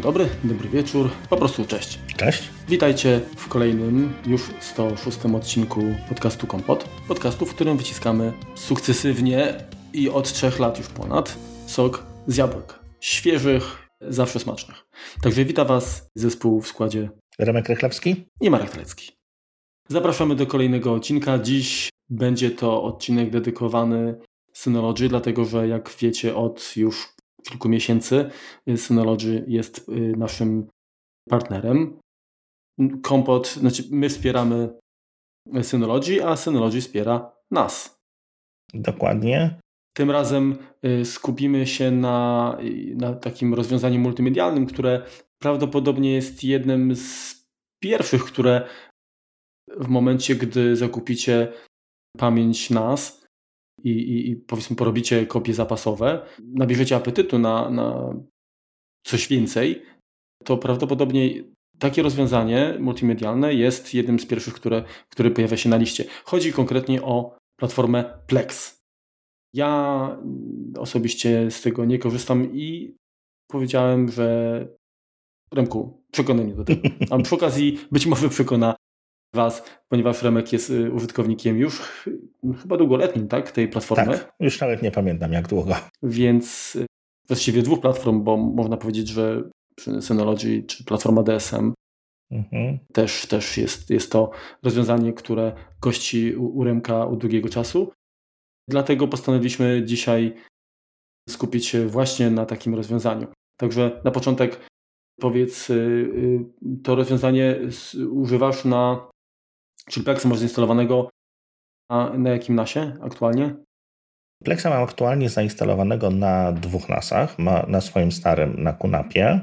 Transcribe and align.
dzień 0.00 0.04
dobry, 0.04 0.28
dobry 0.44 0.68
wieczór, 0.68 1.10
po 1.30 1.36
prostu 1.36 1.64
cześć. 1.64 1.98
Cześć. 2.16 2.50
Witajcie 2.68 3.20
w 3.36 3.48
kolejnym, 3.48 4.12
już 4.26 4.42
106 4.60 5.18
odcinku 5.34 5.80
podcastu 6.08 6.46
Kompot. 6.46 6.88
Podcastu, 7.08 7.46
w 7.46 7.54
którym 7.54 7.76
wyciskamy 7.76 8.32
sukcesywnie 8.54 9.54
i 9.92 10.08
od 10.08 10.32
trzech 10.32 10.58
lat 10.58 10.78
już 10.78 10.88
ponad 10.88 11.36
sok 11.66 12.06
z 12.26 12.36
jabłek. 12.36 12.78
Świeżych, 13.00 13.88
zawsze 14.00 14.40
smacznych. 14.40 14.86
Także 15.22 15.44
wita 15.44 15.64
Was 15.64 16.06
zespół 16.14 16.60
w 16.60 16.68
składzie 16.68 17.10
Remek 17.38 17.68
Rychlewski 17.68 18.24
i 18.40 18.50
Marek 18.50 18.70
Telecki. 18.70 19.12
Zapraszamy 19.88 20.34
do 20.34 20.46
kolejnego 20.46 20.94
odcinka. 20.94 21.38
Dziś 21.38 21.88
będzie 22.10 22.50
to 22.50 22.82
odcinek 22.82 23.30
dedykowany 23.30 24.14
Synology, 24.52 25.08
dlatego 25.08 25.44
że 25.44 25.68
jak 25.68 25.90
wiecie 26.00 26.36
od 26.36 26.76
już 26.76 27.08
kilku 27.42 27.68
miesięcy 27.68 28.30
Synology 28.76 29.44
jest 29.48 29.88
y, 29.88 29.92
naszym 30.16 30.68
partnerem. 31.28 31.98
Kompot, 33.02 33.48
znaczy 33.48 33.84
my 33.90 34.08
wspieramy 34.08 34.68
Synology, 35.62 36.26
a 36.26 36.36
Synology 36.36 36.80
wspiera 36.80 37.32
nas. 37.50 37.98
Dokładnie. 38.74 39.60
Tym 39.96 40.10
razem 40.10 40.58
y, 40.84 41.04
skupimy 41.04 41.66
się 41.66 41.90
na, 41.90 42.58
na 42.94 43.14
takim 43.14 43.54
rozwiązaniu 43.54 44.00
multimedialnym, 44.00 44.66
które 44.66 45.02
prawdopodobnie 45.42 46.14
jest 46.14 46.44
jednym 46.44 46.96
z 46.96 47.40
pierwszych, 47.82 48.24
które 48.24 48.68
w 49.76 49.88
momencie, 49.88 50.34
gdy 50.34 50.76
zakupicie 50.76 51.52
pamięć 52.18 52.70
NAS 52.70 53.19
i, 53.84 53.90
i, 53.90 54.30
i 54.30 54.36
powiedzmy 54.36 54.76
porobicie 54.76 55.26
kopie 55.26 55.54
zapasowe, 55.54 56.26
nabierzecie 56.54 56.96
apetytu 56.96 57.38
na, 57.38 57.70
na 57.70 58.14
coś 59.06 59.28
więcej, 59.28 59.82
to 60.44 60.56
prawdopodobnie 60.56 61.44
takie 61.78 62.02
rozwiązanie 62.02 62.76
multimedialne 62.80 63.54
jest 63.54 63.94
jednym 63.94 64.20
z 64.20 64.26
pierwszych, 64.26 64.54
które, 64.54 64.84
które 65.08 65.30
pojawia 65.30 65.56
się 65.56 65.68
na 65.68 65.76
liście. 65.76 66.04
Chodzi 66.24 66.52
konkretnie 66.52 67.02
o 67.02 67.38
platformę 67.56 68.18
Plex. 68.26 68.80
Ja 69.54 70.18
osobiście 70.78 71.50
z 71.50 71.62
tego 71.62 71.84
nie 71.84 71.98
korzystam 71.98 72.54
i 72.54 72.96
powiedziałem, 73.50 74.08
że 74.08 74.68
Remku, 75.54 76.02
przekonaj 76.12 76.44
mnie 76.44 76.54
do 76.54 76.64
tego. 76.64 76.82
A 77.10 77.18
przy 77.18 77.34
okazji 77.34 77.78
być 77.92 78.06
może 78.06 78.28
przekona 78.28 78.74
Was, 79.34 79.62
ponieważ 79.88 80.22
Remek 80.22 80.52
jest 80.52 80.70
y, 80.70 80.92
użytkownikiem 80.92 81.58
już 81.58 82.02
chyba 82.62 82.76
długoletnim, 82.76 83.28
tak, 83.28 83.50
tej 83.50 83.68
platformy. 83.68 84.18
Tak, 84.18 84.32
już 84.40 84.60
nawet 84.60 84.82
nie 84.82 84.90
pamiętam 84.90 85.32
jak 85.32 85.48
długo. 85.48 85.74
Więc 86.02 86.76
y, 86.76 86.86
właściwie 87.28 87.62
dwóch 87.62 87.80
platform, 87.80 88.24
bo 88.24 88.36
można 88.36 88.76
powiedzieć, 88.76 89.08
że 89.08 89.42
Synology 90.00 90.62
czy 90.62 90.84
platforma 90.84 91.22
DSM 91.22 91.74
mhm. 92.30 92.78
też, 92.92 93.26
też 93.26 93.58
jest, 93.58 93.90
jest 93.90 94.12
to 94.12 94.30
rozwiązanie, 94.62 95.12
które 95.12 95.52
gości 95.80 96.36
u, 96.36 96.58
u 96.58 96.64
Remka 96.64 97.06
od 97.06 97.18
długiego 97.18 97.48
czasu. 97.48 97.92
Dlatego 98.68 99.08
postanowiliśmy 99.08 99.82
dzisiaj 99.84 100.34
skupić 101.28 101.66
się 101.66 101.86
właśnie 101.86 102.30
na 102.30 102.46
takim 102.46 102.74
rozwiązaniu. 102.74 103.26
Także 103.56 104.00
na 104.04 104.10
początek 104.10 104.60
powiedz, 105.20 105.70
y, 105.70 106.44
to 106.82 106.94
rozwiązanie 106.94 107.56
używasz 108.10 108.64
na 108.64 109.10
Czyli 109.88 110.04
Plexa 110.04 110.28
masz 110.28 110.38
zainstalowanego 110.38 111.10
na, 111.90 112.12
na 112.18 112.30
jakim 112.30 112.54
NASie 112.54 112.96
aktualnie? 113.02 113.54
Plexa 114.44 114.70
mam 114.70 114.82
aktualnie 114.82 115.28
zainstalowanego 115.28 116.10
na 116.10 116.52
dwóch 116.52 116.88
NASach. 116.88 117.38
Ma 117.38 117.66
na 117.68 117.80
swoim 117.80 118.12
starym, 118.12 118.62
na 118.62 118.72
Kunapie. 118.72 119.40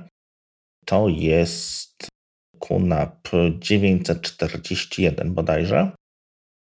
To 0.85 1.07
jest 1.07 2.07
Kunap 2.59 3.27
941 3.59 5.33
bodajże. 5.33 5.91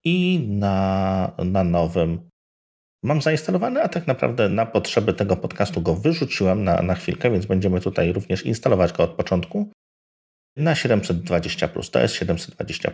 I 0.05 0.47
na, 0.49 1.32
na 1.44 1.65
nowym 1.65 2.28
mam 3.05 3.22
zainstalowany, 3.22 3.82
a 3.82 3.88
tak 3.88 4.06
naprawdę 4.06 4.49
na 4.49 4.66
potrzeby 4.66 5.12
tego 5.12 5.37
podcastu 5.37 5.82
go 5.82 5.94
wyrzuciłem 5.94 6.65
na, 6.65 6.82
na 6.82 6.94
chwilkę, 6.94 7.31
więc 7.31 7.47
będziemy 7.47 7.81
tutaj 7.81 8.12
również 8.12 8.43
instalować 8.43 8.93
go 8.93 9.03
od 9.03 9.10
początku 9.10 9.71
na 10.56 10.75
720. 10.75 11.69
To 11.69 12.00
jest 12.00 12.15
720. 12.15 12.93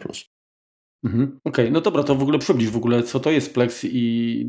Mhm. 1.05 1.41
Okej, 1.45 1.65
okay. 1.65 1.71
no 1.71 1.81
dobra, 1.81 2.03
to 2.03 2.15
w 2.15 2.23
ogóle 2.23 2.39
przybliż 2.39 2.71
w 2.71 2.77
ogóle, 2.77 3.03
co 3.03 3.21
to 3.21 3.31
jest 3.31 3.55
Plex 3.55 3.85
i 3.85 4.47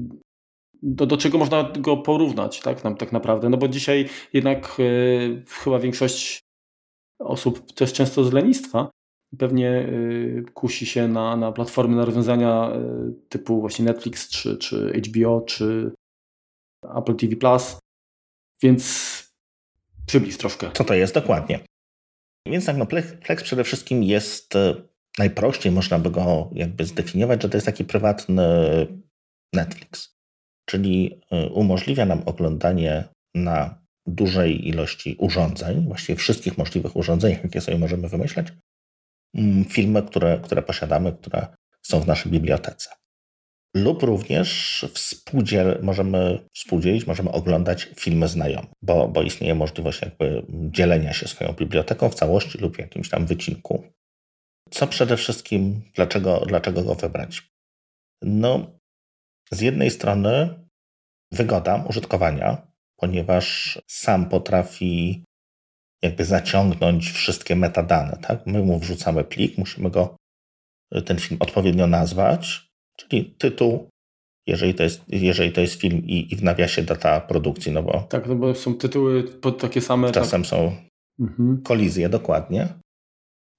do, 0.83 1.05
do 1.05 1.17
czego 1.17 1.37
można 1.37 1.71
go 1.79 1.97
porównać, 1.97 2.59
tak, 2.59 2.83
nam, 2.83 2.95
tak 2.97 3.11
naprawdę. 3.11 3.49
No 3.49 3.57
bo 3.57 3.67
dzisiaj 3.67 4.09
jednak 4.33 4.75
yy, 4.77 5.43
chyba 5.47 5.79
większość 5.79 6.39
osób 7.19 7.71
też 7.71 7.93
często 7.93 8.23
z 8.23 8.33
lenistwa 8.33 8.89
pewnie 9.37 9.65
yy, 9.65 10.45
kusi 10.53 10.85
się 10.85 11.07
na, 11.07 11.35
na 11.35 11.51
platformy, 11.51 11.95
na 11.95 12.05
rozwiązania 12.05 12.71
yy, 12.75 13.13
typu 13.29 13.61
właśnie 13.61 13.85
Netflix, 13.85 14.29
czy, 14.29 14.57
czy 14.57 15.01
HBO, 15.07 15.41
czy 15.41 15.91
Apple 16.95 17.15
TV+. 17.15 17.35
Więc 18.63 19.13
przybliż 20.05 20.37
troszkę. 20.37 20.71
Co 20.73 20.83
to 20.83 20.93
jest 20.93 21.13
dokładnie? 21.13 21.59
Więc 22.47 22.65
tak, 22.65 22.77
no 22.77 22.85
Plex 22.85 23.43
przede 23.43 23.63
wszystkim 23.63 24.03
jest 24.03 24.53
najprościej 25.19 25.71
można 25.71 25.99
by 25.99 26.11
go 26.11 26.49
jakby 26.53 26.85
zdefiniować, 26.85 27.41
że 27.41 27.49
to 27.49 27.57
jest 27.57 27.65
taki 27.65 27.83
prywatny 27.83 28.43
Netflix, 29.53 30.15
czyli 30.65 31.21
y, 31.33 31.49
umożliwia 31.49 32.05
nam 32.05 32.23
oglądanie 32.25 33.03
na 33.35 33.83
dużej 34.05 34.67
ilości 34.67 35.15
urządzeń, 35.19 35.87
właściwie 35.87 36.15
wszystkich 36.15 36.57
możliwych 36.57 36.95
urządzeń, 36.95 37.37
jakie 37.43 37.61
sobie 37.61 37.77
możemy 37.77 38.09
wymyśleć, 38.09 38.47
mm, 39.35 39.65
filmy, 39.65 40.03
które, 40.03 40.39
które 40.43 40.61
posiadamy, 40.61 41.13
które 41.13 41.47
są 41.81 41.99
w 41.99 42.07
naszej 42.07 42.31
bibliotece. 42.31 42.89
Lub 43.75 44.03
również 44.03 44.85
współdziel, 44.93 45.79
możemy 45.81 46.39
współdzielić, 46.53 47.07
możemy 47.07 47.31
oglądać 47.31 47.89
filmy 47.95 48.27
znajome, 48.27 48.67
bo, 48.81 49.07
bo 49.07 49.21
istnieje 49.21 49.55
możliwość 49.55 50.01
jakby 50.01 50.45
dzielenia 50.49 51.13
się 51.13 51.27
swoją 51.27 51.53
biblioteką 51.53 52.09
w 52.09 52.15
całości 52.15 52.57
lub 52.57 52.75
w 52.75 52.79
jakimś 52.79 53.09
tam 53.09 53.25
wycinku 53.25 53.83
co 54.69 54.87
przede 54.87 55.17
wszystkim, 55.17 55.81
dlaczego, 55.95 56.43
dlaczego 56.47 56.83
go 56.83 56.95
wybrać? 56.95 57.47
No, 58.21 58.79
z 59.51 59.61
jednej 59.61 59.91
strony 59.91 60.65
wygoda 61.31 61.85
użytkowania, 61.89 62.67
ponieważ 62.97 63.79
sam 63.87 64.29
potrafi 64.29 65.23
jakby 66.03 66.25
zaciągnąć 66.25 67.11
wszystkie 67.11 67.55
metadane, 67.55 68.17
tak? 68.21 68.47
My 68.47 68.63
mu 68.63 68.79
wrzucamy 68.79 69.23
plik, 69.23 69.57
musimy 69.57 69.89
go, 69.89 70.15
ten 71.05 71.19
film 71.19 71.37
odpowiednio 71.39 71.87
nazwać, 71.87 72.67
czyli 72.97 73.35
tytuł, 73.37 73.89
jeżeli 74.47 74.73
to 74.73 74.83
jest, 74.83 75.03
jeżeli 75.07 75.51
to 75.51 75.61
jest 75.61 75.81
film 75.81 75.97
i, 76.05 76.33
i 76.33 76.35
w 76.35 76.43
nawiasie 76.43 76.81
data 76.81 77.21
produkcji, 77.21 77.71
no 77.71 77.83
bo... 77.83 78.01
Tak, 78.09 78.27
no 78.27 78.35
bo 78.35 78.55
są 78.55 78.75
tytuły 78.75 79.23
pod 79.23 79.61
takie 79.61 79.81
same... 79.81 80.11
Czasem 80.11 80.41
tak. 80.41 80.49
są 80.49 80.75
mhm. 81.19 81.61
kolizje, 81.63 82.09
dokładnie. 82.09 82.67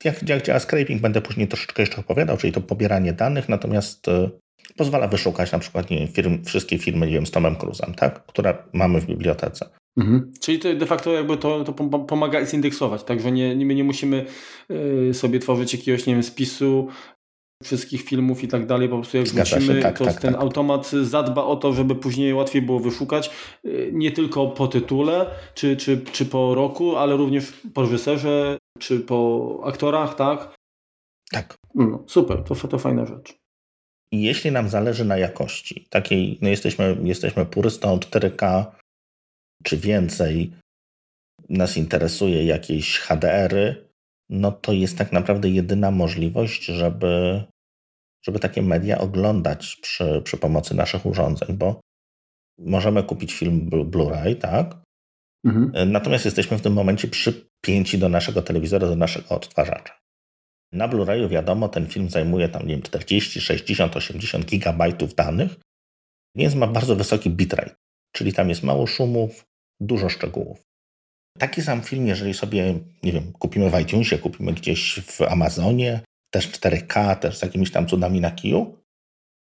Jak, 0.05 0.29
jak 0.29 0.43
działa 0.43 0.61
scraping, 0.61 1.01
będę 1.01 1.21
później 1.21 1.49
troszeczkę 1.49 1.83
jeszcze 1.83 1.97
opowiadał, 1.97 2.37
czyli 2.37 2.53
to 2.53 2.61
pobieranie 2.61 3.13
danych, 3.13 3.49
natomiast 3.49 4.09
y, 4.09 4.31
pozwala 4.77 5.09
wyszukać 5.09 5.53
na 5.53 5.59
przykład 5.59 5.91
nie 5.91 5.99
wiem, 5.99 6.09
firm, 6.09 6.45
wszystkie 6.45 6.79
firmy, 6.79 7.07
nie 7.07 7.13
wiem, 7.13 7.27
z 7.27 7.31
Tomem 7.31 7.57
Cruzem, 7.57 7.95
tak? 7.95 8.27
które 8.27 8.57
mamy 8.73 9.01
w 9.01 9.07
bibliotece. 9.07 9.69
Mhm. 9.97 10.33
Czyli 10.41 10.59
to 10.59 10.75
de 10.75 10.87
facto 10.87 11.13
jakby 11.13 11.37
to, 11.37 11.65
to 11.65 11.73
pomaga 11.99 12.45
zindeksować, 12.45 13.05
tak, 13.05 13.21
że 13.21 13.33
nie, 13.33 13.57
nie, 13.57 13.67
my 13.67 13.75
nie 13.75 13.85
musimy 13.85 14.27
y, 15.11 15.15
sobie 15.15 15.39
tworzyć 15.39 15.75
jakiegoś, 15.75 16.07
nie 16.07 16.15
wiem, 16.15 16.23
spisu 16.23 16.89
wszystkich 17.63 18.03
filmów 18.03 18.45
i 18.45 18.49
tak 18.49 18.67
dalej, 18.67 18.89
po 18.89 18.97
prostu 18.97 19.17
jak 19.17 19.27
wrzucimy, 19.27 19.83
tak, 19.83 19.99
to 19.99 20.05
tak, 20.05 20.21
ten 20.21 20.33
tak. 20.33 20.43
automat 20.43 20.91
zadba 20.91 21.45
o 21.45 21.57
to, 21.57 21.73
żeby 21.73 21.95
później 21.95 22.35
łatwiej 22.35 22.63
było 22.63 22.81
wyszukać 22.81 23.31
y, 23.65 23.91
nie 23.93 24.13
tylko 24.13 24.47
po 24.47 24.69
tytule, 24.69 25.31
czy, 25.55 25.77
czy, 25.77 26.01
czy 26.13 26.27
po 26.27 26.55
roku, 26.55 26.97
ale 26.97 27.17
również 27.17 27.53
po 27.75 27.83
reżyserze, 27.83 28.59
czy 28.79 29.01
po 29.01 29.61
aktorach, 29.65 30.15
tak? 30.15 30.55
Tak. 31.31 31.55
No, 31.75 32.05
super, 32.07 32.43
to, 32.45 32.55
to 32.55 32.79
fajna 32.79 33.07
rzecz. 33.07 33.35
I 34.13 34.23
jeśli 34.23 34.51
nam 34.53 34.69
zależy 34.69 35.05
na 35.05 35.17
jakości, 35.17 35.87
takiej, 35.91 36.39
no 36.43 36.49
jesteśmy, 36.49 36.97
jesteśmy 37.03 37.47
purystą 37.47 37.99
4K 37.99 38.65
czy 39.63 39.77
więcej, 39.77 40.53
nas 41.49 41.77
interesuje 41.77 42.45
jakieś 42.45 42.99
HDR-y, 42.99 43.89
no 44.31 44.53
to 44.53 44.73
jest 44.73 44.99
tak 44.99 45.13
naprawdę 45.13 45.49
jedyna 45.49 45.91
możliwość, 45.91 46.65
żeby, 46.65 47.45
żeby 48.27 48.39
takie 48.39 48.63
media 48.63 48.99
oglądać 48.99 49.77
przy, 49.77 50.23
przy 50.25 50.37
pomocy 50.37 50.75
naszych 50.75 51.07
urządzeń, 51.07 51.57
bo 51.57 51.81
możemy 52.59 53.03
kupić 53.03 53.35
film 53.35 53.71
Blu-ray, 53.71 54.37
tak? 54.37 54.77
Mhm. 55.47 55.93
Natomiast 55.93 56.25
jesteśmy 56.25 56.59
w 56.59 56.63
tym 56.63 56.73
momencie 56.73 57.09
przypięci 57.09 57.99
do 57.99 58.09
naszego 58.09 58.43
telewizora, 58.43 58.89
do 58.89 58.97
naszego 58.97 59.29
odtwarzacza. 59.29 59.99
Na 60.73 60.89
Blu-rayu 60.89 61.29
wiadomo, 61.29 61.69
ten 61.69 61.87
film 61.87 62.11
zajmuje 62.11 62.49
tam, 62.49 62.63
nie 62.63 62.75
wiem, 62.75 62.83
40, 62.83 63.41
60, 63.41 63.97
80 63.97 64.45
gigabajtów 64.45 65.15
danych, 65.15 65.57
więc 66.37 66.55
ma 66.55 66.67
bardzo 66.67 66.97
wysoki 66.97 67.31
bitrate, 67.31 67.75
czyli 68.13 68.33
tam 68.33 68.49
jest 68.49 68.63
mało 68.63 68.87
szumów, 68.87 69.45
dużo 69.81 70.09
szczegółów. 70.09 70.63
Taki 71.39 71.63
sam 71.63 71.83
film, 71.83 72.07
jeżeli 72.07 72.35
sobie, 72.35 72.81
nie 73.03 73.13
wiem, 73.13 73.33
kupimy 73.33 73.71
w 73.71 73.81
iTunesie, 73.81 74.19
kupimy 74.19 74.53
gdzieś 74.53 75.01
w 75.07 75.23
Amazonie, 75.23 76.01
też 76.31 76.49
4K, 76.49 77.17
też 77.17 77.39
z 77.39 77.43
jakimiś 77.43 77.71
tam 77.71 77.87
cudami 77.87 78.21
na 78.21 78.31
kiju, 78.31 78.85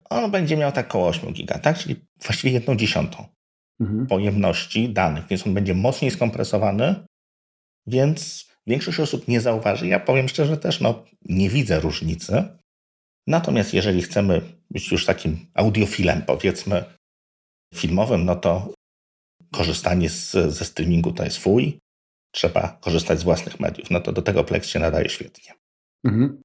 on 0.10 0.32
będzie 0.32 0.58
miał 0.58 0.72
tak 0.72 0.86
około 0.86 1.08
8 1.08 1.34
giga, 1.34 1.60
tak? 1.60 1.78
Czyli 1.78 1.96
właściwie 2.24 2.54
jedną 2.54 2.76
dziesiątą 2.76 3.26
mhm. 3.82 4.08
pojemności 4.08 4.90
danych, 4.90 5.28
więc 5.30 5.48
on 5.48 5.54
będzie 5.54 5.74
mocniej 5.74 6.12
skompresowany, 6.12 6.96
więc 7.88 8.50
większość 8.68 9.00
osób 9.00 9.28
nie 9.28 9.42
zauważy. 9.42 9.88
Ja 9.88 10.00
powiem 10.00 10.28
szczerze 10.28 10.58
też, 10.58 10.82
no 10.82 11.06
nie 11.26 11.50
widzę 11.50 11.80
różnicy. 11.80 12.44
Natomiast 13.28 13.74
jeżeli 13.74 14.02
chcemy 14.02 14.42
być 14.72 14.92
już 14.92 15.06
takim 15.06 15.48
audiofilem, 15.54 16.22
powiedzmy, 16.22 16.84
filmowym, 17.76 18.26
no 18.26 18.36
to 18.36 18.74
korzystanie 19.52 20.10
z, 20.10 20.32
ze 20.32 20.66
streamingu 20.66 21.12
to 21.12 21.24
jest 21.24 21.38
fuj. 21.38 21.80
Trzeba 22.32 22.78
korzystać 22.82 23.20
z 23.20 23.24
własnych 23.24 23.60
mediów. 23.60 23.92
No 23.92 24.00
to 24.00 24.12
do 24.12 24.22
tego 24.22 24.44
Plex 24.44 24.68
się 24.68 24.80
nadaje 24.80 25.10
świetnie. 25.10 25.54
Mhm. 26.06 26.42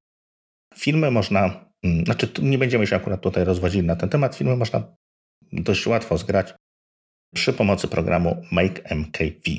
Filmy 0.75 1.11
można, 1.11 1.65
mm, 1.83 2.05
znaczy 2.05 2.29
nie 2.43 2.59
będziemy 2.59 2.87
się 2.87 2.97
akurat 2.97 3.21
tutaj 3.21 3.45
rozwodzili 3.45 3.87
na 3.87 3.97
ten 3.97 4.09
temat, 4.09 4.37
filmy 4.37 4.57
można 4.57 4.97
dość 5.53 5.87
łatwo 5.87 6.19
zgrać 6.19 6.55
przy 7.35 7.53
pomocy 7.53 7.89
programu 7.89 8.43
MakeMKV. 8.53 9.51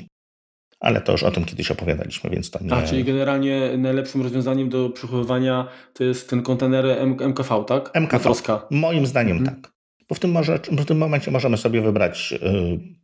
Ale 0.80 1.00
to 1.00 1.12
już 1.12 1.22
o 1.22 1.30
tym 1.30 1.44
kiedyś 1.44 1.70
opowiadaliśmy, 1.70 2.30
więc 2.30 2.50
to 2.50 2.64
nie... 2.64 2.72
A, 2.74 2.82
czyli 2.82 3.04
generalnie 3.04 3.78
najlepszym 3.78 4.22
rozwiązaniem 4.22 4.68
do 4.68 4.90
przechowywania 4.90 5.68
to 5.92 6.04
jest 6.04 6.30
ten 6.30 6.42
kontener 6.42 6.86
MKV, 7.28 7.64
tak? 7.66 7.90
MKV. 7.94 8.32
Moim 8.70 9.06
zdaniem 9.06 9.36
mhm. 9.36 9.60
tak. 9.60 9.72
Bo 10.08 10.14
w 10.14 10.18
tym, 10.18 10.30
może, 10.30 10.58
w 10.58 10.84
tym 10.84 10.98
momencie 10.98 11.30
możemy 11.30 11.56
sobie 11.56 11.82
wybrać 11.82 12.32
y, 12.32 13.01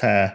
te 0.00 0.30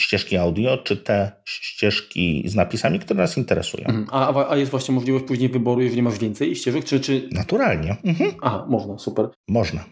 ścieżki 0.00 0.36
audio, 0.36 0.78
czy 0.78 0.96
te 0.96 1.32
ścieżki 1.44 2.42
z 2.46 2.54
napisami, 2.54 2.98
które 2.98 3.20
nas 3.20 3.38
interesują. 3.38 3.86
Mhm. 3.86 4.06
A, 4.10 4.50
a 4.50 4.56
jest 4.56 4.70
właśnie 4.70 4.94
możliwość 4.94 5.24
później 5.24 5.48
wyboru, 5.48 5.80
jeżeli 5.80 6.02
masz 6.02 6.18
więcej 6.18 6.56
ścieżek, 6.56 6.84
czy... 6.84 7.00
czy... 7.00 7.28
Naturalnie. 7.32 7.96
Mhm. 8.04 8.32
Aha, 8.42 8.66
można, 8.68 8.98
super. 8.98 9.28
Można. 9.48 9.84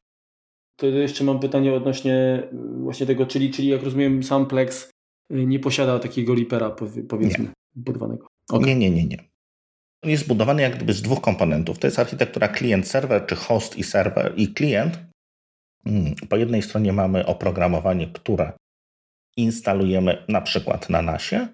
To 0.77 0.87
jeszcze 0.87 1.25
mam 1.25 1.41
pytanie 1.41 1.75
odnośnie 1.75 2.43
y, 2.53 2.83
właśnie 2.83 3.07
tego, 3.07 3.27
czyli, 3.27 3.51
czyli 3.51 3.69
jak 3.69 3.83
rozumiem 3.83 4.23
sam 4.23 4.47
Plex 4.47 4.91
y, 5.33 5.47
nie 5.47 5.59
posiada 5.59 5.99
takiego 5.99 6.35
lipera 6.35 6.71
powiedzmy 7.09 7.45
nie. 7.45 7.51
budowanego. 7.75 8.27
Okay. 8.51 8.67
Nie, 8.67 8.77
nie, 8.77 8.91
nie, 8.91 9.05
nie. 9.05 9.19
On 10.05 10.11
jest 10.11 10.25
zbudowany 10.25 10.63
jak 10.63 10.77
gdyby 10.77 10.93
z 10.93 11.03
dwóch 11.03 11.21
komponentów. 11.21 11.79
To 11.79 11.87
jest 11.87 11.99
architektura 11.99 12.49
klient-serwer, 12.49 13.27
czy 13.27 13.37
host 13.37 13.79
i 13.79 13.85
serwer 13.85 14.33
i 14.37 14.49
klient. 14.49 14.99
Mm, 15.87 16.15
po 16.29 16.37
jednej 16.37 16.63
stronie 16.63 16.93
mamy 16.93 17.27
oprogramowanie, 17.27 18.07
które 18.07 18.53
instalujemy 19.37 20.25
na 20.29 20.41
przykład 20.41 20.91
na 20.91 21.03
NASie 21.03 21.49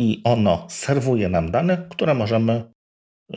i 0.00 0.20
ono 0.24 0.66
serwuje 0.70 1.28
nam 1.28 1.50
dane, 1.50 1.86
które 1.90 2.14
możemy, 2.14 2.72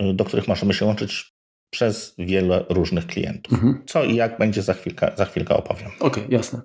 y, 0.01 0.13
do 0.13 0.25
których 0.25 0.47
możemy 0.47 0.73
się 0.73 0.85
łączyć 0.85 1.31
przez 1.73 2.15
wiele 2.17 2.65
różnych 2.69 3.07
klientów. 3.07 3.53
Mhm. 3.53 3.83
Co 3.85 4.03
i 4.03 4.15
jak 4.15 4.37
będzie 4.37 4.61
za 4.61 4.73
chwilkę, 4.73 5.11
za 5.15 5.25
chwilkę 5.25 5.57
opowiem. 5.57 5.87
Okej, 5.99 6.23
okay, 6.23 6.25
jasne. 6.29 6.61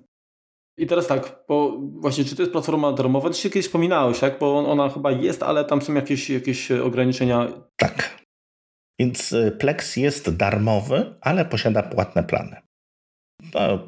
I 0.79 0.87
teraz 0.87 1.07
tak, 1.07 1.45
bo 1.49 1.79
właśnie 1.81 2.25
czy 2.25 2.37
to 2.37 2.43
jest 2.43 2.53
platforma 2.53 2.93
darmowa? 2.93 3.31
Ty 3.31 3.37
się 3.37 3.51
kiedyś 3.51 3.67
wspominałeś, 3.67 4.19
tak? 4.19 4.39
Bo 4.39 4.71
ona 4.71 4.89
chyba 4.89 5.11
jest, 5.11 5.43
ale 5.43 5.65
tam 5.65 5.83
są 5.83 5.95
jakieś, 5.95 6.31
jakieś 6.31 6.71
ograniczenia. 6.71 7.49
Tak. 7.77 8.23
Więc 9.01 9.33
y, 9.33 9.57
Plex 9.59 9.97
jest 9.97 10.37
darmowy, 10.37 11.15
ale 11.21 11.45
posiada 11.45 11.83
płatne 11.83 12.25
plany. 12.25 12.57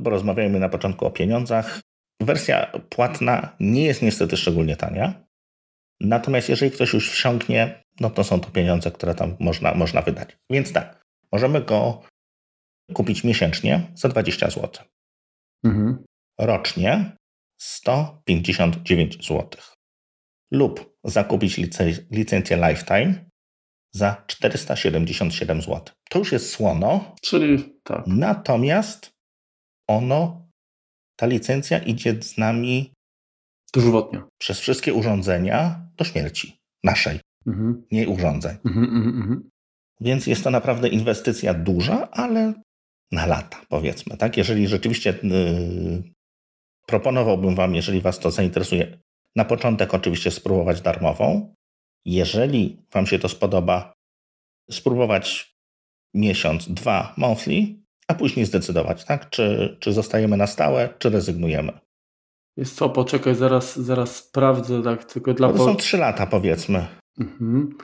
Porozmawiajmy 0.04 0.60
na 0.60 0.68
początku 0.68 1.06
o 1.06 1.10
pieniądzach. 1.10 1.80
Wersja 2.20 2.72
płatna 2.90 3.56
nie 3.60 3.84
jest 3.84 4.02
niestety 4.02 4.36
szczególnie 4.36 4.76
tania. 4.76 5.24
Natomiast 6.00 6.48
jeżeli 6.48 6.70
ktoś 6.70 6.92
już 6.92 7.10
wsiąknie, 7.10 7.82
no 8.00 8.10
to 8.10 8.24
są 8.24 8.40
to 8.40 8.50
pieniądze, 8.50 8.90
które 8.90 9.14
tam 9.14 9.36
można, 9.40 9.74
można 9.74 10.02
wydać. 10.02 10.36
Więc 10.50 10.72
tak, 10.72 11.04
możemy 11.32 11.60
go 11.60 12.02
kupić 12.92 13.24
miesięcznie 13.24 13.92
za 13.94 14.08
20 14.08 14.50
zł. 14.50 14.84
Mhm. 15.64 16.04
Rocznie 16.40 17.16
159 17.60 19.26
zł. 19.26 19.48
Lub 20.52 20.96
zakupić 21.04 21.58
licencję 22.10 22.56
Lifetime 22.56 23.24
za 23.94 24.24
477 24.26 25.62
zł. 25.62 25.84
To 26.10 26.18
już 26.18 26.32
jest 26.32 26.50
słono. 26.50 27.14
Czyli 27.22 27.80
tak. 27.82 28.06
Natomiast 28.06 29.10
ono, 29.88 30.43
ta 31.16 31.26
licencja 31.26 31.78
idzie 31.78 32.22
z 32.22 32.38
nami 32.38 32.92
dożywotnio. 33.74 34.28
Przez 34.38 34.60
wszystkie 34.60 34.94
urządzenia 34.94 35.88
do 35.96 36.04
śmierci 36.04 36.56
naszej, 36.84 37.20
mhm. 37.46 37.86
nie 37.92 38.08
urządzeń. 38.08 38.56
Mhm, 38.66 38.84
mhm, 38.84 39.16
mhm, 39.16 39.50
Więc 40.00 40.26
jest 40.26 40.44
to 40.44 40.50
naprawdę 40.50 40.88
inwestycja 40.88 41.54
duża, 41.54 42.10
ale 42.10 42.54
na 43.12 43.26
lata, 43.26 43.60
powiedzmy. 43.68 44.16
Tak? 44.16 44.36
Jeżeli 44.36 44.68
rzeczywiście 44.68 45.18
yy, 45.22 46.02
proponowałbym 46.86 47.54
Wam, 47.54 47.74
jeżeli 47.74 48.00
Was 48.00 48.18
to 48.18 48.30
zainteresuje, 48.30 48.98
na 49.36 49.44
początek 49.44 49.94
oczywiście 49.94 50.30
spróbować 50.30 50.80
darmową. 50.80 51.54
Jeżeli 52.04 52.82
Wam 52.92 53.06
się 53.06 53.18
to 53.18 53.28
spodoba, 53.28 53.92
spróbować 54.70 55.54
miesiąc, 56.14 56.68
dwa 56.68 57.14
monthly, 57.16 57.83
a 58.08 58.14
później 58.14 58.46
zdecydować, 58.46 59.04
tak? 59.04 59.30
czy, 59.30 59.76
czy 59.80 59.92
zostajemy 59.92 60.36
na 60.36 60.46
stałe, 60.46 60.94
czy 60.98 61.10
rezygnujemy. 61.10 61.72
Jest 62.56 62.76
co, 62.76 62.88
poczekaj, 62.88 63.34
zaraz, 63.34 63.78
zaraz 63.78 64.16
sprawdzę, 64.16 64.82
tak, 64.82 65.04
tylko 65.04 65.34
dla... 65.34 65.48
No 65.48 65.54
to 65.54 65.64
są 65.64 65.76
trzy 65.76 65.96
lata, 65.98 66.26
powiedzmy. 66.26 66.86
Mhm. 67.18 67.78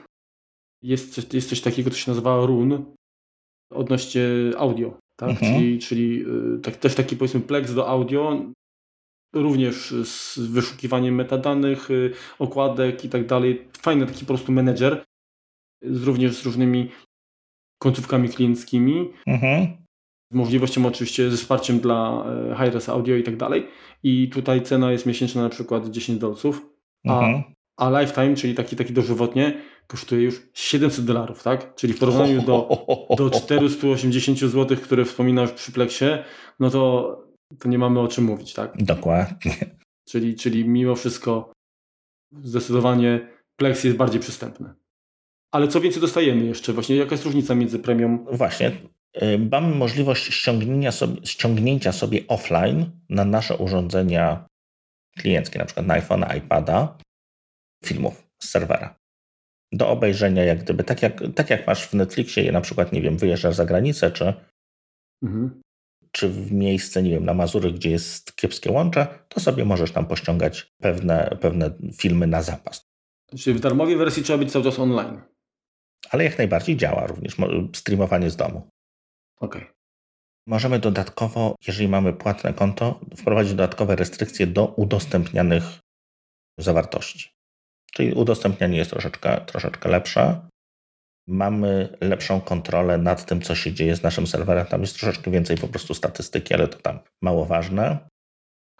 Jest, 0.83 1.13
coś, 1.13 1.33
jest 1.33 1.49
coś 1.49 1.61
takiego, 1.61 1.89
co 1.89 1.97
się 1.97 2.11
nazywa 2.11 2.45
RUN, 2.45 2.95
odnośnie 3.71 4.21
audio, 4.57 4.97
tak, 5.15 5.29
mhm. 5.29 5.53
czyli, 5.53 5.79
czyli 5.79 6.25
y, 6.55 6.59
tak, 6.59 6.75
też 6.75 6.95
taki, 6.95 7.17
powiedzmy, 7.17 7.41
plex 7.41 7.73
do 7.73 7.87
audio, 7.87 8.41
również 9.33 9.93
z 10.03 10.39
wyszukiwaniem 10.39 11.15
metadanych, 11.15 11.91
y, 11.91 12.13
okładek 12.39 13.05
i 13.05 13.09
tak 13.09 13.27
dalej. 13.27 13.67
Fajny 13.77 14.05
taki 14.05 14.19
po 14.19 14.25
prostu 14.25 14.51
menedżer, 14.51 15.03
również 15.83 16.35
z 16.35 16.45
różnymi 16.45 16.91
końcówkami 17.79 18.29
klienckimi. 18.29 19.09
Mhm 19.27 19.80
możliwością 20.31 20.85
oczywiście, 20.85 21.31
ze 21.31 21.37
wsparciem 21.37 21.79
dla 21.79 22.25
e, 22.51 22.55
Hi-Res 22.55 22.89
Audio 22.89 23.15
i 23.15 23.23
tak 23.23 23.37
dalej. 23.37 23.67
I 24.03 24.29
tutaj 24.29 24.61
cena 24.61 24.91
jest 24.91 25.05
miesięczna 25.05 25.41
na 25.41 25.49
przykład 25.49 25.89
10 25.89 26.19
dolców, 26.19 26.65
a, 27.07 27.19
mhm. 27.19 27.43
a 27.77 28.01
Lifetime, 28.01 28.35
czyli 28.35 28.55
taki, 28.55 28.75
taki 28.75 28.93
dożywotnie, 28.93 29.61
kosztuje 29.87 30.21
już 30.21 30.41
700 30.53 31.05
dolarów, 31.05 31.43
tak? 31.43 31.75
Czyli 31.75 31.93
w 31.93 31.99
porównaniu 31.99 32.41
do, 32.41 32.85
do 33.17 33.29
480 33.29 34.39
zł, 34.39 34.77
które 34.77 35.05
wspominasz 35.05 35.51
przy 35.51 35.71
Plexie, 35.71 36.23
no 36.59 36.69
to, 36.69 37.17
to 37.59 37.69
nie 37.69 37.77
mamy 37.77 37.99
o 37.99 38.07
czym 38.07 38.23
mówić, 38.23 38.53
tak? 38.53 38.83
Dokładnie. 38.83 39.55
Czyli, 40.09 40.35
czyli 40.35 40.69
mimo 40.69 40.95
wszystko 40.95 41.53
zdecydowanie 42.43 43.27
Plex 43.55 43.83
jest 43.83 43.97
bardziej 43.97 44.21
przystępny. 44.21 44.73
Ale 45.51 45.67
co 45.67 45.81
więcej 45.81 46.01
dostajemy 46.01 46.45
jeszcze? 46.45 46.73
Właśnie 46.73 46.95
jaka 46.95 47.11
jest 47.11 47.25
różnica 47.25 47.55
między 47.55 47.79
premium? 47.79 48.25
Właśnie, 48.31 48.71
mamy 49.51 49.75
możliwość 49.75 50.33
ściągnięcia 50.33 50.91
sobie, 50.91 51.25
ściągnięcia 51.25 51.91
sobie 51.91 52.27
offline 52.27 52.91
na 53.09 53.25
nasze 53.25 53.57
urządzenia 53.57 54.45
klienckie, 55.17 55.59
na 55.59 55.65
przykład 55.65 55.85
na 55.85 55.93
iPhone, 55.93 56.25
iPada, 56.37 56.97
filmów 57.85 58.27
z 58.39 58.49
serwera. 58.49 58.95
Do 59.71 59.89
obejrzenia, 59.89 60.43
jak 60.43 60.63
gdyby, 60.63 60.83
tak 60.83 61.01
jak, 61.01 61.23
tak 61.35 61.49
jak 61.49 61.67
masz 61.67 61.87
w 61.87 61.93
Netflixie, 61.93 62.51
na 62.51 62.61
przykład, 62.61 62.91
nie 62.91 63.01
wiem, 63.01 63.17
wyjeżdżasz 63.17 63.55
za 63.55 63.65
granicę, 63.65 64.11
czy, 64.11 64.33
mhm. 65.23 65.61
czy 66.11 66.29
w 66.29 66.51
miejsce, 66.51 67.03
nie 67.03 67.11
wiem, 67.11 67.25
na 67.25 67.33
Mazury, 67.33 67.71
gdzie 67.71 67.89
jest 67.89 68.35
kiepskie 68.35 68.71
łącze, 68.71 69.07
to 69.29 69.39
sobie 69.39 69.65
możesz 69.65 69.91
tam 69.91 70.05
pościągać 70.05 70.73
pewne, 70.77 71.37
pewne 71.41 71.71
filmy 71.97 72.27
na 72.27 72.41
zapas. 72.41 72.85
Czyli 73.39 73.57
w 73.57 73.59
darmowej 73.59 73.97
wersji 73.97 74.23
trzeba 74.23 74.39
być 74.39 74.51
cały 74.51 74.65
czas 74.65 74.79
online. 74.79 75.21
Ale 76.09 76.23
jak 76.23 76.37
najbardziej 76.37 76.77
działa 76.77 77.07
również 77.07 77.35
streamowanie 77.75 78.29
z 78.29 78.35
domu. 78.35 78.70
Możemy 80.47 80.79
dodatkowo, 80.79 81.55
jeżeli 81.67 81.87
mamy 81.87 82.13
płatne 82.13 82.53
konto, 82.53 82.99
wprowadzić 83.17 83.53
dodatkowe 83.53 83.95
restrykcje 83.95 84.47
do 84.47 84.65
udostępnianych 84.65 85.63
zawartości. 86.59 87.29
Czyli 87.93 88.13
udostępnianie 88.13 88.77
jest 88.77 88.91
troszeczkę, 88.91 89.41
troszeczkę 89.45 89.89
lepsze. 89.89 90.47
Mamy 91.27 91.97
lepszą 92.01 92.41
kontrolę 92.41 92.97
nad 92.97 93.25
tym, 93.25 93.41
co 93.41 93.55
się 93.55 93.73
dzieje 93.73 93.95
z 93.95 94.03
naszym 94.03 94.27
serwerem. 94.27 94.65
Tam 94.65 94.81
jest 94.81 94.99
troszeczkę 94.99 95.31
więcej 95.31 95.57
po 95.57 95.67
prostu 95.67 95.93
statystyki, 95.93 96.53
ale 96.53 96.67
to 96.67 96.77
tam 96.77 96.99
mało 97.21 97.45
ważne. 97.45 98.10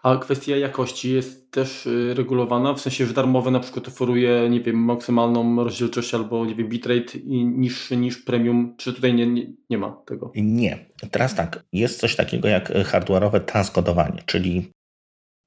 A 0.02 0.16
kwestia 0.16 0.56
jakości 0.56 1.12
jest 1.12 1.50
też 1.50 1.86
y, 1.86 2.14
regulowana, 2.14 2.74
w 2.74 2.80
sensie, 2.80 3.06
że 3.06 3.14
darmowe 3.14 3.50
na 3.50 3.60
przykład 3.60 3.88
oferuje, 3.88 4.48
nie 4.50 4.60
wiem, 4.60 4.76
maksymalną 4.76 5.64
rozdzielczość 5.64 6.14
albo, 6.14 6.46
nie 6.46 6.54
wiem, 6.54 6.68
bitrate 6.68 7.18
niższy 7.44 7.96
niż 7.96 8.18
premium, 8.18 8.74
czy 8.76 8.92
tutaj 8.92 9.14
nie, 9.14 9.26
nie, 9.26 9.52
nie 9.70 9.78
ma 9.78 9.92
tego? 10.06 10.32
Nie. 10.34 10.86
Teraz 11.10 11.34
tak, 11.34 11.64
jest 11.72 12.00
coś 12.00 12.16
takiego 12.16 12.48
jak 12.48 12.70
hardware'owe 12.70 13.40
transkodowanie, 13.40 14.22
czyli 14.26 14.70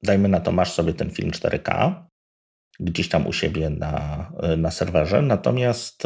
dajmy 0.02 0.28
na 0.28 0.40
to, 0.40 0.52
masz 0.52 0.72
sobie 0.72 0.94
ten 0.94 1.10
film 1.10 1.30
4K 1.30 1.94
gdzieś 2.80 3.08
tam 3.08 3.26
u 3.26 3.32
siebie 3.32 3.70
na, 3.70 4.26
na 4.56 4.70
serwerze, 4.70 5.22
natomiast 5.22 6.02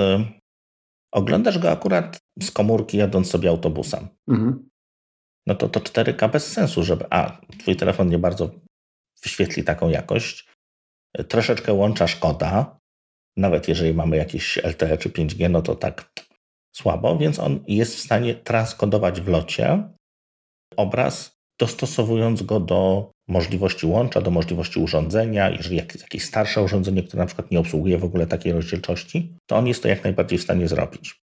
oglądasz 1.12 1.58
go 1.58 1.70
akurat 1.70 2.18
z 2.42 2.50
komórki 2.50 2.96
jadąc 2.96 3.30
sobie 3.30 3.48
autobusem. 3.48 4.08
Mhm. 4.28 4.69
No 5.46 5.54
to 5.54 5.68
to 5.68 5.80
4K 5.80 6.30
bez 6.30 6.52
sensu, 6.52 6.82
żeby 6.82 7.04
a, 7.10 7.40
twój 7.58 7.76
telefon 7.76 8.08
nie 8.08 8.18
bardzo 8.18 8.50
wyświetli 9.22 9.64
taką 9.64 9.88
jakość. 9.88 10.48
Troszeczkę 11.28 11.72
łącza 11.72 12.06
szkoda, 12.06 12.78
nawet 13.36 13.68
jeżeli 13.68 13.94
mamy 13.94 14.16
jakieś 14.16 14.56
LTE 14.56 14.98
czy 14.98 15.10
5G, 15.10 15.50
no 15.50 15.62
to 15.62 15.74
tak 15.74 16.12
słabo, 16.76 17.18
więc 17.18 17.38
on 17.38 17.64
jest 17.68 17.96
w 17.96 18.00
stanie 18.00 18.34
transkodować 18.34 19.20
w 19.20 19.28
locie 19.28 19.88
obraz, 20.76 21.40
dostosowując 21.60 22.42
go 22.42 22.60
do 22.60 23.10
możliwości 23.28 23.86
łącza, 23.86 24.20
do 24.20 24.30
możliwości 24.30 24.80
urządzenia. 24.80 25.50
Jeżeli 25.50 25.76
jest 25.76 26.02
jakieś 26.02 26.24
starsze 26.24 26.62
urządzenie, 26.62 27.02
które 27.02 27.20
na 27.20 27.26
przykład 27.26 27.50
nie 27.50 27.60
obsługuje 27.60 27.98
w 27.98 28.04
ogóle 28.04 28.26
takiej 28.26 28.52
rozdzielczości, 28.52 29.36
to 29.46 29.56
on 29.56 29.66
jest 29.66 29.82
to 29.82 29.88
jak 29.88 30.04
najbardziej 30.04 30.38
w 30.38 30.42
stanie 30.42 30.68
zrobić. 30.68 31.20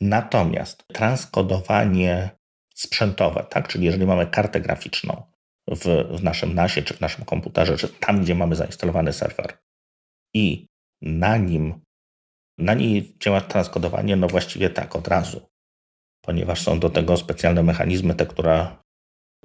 Natomiast 0.00 0.84
transkodowanie 0.92 2.37
sprzętowe, 2.78 3.46
tak? 3.50 3.68
czyli 3.68 3.84
jeżeli 3.84 4.06
mamy 4.06 4.26
kartę 4.26 4.60
graficzną 4.60 5.22
w, 5.68 5.84
w 6.18 6.22
naszym 6.22 6.54
NASie 6.54 6.82
czy 6.82 6.94
w 6.94 7.00
naszym 7.00 7.24
komputerze, 7.24 7.76
czy 7.76 7.88
tam, 7.88 8.22
gdzie 8.22 8.34
mamy 8.34 8.56
zainstalowany 8.56 9.12
serwer 9.12 9.58
i 10.34 10.66
na 11.02 11.36
nim, 11.36 11.80
na 12.58 12.74
niej 12.74 13.16
działa 13.20 13.40
transkodowanie, 13.40 14.16
no 14.16 14.26
właściwie 14.26 14.70
tak, 14.70 14.96
od 14.96 15.08
razu, 15.08 15.48
ponieważ 16.24 16.62
są 16.62 16.80
do 16.80 16.90
tego 16.90 17.16
specjalne 17.16 17.62
mechanizmy, 17.62 18.14
te, 18.14 18.26
które, 18.26 18.76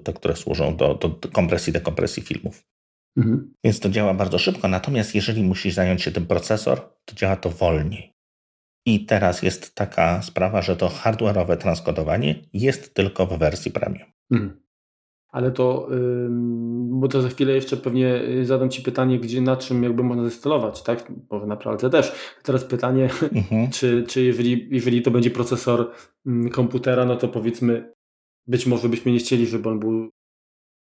te, 0.03 0.13
które 0.13 0.35
służą 0.35 0.75
do, 0.75 0.93
do 0.93 1.29
kompresji, 1.29 1.73
dekompresji 1.73 2.23
filmów. 2.23 2.63
Mhm. 3.17 3.53
Więc 3.63 3.79
to 3.79 3.89
działa 3.89 4.13
bardzo 4.13 4.39
szybko, 4.39 4.67
natomiast 4.67 5.15
jeżeli 5.15 5.43
musisz 5.43 5.73
zająć 5.73 6.01
się 6.01 6.11
tym 6.11 6.27
procesor, 6.27 6.93
to 7.05 7.15
działa 7.15 7.35
to 7.35 7.49
wolniej. 7.49 8.12
I 8.85 9.05
teraz 9.05 9.43
jest 9.43 9.75
taka 9.75 10.21
sprawa, 10.21 10.61
że 10.61 10.75
to 10.75 10.87
hardware'owe 10.87 11.57
transkodowanie 11.57 12.35
jest 12.53 12.93
tylko 12.93 13.27
w 13.27 13.39
wersji 13.39 13.71
premium. 13.71 14.07
Mhm 14.31 14.63
ale 15.33 15.51
to, 15.51 15.89
bo 16.73 17.07
to 17.07 17.21
za 17.21 17.29
chwilę 17.29 17.53
jeszcze 17.53 17.77
pewnie 17.77 18.21
y, 18.21 18.45
zadam 18.45 18.69
Ci 18.69 18.81
pytanie, 18.81 19.19
gdzie, 19.19 19.41
na 19.41 19.57
czym 19.57 19.83
jakby 19.83 20.03
można 20.03 20.23
zainstalować, 20.23 20.83
tak? 20.83 21.11
Może 21.31 21.47
naprawdę 21.47 21.89
też. 21.89 22.11
Teraz 22.43 22.63
pytanie, 22.63 23.09
mhm. 23.33 23.69
czy, 23.75 24.03
czy 24.07 24.23
jeżeli, 24.23 24.67
jeżeli 24.71 25.01
to 25.01 25.11
będzie 25.11 25.31
procesor 25.31 25.91
mm, 26.25 26.49
komputera, 26.49 27.05
no 27.05 27.15
to 27.15 27.27
powiedzmy, 27.27 27.93
być 28.47 28.65
może 28.65 28.89
byśmy 28.89 29.11
nie 29.11 29.19
chcieli, 29.19 29.47
żeby 29.47 29.69
on 29.69 29.79
był 29.79 30.09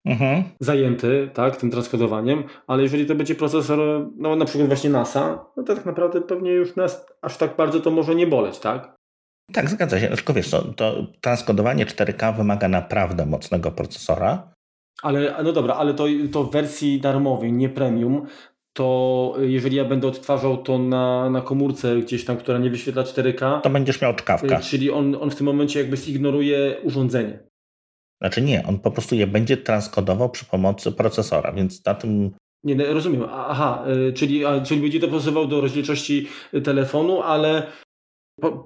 mhm. 0.06 0.44
zajęty, 0.60 1.30
tak, 1.34 1.58
tym 1.58 1.72
transkodowaniem, 1.72 2.44
ale 2.68 2.84
jeżeli 2.84 3.06
to 3.06 3.16
będzie 3.16 3.36
procesor, 3.36 4.10
no 4.18 4.36
na 4.36 4.46
przykład 4.46 4.68
właśnie 4.68 4.90
NASA, 4.90 5.46
no 5.58 5.64
to 5.64 5.76
tak 5.76 5.86
naprawdę 5.86 6.22
pewnie 6.22 6.52
już 6.52 6.76
nas 6.76 7.06
aż 7.22 7.38
tak 7.38 7.56
bardzo 7.56 7.80
to 7.80 7.92
może 7.92 8.16
nie 8.16 8.28
boleć, 8.28 8.60
tak? 8.60 8.96
Tak, 9.54 9.70
zgadza 9.70 10.00
się. 10.00 10.08
Tylko 10.08 10.34
wiesz, 10.34 10.50
to, 10.50 10.62
to 10.62 11.08
transkodowanie 11.22 11.86
4K 11.86 12.38
wymaga 12.38 12.68
naprawdę 12.68 13.26
mocnego 13.26 13.72
procesora. 13.72 14.54
Ale, 15.04 15.44
no 15.44 15.52
dobra, 15.54 15.74
ale 15.74 15.94
to, 15.94 16.06
to 16.32 16.44
w 16.44 16.52
wersji 16.52 17.02
darmowej, 17.02 17.54
nie 17.54 17.70
premium, 17.70 18.28
to 18.74 19.34
jeżeli 19.40 19.76
ja 19.76 19.86
będę 19.86 20.08
odtwarzał 20.08 20.58
to 20.58 20.78
na, 20.80 21.30
na 21.30 21.42
komórce 21.42 21.98
gdzieś 21.98 22.26
tam, 22.26 22.38
która 22.38 22.58
nie 22.58 22.70
wyświetla 22.70 23.04
4K, 23.04 23.62
to 23.62 23.70
będziesz 23.70 24.02
miał 24.02 24.16
czkawkę. 24.16 24.60
Czyli 24.60 24.92
on, 24.92 25.16
on 25.22 25.30
w 25.30 25.36
tym 25.36 25.46
momencie 25.46 25.80
jakby 25.80 25.98
zignoruje 25.98 26.78
urządzenie. 26.84 27.49
Znaczy 28.22 28.42
nie, 28.42 28.64
on 28.68 28.80
po 28.80 28.92
prostu 28.92 29.16
je 29.16 29.28
będzie 29.28 29.58
transkodował 29.58 30.30
przy 30.30 30.46
pomocy 30.46 30.92
procesora, 30.92 31.52
więc 31.52 31.86
na 31.86 31.96
tym 31.96 32.32
nie, 32.64 32.76
no, 32.76 32.94
rozumiem. 32.94 33.24
Aha, 33.30 33.86
y, 34.10 34.14
czyli, 34.14 34.44
czyli 34.66 34.82
będzie 34.82 35.00
dopasował 35.00 35.48
do 35.48 35.62
rozdzielczości 35.62 36.28
telefonu, 36.64 37.22
ale 37.22 37.72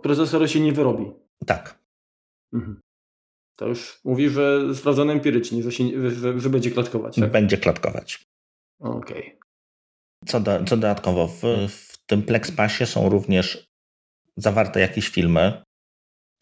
procesor 0.01 0.49
się 0.49 0.59
nie 0.59 0.73
wyrobi. 0.73 1.11
Tak. 1.45 1.79
Mhm. 2.53 2.81
To 3.55 3.67
już 3.67 3.99
mówi, 4.03 4.29
że 4.29 4.75
sprawdzone 4.75 5.13
empirycznie, 5.13 5.63
że, 5.63 5.71
się, 5.71 6.09
że, 6.11 6.39
że 6.39 6.49
będzie 6.49 6.71
klatkować. 6.71 7.15
Tak? 7.15 7.31
Będzie 7.31 7.57
klatkować. 7.57 8.25
Okej. 8.79 9.17
Okay. 9.17 9.37
Co, 10.25 10.39
do, 10.39 10.63
co 10.63 10.77
dodatkowo, 10.77 11.27
w, 11.27 11.41
w 11.69 12.05
tym 12.05 12.23
PlexPassie 12.23 12.85
są 12.85 13.09
również 13.09 13.67
zawarte 14.37 14.79
jakieś 14.79 15.09
filmy 15.09 15.63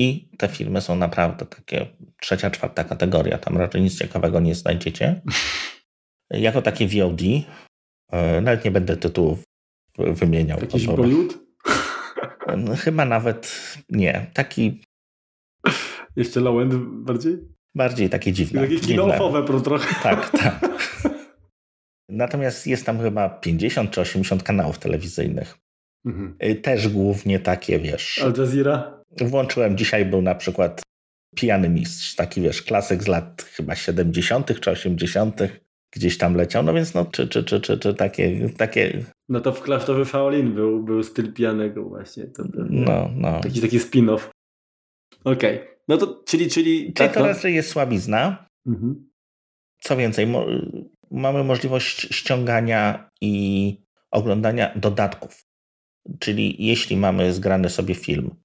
i 0.02 0.30
te 0.38 0.48
filmy 0.48 0.82
są 0.82 0.96
naprawdę 0.96 1.46
takie 1.46 1.88
trzecia, 2.22 2.52
czwarta 2.52 2.84
kategoria. 2.84 3.38
Tam 3.38 3.58
raczej 3.58 3.82
nic 3.82 3.98
ciekawego 3.98 4.40
nie 4.40 4.56
znajdziecie. 4.56 5.22
jako 6.30 6.62
takie 6.62 6.88
VOD, 6.88 7.22
e, 8.12 8.42
nawet 8.42 8.66
nie 8.66 8.72
będę 8.72 8.98
tytułów 8.98 9.44
wymieniał. 9.98 10.60
Jakiś 10.60 10.88
Bollywood? 10.88 11.38
No, 12.58 12.76
chyba 12.76 13.06
nawet 13.06 13.62
nie. 13.90 14.28
Taki. 14.34 14.82
Jeszcze 16.16 16.40
low 16.40 16.62
end 16.62 16.74
bardziej? 16.76 17.38
Bardziej 17.76 18.10
takie 18.10 18.34
dziwne. 18.34 18.62
Takie 18.62 18.80
kino 18.80 19.08
trochę. 19.62 20.04
Tak, 20.04 20.30
tak. 20.30 20.60
Natomiast 22.10 22.68
jest 22.68 22.86
tam 22.86 23.00
chyba 23.00 23.30
50 23.30 23.92
czy 23.92 24.02
80 24.02 24.44
kanałów 24.44 24.80
telewizyjnych. 24.80 25.58
Mhm. 26.06 26.36
Y, 26.44 26.56
też 26.56 26.90
głównie 26.90 27.40
takie, 27.40 27.80
wiesz. 27.80 28.20
Al 28.20 28.34
Jazeera? 28.38 29.01
Włączyłem 29.18 29.78
dzisiaj, 29.78 30.06
był 30.06 30.22
na 30.22 30.36
przykład 30.36 30.82
Pijany 31.36 31.70
Mistrz, 31.70 32.16
taki 32.16 32.42
wiesz, 32.42 32.62
klasyk 32.62 33.04
z 33.04 33.08
lat 33.08 33.42
chyba 33.42 33.76
70. 33.76 34.60
czy 34.60 34.72
80 34.72 35.42
gdzieś 35.92 36.18
tam 36.18 36.36
leciał, 36.36 36.64
no 36.64 36.74
więc 36.74 36.94
no, 36.94 37.06
czy, 37.06 37.28
czy, 37.28 37.44
czy, 37.44 37.62
czy, 37.62 37.78
czy 37.78 37.94
takie, 37.94 38.50
takie... 38.50 39.04
No 39.30 39.42
to 39.42 39.54
w 39.54 39.62
klasztorze 39.62 40.06
Shaolin 40.06 40.54
był, 40.54 40.84
był 40.84 41.04
styl 41.04 41.34
pijanego 41.34 41.84
właśnie. 41.84 42.28
To, 42.28 42.44
to, 42.44 42.66
no, 42.70 43.10
no. 43.16 43.42
Taki, 43.42 43.62
taki 43.62 43.80
spin-off. 43.80 44.30
Okej. 45.24 45.56
Okay. 45.56 45.68
No 45.88 45.98
to, 45.98 46.24
czyli... 46.26 46.50
Czyli 46.50 46.94
tak, 46.94 47.14
to 47.14 47.20
no. 47.20 47.26
raczej 47.26 47.56
jest 47.56 47.70
słabizna. 47.70 48.46
Mhm. 48.68 49.10
Co 49.82 49.98
więcej, 49.98 50.28
mo 50.28 50.46
mamy 51.12 51.44
możliwość 51.44 52.16
ściągania 52.16 53.10
i 53.22 53.76
oglądania 54.12 54.74
dodatków. 54.76 55.46
Czyli 56.20 56.66
jeśli 56.66 56.98
mamy 56.98 57.34
zgrany 57.34 57.70
sobie 57.70 57.96
film, 57.96 58.36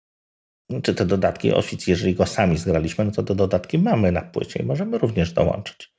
czy 0.83 0.95
te 0.95 1.07
dodatki, 1.07 1.53
ofic, 1.53 1.87
jeżeli 1.87 2.15
go 2.15 2.27
sami 2.27 2.59
zgraliśmy, 2.59 3.05
no 3.05 3.11
to 3.11 3.23
te 3.23 3.35
dodatki 3.35 3.79
mamy 3.79 4.13
na 4.13 4.23
płycie 4.23 4.63
i 4.63 4.67
możemy 4.67 4.99
również 4.99 5.33
dołączyć. 5.33 5.97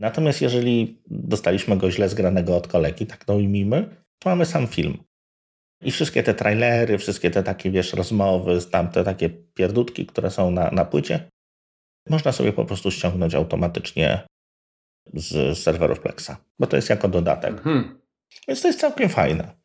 Natomiast 0.00 0.42
jeżeli 0.42 1.02
dostaliśmy 1.06 1.76
go 1.76 1.90
źle 1.90 2.08
zgranego 2.08 2.56
od 2.56 2.68
kolegi, 2.68 3.06
tak 3.06 3.24
to 3.24 3.34
ujmijmy, 3.34 3.96
to 4.18 4.30
mamy 4.30 4.46
sam 4.46 4.66
film. 4.66 4.98
I 5.82 5.90
wszystkie 5.90 6.22
te 6.22 6.34
trailery, 6.34 6.98
wszystkie 6.98 7.30
te 7.30 7.42
takie, 7.42 7.70
wiesz, 7.70 7.92
rozmowy, 7.92 8.58
tamte 8.70 9.04
takie 9.04 9.30
pierdutki, 9.30 10.06
które 10.06 10.30
są 10.30 10.50
na, 10.50 10.70
na 10.70 10.84
płycie, 10.84 11.30
można 12.08 12.32
sobie 12.32 12.52
po 12.52 12.64
prostu 12.64 12.90
ściągnąć 12.90 13.34
automatycznie 13.34 14.26
z 15.14 15.58
serwerów 15.58 16.00
Plexa, 16.00 16.30
bo 16.58 16.66
to 16.66 16.76
jest 16.76 16.90
jako 16.90 17.08
dodatek. 17.08 17.60
Hmm. 17.60 18.00
Więc 18.48 18.62
to 18.62 18.68
jest 18.68 18.80
całkiem 18.80 19.08
fajne. 19.08 19.60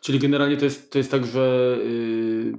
Czyli 0.00 0.18
generalnie 0.18 0.56
to 0.56 0.64
jest, 0.64 0.92
to 0.92 0.98
jest 0.98 1.10
tak, 1.10 1.26
że 1.26 1.76
yy, 1.84 2.52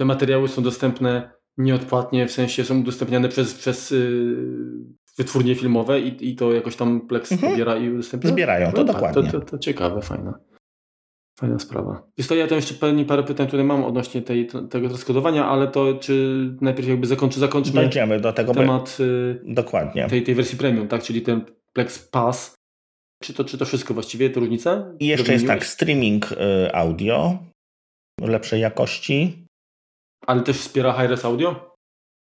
te 0.00 0.04
materiały 0.04 0.48
są 0.48 0.62
dostępne 0.62 1.30
nieodpłatnie, 1.58 2.26
w 2.26 2.32
sensie 2.32 2.64
są 2.64 2.80
udostępniane 2.80 3.28
przez, 3.28 3.54
przez 3.54 3.90
yy, 3.90 3.96
wytwórnie 5.18 5.54
filmowe 5.54 6.00
i, 6.00 6.28
i 6.30 6.36
to 6.36 6.52
jakoś 6.52 6.76
tam 6.76 7.00
Plex 7.00 7.32
mhm. 7.32 7.52
pobiera 7.52 7.76
i 7.76 7.90
udostępnia? 7.90 8.30
Zbierają, 8.30 8.72
to 8.72 8.78
no, 8.78 8.84
dokładnie. 8.84 9.22
Tak, 9.22 9.32
to, 9.32 9.40
to, 9.40 9.46
to, 9.46 9.58
ciekawe, 9.58 10.02
fajne. 10.02 10.32
Fajna 11.38 11.58
sprawa. 11.58 12.02
Jest 12.18 12.28
to 12.28 12.34
ja 12.34 12.46
tam 12.46 12.56
jeszcze 12.56 12.74
pewnie 12.74 13.04
parę 13.04 13.22
pytań, 13.22 13.46
które 13.46 13.64
mam 13.64 13.84
odnośnie 13.84 14.22
tej, 14.22 14.46
tego 14.46 14.88
transkodowania, 14.88 15.46
ale 15.46 15.68
to 15.68 15.94
czy 15.94 16.46
najpierw 16.60 16.88
jakby 16.88 17.06
zakończy, 17.06 17.40
zakończymy 17.40 17.80
Dojdziemy 17.80 18.20
do 18.20 18.32
tego 18.32 18.54
temat 18.54 18.96
y, 19.00 19.40
dokładnie. 19.44 20.06
Tej, 20.08 20.22
tej 20.22 20.34
wersji 20.34 20.58
premium, 20.58 20.88
tak? 20.88 21.02
Czyli 21.02 21.22
ten 21.22 21.44
Plex 21.72 21.98
Pass. 21.98 22.54
Czy 23.22 23.34
to, 23.34 23.44
czy 23.44 23.58
to 23.58 23.64
wszystko 23.64 23.94
właściwie, 23.94 24.30
to 24.30 24.40
różnica? 24.40 24.92
I 25.00 25.06
jeszcze 25.06 25.32
jest 25.32 25.46
tak, 25.46 25.66
streaming 25.66 26.32
y, 26.32 26.36
audio 26.74 27.38
lepszej 28.20 28.60
jakości. 28.60 29.49
Ale 30.26 30.42
też 30.42 30.58
wspiera 30.58 30.92
Hi-Res 30.92 31.24
Audio? 31.24 31.76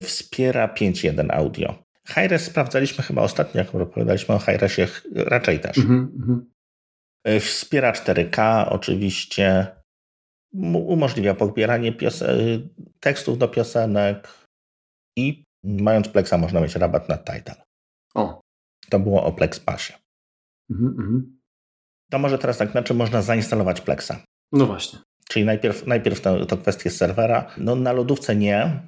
Wspiera 0.02 0.74
5.1 0.74 1.26
audio. 1.30 1.74
Hi-Res 2.08 2.44
sprawdzaliśmy 2.44 3.04
chyba 3.04 3.22
ostatnio, 3.22 3.60
jak 3.60 3.74
opowiadaliśmy 3.74 4.34
o 4.34 4.38
Hi-Resie, 4.38 4.86
raczej 5.14 5.60
też. 5.60 5.76
Mm-hmm. 5.76 6.40
Wspiera 7.40 7.92
4K 7.92 8.66
oczywiście, 8.70 9.66
umożliwia 10.74 11.34
pobieranie 11.34 11.92
piosen- 11.92 12.68
tekstów 13.00 13.38
do 13.38 13.48
piosenek 13.48 14.28
i 15.16 15.44
mając 15.64 16.08
Plexa 16.08 16.32
można 16.38 16.60
mieć 16.60 16.74
rabat 16.74 17.08
na 17.08 17.18
Tidal. 17.18 17.56
O. 18.14 18.40
To 18.90 18.98
było 19.00 19.24
o 19.24 19.32
Plex 19.32 19.60
Passie. 19.60 19.92
Mm-hmm. 20.72 21.22
To 22.10 22.18
może 22.18 22.38
teraz 22.38 22.58
tak, 22.58 22.74
na 22.74 22.82
czym 22.82 22.96
można 22.96 23.22
zainstalować 23.22 23.80
Plexa? 23.80 24.12
No 24.52 24.66
właśnie. 24.66 24.98
Czyli 25.28 25.44
najpierw, 25.44 25.86
najpierw 25.86 26.20
to, 26.20 26.46
to 26.46 26.56
kwestie 26.56 26.90
serwera. 26.90 27.50
No 27.56 27.74
na 27.74 27.92
lodówce 27.92 28.36
nie, 28.36 28.80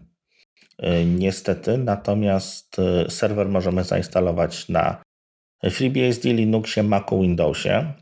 Y, 0.82 1.04
niestety. 1.04 1.78
Natomiast 1.78 2.78
y, 2.78 3.10
serwer 3.10 3.48
możemy 3.48 3.84
zainstalować 3.84 4.68
na 4.68 5.02
FreeBSD, 5.70 6.32
Linuxie, 6.32 6.82
Macu, 6.82 7.20
Windowsie. 7.20 7.92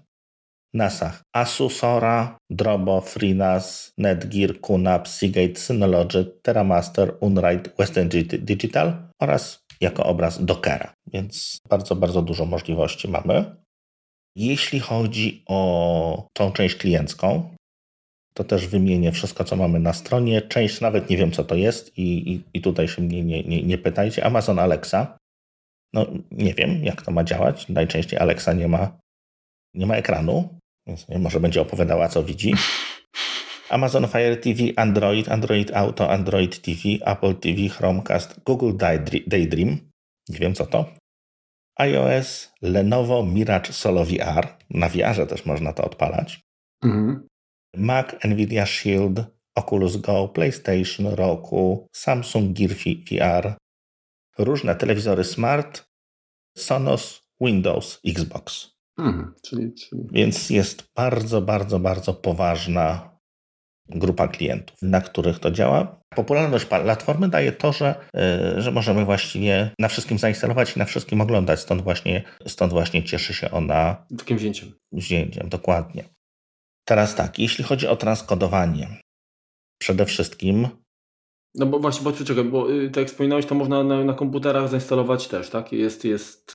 NASach 0.74 1.22
Asusora, 1.32 2.38
Drobo, 2.50 3.00
FreeNAS, 3.00 3.92
Netgear, 3.98 4.60
QNAP, 4.60 5.08
Seagate, 5.08 5.60
Synology, 5.60 6.24
TerraMaster, 6.42 7.14
Unride, 7.20 7.70
Western 7.78 8.08
Digital 8.38 9.08
oraz 9.20 9.60
jako 9.80 10.04
obraz 10.04 10.44
Dockera, 10.44 10.92
więc 11.12 11.58
bardzo, 11.68 11.96
bardzo 11.96 12.22
dużo 12.22 12.44
możliwości 12.44 13.08
mamy. 13.08 13.56
Jeśli 14.36 14.80
chodzi 14.80 15.42
o 15.46 16.28
tą 16.32 16.52
część 16.52 16.74
kliencką, 16.74 17.54
to 18.38 18.44
też 18.44 18.66
wymienię 18.66 19.12
wszystko, 19.12 19.44
co 19.44 19.56
mamy 19.56 19.80
na 19.80 19.92
stronie. 19.92 20.42
Część 20.42 20.80
nawet 20.80 21.10
nie 21.10 21.16
wiem, 21.16 21.32
co 21.32 21.44
to 21.44 21.54
jest 21.54 21.98
i, 21.98 22.32
i, 22.32 22.42
i 22.54 22.60
tutaj 22.60 22.88
się 22.88 23.02
mnie 23.02 23.24
nie, 23.24 23.44
nie, 23.44 23.62
nie 23.62 23.78
pytajcie. 23.78 24.24
Amazon 24.24 24.58
Alexa. 24.58 25.18
No 25.92 26.06
nie 26.30 26.54
wiem, 26.54 26.84
jak 26.84 27.02
to 27.02 27.10
ma 27.10 27.24
działać. 27.24 27.68
Najczęściej 27.68 28.18
Alexa 28.18 28.52
nie 28.52 28.68
ma, 28.68 28.98
nie 29.74 29.86
ma 29.86 29.96
ekranu, 29.96 30.58
więc 30.86 31.06
może 31.08 31.40
będzie 31.40 31.60
opowiadała, 31.60 32.08
co 32.08 32.22
widzi. 32.22 32.54
Amazon 33.70 34.08
Fire 34.08 34.36
TV, 34.36 34.62
Android, 34.76 35.28
Android 35.28 35.76
Auto, 35.76 36.10
Android 36.10 36.62
TV, 36.62 36.80
Apple 37.12 37.34
TV, 37.34 37.68
Chromecast, 37.68 38.40
Google 38.46 38.72
Daydream. 39.26 39.78
Nie 40.28 40.38
wiem, 40.38 40.54
co 40.54 40.66
to. 40.66 40.94
iOS, 41.80 42.52
Lenovo 42.62 43.22
Mirage 43.26 43.72
Solo 43.72 44.04
VR. 44.04 44.48
Na 44.70 44.88
VR 44.88 45.26
też 45.28 45.46
można 45.46 45.72
to 45.72 45.84
odpalać. 45.84 46.40
Mhm. 46.84 47.27
Mac, 47.76 48.06
Nvidia 48.24 48.66
Shield, 48.66 49.24
Oculus 49.54 49.96
Go, 49.96 50.28
PlayStation, 50.28 51.06
Roku, 51.06 51.88
Samsung 51.92 52.58
Gear 52.58 52.70
VR, 52.70 53.56
różne 54.38 54.76
telewizory 54.76 55.24
smart, 55.24 55.84
Sonos, 56.56 57.22
Windows, 57.40 58.00
Xbox. 58.06 58.70
Mhm, 58.98 59.34
czyli, 59.42 59.74
czyli... 59.74 60.02
Więc 60.12 60.50
jest 60.50 60.84
bardzo, 60.96 61.42
bardzo, 61.42 61.78
bardzo 61.78 62.14
poważna 62.14 63.18
grupa 63.88 64.28
klientów, 64.28 64.76
na 64.82 65.00
których 65.00 65.38
to 65.38 65.50
działa. 65.50 66.00
Popularność 66.14 66.64
platformy 66.64 67.28
daje 67.28 67.52
to, 67.52 67.72
że, 67.72 67.94
yy, 68.14 68.62
że 68.62 68.70
możemy 68.70 69.04
właściwie 69.04 69.70
na 69.78 69.88
wszystkim 69.88 70.18
zainstalować 70.18 70.76
i 70.76 70.78
na 70.78 70.84
wszystkim 70.84 71.20
oglądać. 71.20 71.60
Stąd 71.60 71.82
właśnie, 71.82 72.22
stąd 72.46 72.72
właśnie 72.72 73.04
cieszy 73.04 73.34
się 73.34 73.50
ona 73.50 74.06
takim 74.18 74.36
wzięciem. 74.36 74.72
Wzięciem, 74.92 75.48
dokładnie. 75.48 76.04
Teraz 76.88 77.14
tak, 77.14 77.38
jeśli 77.38 77.64
chodzi 77.64 77.86
o 77.86 77.96
transkodowanie, 77.96 79.00
przede 79.78 80.04
wszystkim. 80.06 80.68
No 81.54 81.66
bo 81.66 81.78
właśnie, 81.78 82.04
bo 82.04 82.12
czekaj, 82.12 82.44
bo 82.44 82.72
y, 82.72 82.90
tak 82.90 82.96
jak 82.96 83.08
wspominałeś, 83.08 83.46
to 83.46 83.54
można 83.54 83.84
na, 83.84 84.04
na 84.04 84.14
komputerach 84.14 84.68
zainstalować 84.68 85.28
też, 85.28 85.50
tak? 85.50 85.72
Jest, 85.72 86.04
jest 86.04 86.52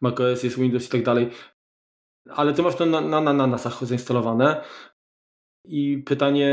macOS, 0.00 0.42
jest 0.42 0.58
Windows 0.58 0.86
i 0.86 0.88
tak 0.88 1.04
dalej. 1.04 1.30
Ale 2.30 2.54
ty 2.54 2.62
masz 2.62 2.76
to 2.76 2.86
na, 2.86 3.00
na, 3.00 3.20
na 3.20 3.46
NASach 3.46 3.84
zainstalowane. 3.84 4.64
I 5.64 5.98
pytanie, 5.98 6.48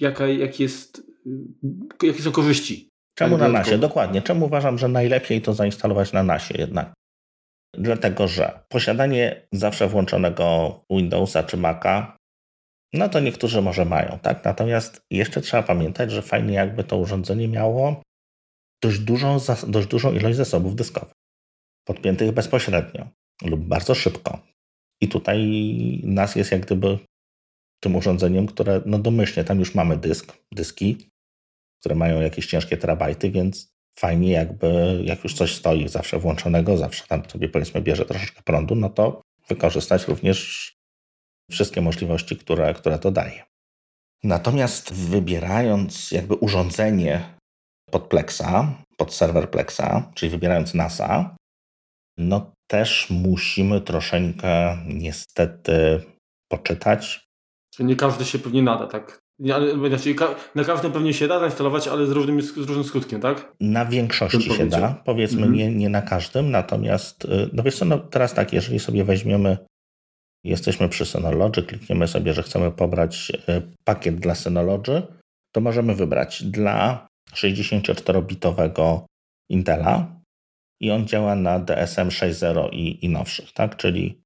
jaka, 0.00 0.26
jak 0.26 0.60
jest, 0.60 0.98
y, 2.02 2.06
jakie 2.06 2.22
są 2.22 2.32
korzyści? 2.32 2.88
Czemu 3.18 3.38
na 3.38 3.48
NASie? 3.48 3.78
Dokładnie. 3.78 4.22
Czemu 4.22 4.46
uważam, 4.46 4.78
że 4.78 4.88
najlepiej 4.88 5.42
to 5.42 5.54
zainstalować 5.54 6.12
na 6.12 6.22
NASie 6.22 6.54
jednak? 6.58 6.92
Dlatego, 7.74 8.28
że 8.28 8.60
posiadanie 8.68 9.46
zawsze 9.52 9.88
włączonego 9.88 10.80
Windowsa 10.90 11.42
czy 11.42 11.56
Maca 11.56 12.15
no 12.96 13.08
to 13.08 13.20
niektórzy 13.20 13.62
może 13.62 13.84
mają, 13.84 14.18
tak? 14.18 14.44
Natomiast 14.44 15.00
jeszcze 15.10 15.40
trzeba 15.40 15.62
pamiętać, 15.62 16.10
że 16.10 16.22
fajnie 16.22 16.54
jakby 16.54 16.84
to 16.84 16.96
urządzenie 16.96 17.48
miało 17.48 18.02
dość 18.82 18.98
dużą, 18.98 19.38
dość 19.66 19.88
dużą 19.88 20.12
ilość 20.12 20.36
zasobów 20.36 20.76
dyskowych, 20.76 21.14
podpiętych 21.84 22.32
bezpośrednio 22.32 23.08
lub 23.44 23.60
bardzo 23.60 23.94
szybko. 23.94 24.38
I 25.00 25.08
tutaj 25.08 25.40
NAS 26.04 26.36
jest 26.36 26.52
jak 26.52 26.60
gdyby 26.60 26.98
tym 27.80 27.96
urządzeniem, 27.96 28.46
które 28.46 28.82
no 28.86 28.98
domyślnie 28.98 29.44
tam 29.44 29.58
już 29.58 29.74
mamy 29.74 29.96
dysk, 29.96 30.36
dyski, 30.52 31.08
które 31.80 31.94
mają 31.94 32.20
jakieś 32.20 32.46
ciężkie 32.46 32.76
terabajty, 32.76 33.30
więc 33.30 33.76
fajnie 33.98 34.32
jakby, 34.32 35.00
jak 35.04 35.24
już 35.24 35.34
coś 35.34 35.54
stoi 35.54 35.88
zawsze 35.88 36.18
włączonego, 36.18 36.76
zawsze 36.76 37.06
tam 37.06 37.30
sobie 37.30 37.48
powiedzmy 37.48 37.82
bierze 37.82 38.04
troszeczkę 38.04 38.42
prądu, 38.42 38.74
no 38.74 38.90
to 38.90 39.22
wykorzystać 39.48 40.08
również 40.08 40.72
wszystkie 41.50 41.80
możliwości, 41.80 42.36
które, 42.36 42.74
które 42.74 42.98
to 42.98 43.10
daje. 43.10 43.44
Natomiast 44.24 44.94
wybierając 44.94 46.10
jakby 46.10 46.34
urządzenie 46.34 47.34
pod 47.90 48.08
Plexa, 48.08 48.74
pod 48.96 49.14
serwer 49.14 49.50
Plexa, 49.50 50.12
czyli 50.14 50.30
wybierając 50.30 50.74
NASA, 50.74 51.36
no 52.18 52.52
też 52.70 53.10
musimy 53.10 53.80
troszeczkę 53.80 54.78
niestety 54.86 56.02
poczytać. 56.50 57.26
Nie 57.78 57.96
każdy 57.96 58.24
się 58.24 58.38
pewnie 58.38 58.62
nada, 58.62 58.86
tak? 58.86 59.18
Znaczy, 59.40 60.14
na 60.54 60.64
każdym 60.64 60.92
pewnie 60.92 61.14
się 61.14 61.28
da 61.28 61.40
zainstalować, 61.40 61.88
ale 61.88 62.06
z 62.06 62.10
różnym, 62.10 62.42
z 62.42 62.56
różnym 62.56 62.84
skutkiem, 62.84 63.20
tak? 63.20 63.52
Na 63.60 63.86
większości 63.86 64.50
się 64.54 64.66
da, 64.66 65.02
powiedzmy 65.04 65.46
mhm. 65.46 65.54
nie, 65.54 65.72
nie 65.72 65.88
na 65.88 66.02
każdym, 66.02 66.50
natomiast 66.50 67.24
y, 67.24 67.50
no 67.52 67.62
wiesz 67.62 67.78
co, 67.78 67.84
no 67.84 67.98
teraz 67.98 68.34
tak, 68.34 68.52
jeżeli 68.52 68.78
sobie 68.78 69.04
weźmiemy 69.04 69.58
jesteśmy 70.48 70.88
przy 70.88 71.06
Synology, 71.06 71.62
klikniemy 71.62 72.08
sobie, 72.08 72.34
że 72.34 72.42
chcemy 72.42 72.70
pobrać 72.70 73.32
e, 73.48 73.62
pakiet 73.84 74.16
dla 74.16 74.34
Synology, 74.34 75.02
to 75.54 75.60
możemy 75.60 75.94
wybrać 75.94 76.42
dla 76.42 77.06
64-bitowego 77.32 79.04
Intela 79.50 80.20
i 80.80 80.90
on 80.90 81.06
działa 81.06 81.34
na 81.34 81.58
DSM 81.58 82.08
6.0 82.08 82.68
i, 82.72 83.04
i 83.04 83.08
nowszych, 83.08 83.52
tak? 83.52 83.76
Czyli, 83.76 84.22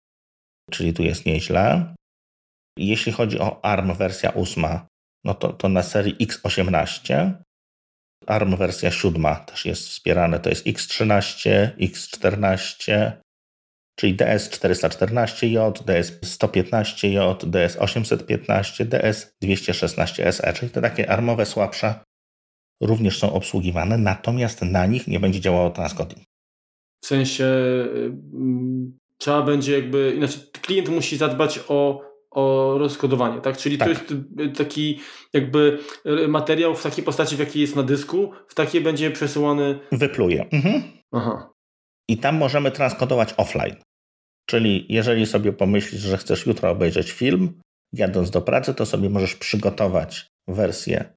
czyli 0.71 0.93
tu 0.93 1.03
jest 1.03 1.27
nieźle. 1.27 1.95
Jeśli 2.79 3.13
chodzi 3.13 3.39
o 3.39 3.65
ARM 3.65 3.95
wersja 3.95 4.35
8, 4.35 4.65
no 5.25 5.35
to, 5.35 5.53
to 5.53 5.69
na 5.69 5.83
serii 5.83 6.17
X18. 6.17 7.33
ARM 8.27 8.57
wersja 8.57 8.91
7 8.91 9.27
też 9.47 9.67
jest 9.67 9.89
wspierane, 9.89 10.41
to 10.41 10.49
jest 10.51 10.67
X13, 10.67 11.71
X14, 11.79 13.13
czyli 14.01 14.17
DS414J, 14.17 15.73
DS115J, 15.73 17.37
DS815, 17.37 18.87
DS216SE, 18.87 20.53
czyli 20.53 20.71
te 20.71 20.81
takie 20.81 21.11
armowe 21.11 21.47
słabsze 21.47 21.95
również 22.83 23.19
są 23.19 23.33
obsługiwane, 23.33 23.99
natomiast 23.99 24.63
na 24.63 24.87
nich 24.87 25.09
nie 25.09 25.21
będzie 25.21 25.41
działało 25.41 25.71
transcoding. 25.71 26.23
W 27.05 27.07
sensie 27.07 27.45
y, 27.45 28.13
trzeba 29.19 29.43
będzie 29.43 29.73
jakby, 29.73 30.15
znaczy 30.19 30.51
klient 30.63 30.89
musi 30.89 31.17
zadbać 31.17 31.61
o, 31.69 32.03
o 32.31 32.75
rozkodowanie, 32.79 33.41
tak? 33.41 33.57
Czyli 33.57 33.79
tak. 33.79 33.89
to 33.89 33.95
jest 33.95 34.11
y, 34.41 34.49
taki 34.49 35.01
jakby 35.33 35.79
y, 36.07 36.29
materiał 36.29 36.75
w 36.75 36.83
takiej 36.83 37.05
postaci, 37.05 37.37
w 37.37 37.39
jakiej 37.39 37.63
jest 37.63 37.77
na 37.77 37.83
dysku, 37.83 38.33
w 38.49 38.55
takiej 38.55 38.81
będzie 38.81 39.11
przesyłany... 39.11 39.79
Wypluje. 39.93 40.47
Mhm. 40.51 40.83
Aha. 41.13 41.53
I 42.09 42.19
tam 42.19 42.37
możemy 42.37 42.71
transkodować 42.71 43.35
offline. 43.37 43.77
Czyli 44.51 44.87
jeżeli 44.89 45.27
sobie 45.27 45.53
pomyślisz, 45.53 46.01
że 46.01 46.19
chcesz 46.19 46.47
jutro 46.47 46.71
obejrzeć 46.71 47.13
film, 47.13 47.61
jadąc 47.93 48.31
do 48.31 48.43
pracy, 48.43 48.75
to 48.75 48.87
sobie 48.87 49.11
możesz 49.11 49.35
przygotować 49.35 50.27
wersję 50.49 51.15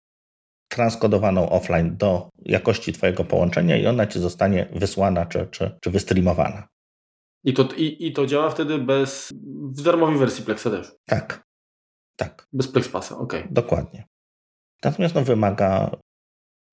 transkodowaną 0.71 1.49
offline 1.49 1.97
do 1.97 2.29
jakości 2.45 2.93
Twojego 2.93 3.23
połączenia 3.23 3.77
i 3.77 3.87
ona 3.87 4.07
Ci 4.07 4.19
zostanie 4.19 4.69
wysłana 4.75 5.25
czy, 5.25 5.47
czy, 5.51 5.77
czy 5.81 5.91
wystreamowana. 5.91 6.67
I 7.43 7.53
to, 7.53 7.69
i, 7.77 8.07
I 8.07 8.13
to 8.13 8.25
działa 8.25 8.49
wtedy 8.49 8.77
bez, 8.77 9.33
w 9.77 9.81
darmowej 9.81 10.17
wersji 10.17 10.45
Plexa 10.45 10.63
też? 10.63 10.91
Tak, 11.05 11.43
tak. 12.17 12.47
Bez 12.53 12.67
PlexPassa, 12.67 13.17
ok. 13.17 13.33
Dokładnie. 13.51 14.03
Natomiast 14.83 15.15
no, 15.15 15.21
wymaga 15.23 15.91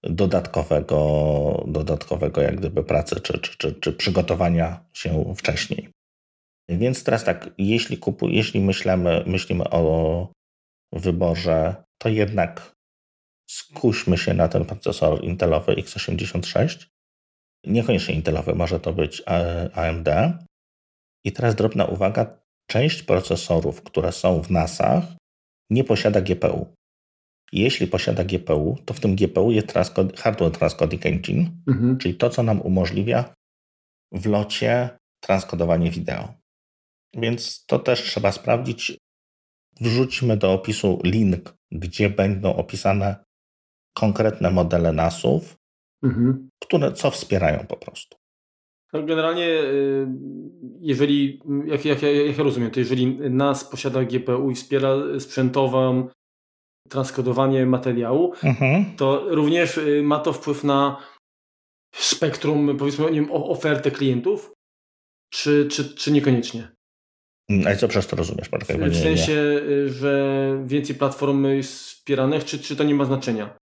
dodatkowego, 0.03 1.65
dodatkowego 1.67 2.41
jak 2.41 2.57
gdyby 2.57 2.85
pracy 2.85 3.21
czy, 3.21 3.39
czy, 3.39 3.57
czy, 3.57 3.75
czy 3.75 3.93
przygotowania 3.93 4.85
się 4.93 5.35
wcześniej. 5.37 5.91
Więc 6.79 7.05
teraz 7.05 7.25
tak, 7.25 7.51
jeśli, 7.59 7.99
kupu, 7.99 8.29
jeśli 8.29 8.61
myślimy, 8.61 9.25
myślimy 9.27 9.65
o 9.71 10.33
wyborze, 10.93 11.85
to 11.99 12.09
jednak 12.09 12.73
skuśmy 13.51 14.19
się 14.19 14.35
na 14.35 14.49
ten 14.49 14.65
procesor 14.65 15.25
Intelowy 15.25 15.75
x86. 15.75 16.87
Niekoniecznie 17.67 18.15
Intelowy, 18.15 18.55
może 18.55 18.81
to 18.81 18.93
być 18.93 19.23
AMD. 19.73 20.09
I 21.25 21.33
teraz 21.33 21.55
drobna 21.55 21.85
uwaga, 21.85 22.39
część 22.67 23.03
procesorów, 23.03 23.83
które 23.83 24.13
są 24.13 24.43
w 24.43 24.51
NASach, 24.51 25.05
nie 25.71 25.85
posiada 25.85 26.21
GPU. 26.21 26.67
Jeśli 27.53 27.87
posiada 27.87 28.25
GPU, 28.25 28.79
to 28.85 28.95
w 28.95 29.01
tym 29.01 29.17
GPU 29.17 29.51
jest 29.51 29.69
transcode, 29.69 30.17
Hardware 30.17 30.53
Transcoding 30.53 31.07
Engine, 31.07 31.51
mhm. 31.69 31.99
czyli 31.99 32.15
to, 32.15 32.31
co 32.31 32.43
nam 32.43 32.61
umożliwia 32.61 33.35
w 34.13 34.27
locie 34.27 34.99
transkodowanie 35.21 35.91
wideo. 35.91 36.40
Więc 37.15 37.65
to 37.67 37.79
też 37.79 38.03
trzeba 38.03 38.33
sprawdzić. 38.33 38.99
Wrzućmy 39.81 40.37
do 40.37 40.53
opisu 40.53 41.01
link, 41.05 41.55
gdzie 41.73 42.11
będą 42.11 42.57
opisane 42.57 43.25
konkretne 43.95 44.51
modele 44.51 44.93
NASów, 44.93 45.57
mhm. 46.03 46.49
które 46.63 46.93
co 46.93 47.11
wspierają 47.11 47.67
po 47.67 47.77
prostu. 47.77 48.17
No 48.93 49.03
generalnie, 49.03 49.47
y, 49.49 50.07
jeżeli, 50.81 51.43
jak, 51.67 51.85
jak, 51.85 52.03
jak 52.03 52.39
ja 52.39 52.45
rozumiem, 52.45 52.71
to 52.71 52.81
jeżeli 52.81 53.07
NAS 53.31 53.65
posiada 53.65 54.05
GPU 54.05 54.51
i 54.51 54.55
wspiera 54.55 54.97
sprzętową 55.19 56.09
transkodowanie 56.89 57.67
materiału, 57.67 58.33
mhm. 58.43 58.97
to 58.97 59.35
również 59.35 59.79
y, 59.79 60.03
ma 60.03 60.19
to 60.19 60.33
wpływ 60.33 60.65
na 60.65 60.97
spektrum, 61.95 62.77
powiedzmy, 62.79 63.05
nie 63.05 63.21
wiem, 63.21 63.31
ofertę 63.33 63.91
klientów, 63.91 64.53
czy, 65.33 65.69
czy, 65.71 65.95
czy 65.95 66.13
niekoniecznie? 66.13 66.69
Mm, 67.51 67.67
a 67.67 67.77
co 67.77 67.89
przez 67.89 68.07
to 68.07 68.17
rozumiesz? 68.17 68.49
W 68.91 68.97
sensie, 68.97 69.33
y, 69.33 69.89
że 69.93 70.65
więcej 70.67 70.97
platform 70.97 71.47
jest 71.47 71.73
wspieranych, 71.73 72.45
czy, 72.45 72.59
czy 72.59 72.77
to 72.77 72.85
nie 72.85 72.95
ma 72.95 73.05
znaczenia? 73.05 73.59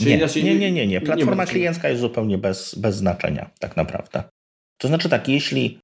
Nie, 0.00 0.18
nie, 0.42 0.54
nie, 0.54 0.72
nie, 0.72 0.86
nie. 0.86 1.00
Platforma 1.00 1.44
nie 1.44 1.50
kliencka 1.50 1.88
jest 1.88 2.00
zupełnie 2.00 2.38
bez, 2.38 2.74
bez 2.74 2.96
znaczenia, 2.96 3.50
tak 3.58 3.76
naprawdę. 3.76 4.22
To 4.80 4.88
znaczy 4.88 5.08
tak, 5.08 5.28
jeśli... 5.28 5.80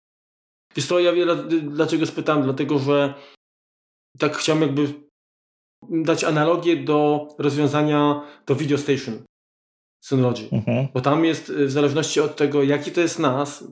Wiesz 0.77 0.87
co, 0.87 1.01
ja 1.01 1.12
wiele, 1.12 1.37
dlaczego 1.62 2.07
spytałem? 2.07 2.42
Dlatego, 2.42 2.79
że 2.79 3.14
tak 4.19 4.37
chciałem 4.37 4.62
jakby 4.62 4.88
dać 5.90 6.25
analogię 6.25 6.77
do 6.77 7.29
rozwiązania 7.38 8.23
do 8.47 8.55
Video 8.55 8.79
Station 8.79 9.25
Synology. 10.05 10.49
Mhm. 10.53 10.88
Bo 10.95 11.01
tam 11.01 11.25
jest, 11.25 11.53
w 11.53 11.71
zależności 11.71 12.21
od 12.21 12.37
tego, 12.37 12.62
jaki 12.62 12.90
to 12.90 13.01
jest 13.01 13.19
NAS, 13.19 13.64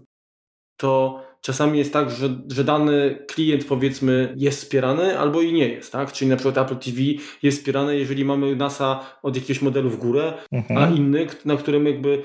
to 0.80 1.20
czasami 1.44 1.78
jest 1.78 1.92
tak, 1.92 2.10
że, 2.10 2.28
że 2.48 2.64
dany 2.64 3.24
klient 3.26 3.64
powiedzmy 3.64 4.34
jest 4.36 4.58
wspierany 4.58 5.18
albo 5.18 5.42
i 5.42 5.52
nie 5.52 5.68
jest, 5.68 5.92
tak? 5.92 6.12
Czyli 6.12 6.30
na 6.30 6.36
przykład 6.36 6.58
Apple 6.58 6.76
TV 6.76 7.00
jest 7.42 7.58
wspierany, 7.58 7.98
jeżeli 7.98 8.24
mamy 8.24 8.56
NASA 8.56 9.18
od 9.22 9.36
jakiegoś 9.36 9.62
modelu 9.62 9.90
w 9.90 9.98
górę, 9.98 10.32
mhm. 10.52 10.80
a 10.80 10.96
inny, 10.96 11.26
na 11.44 11.56
którym 11.56 11.86
jakby 11.86 12.22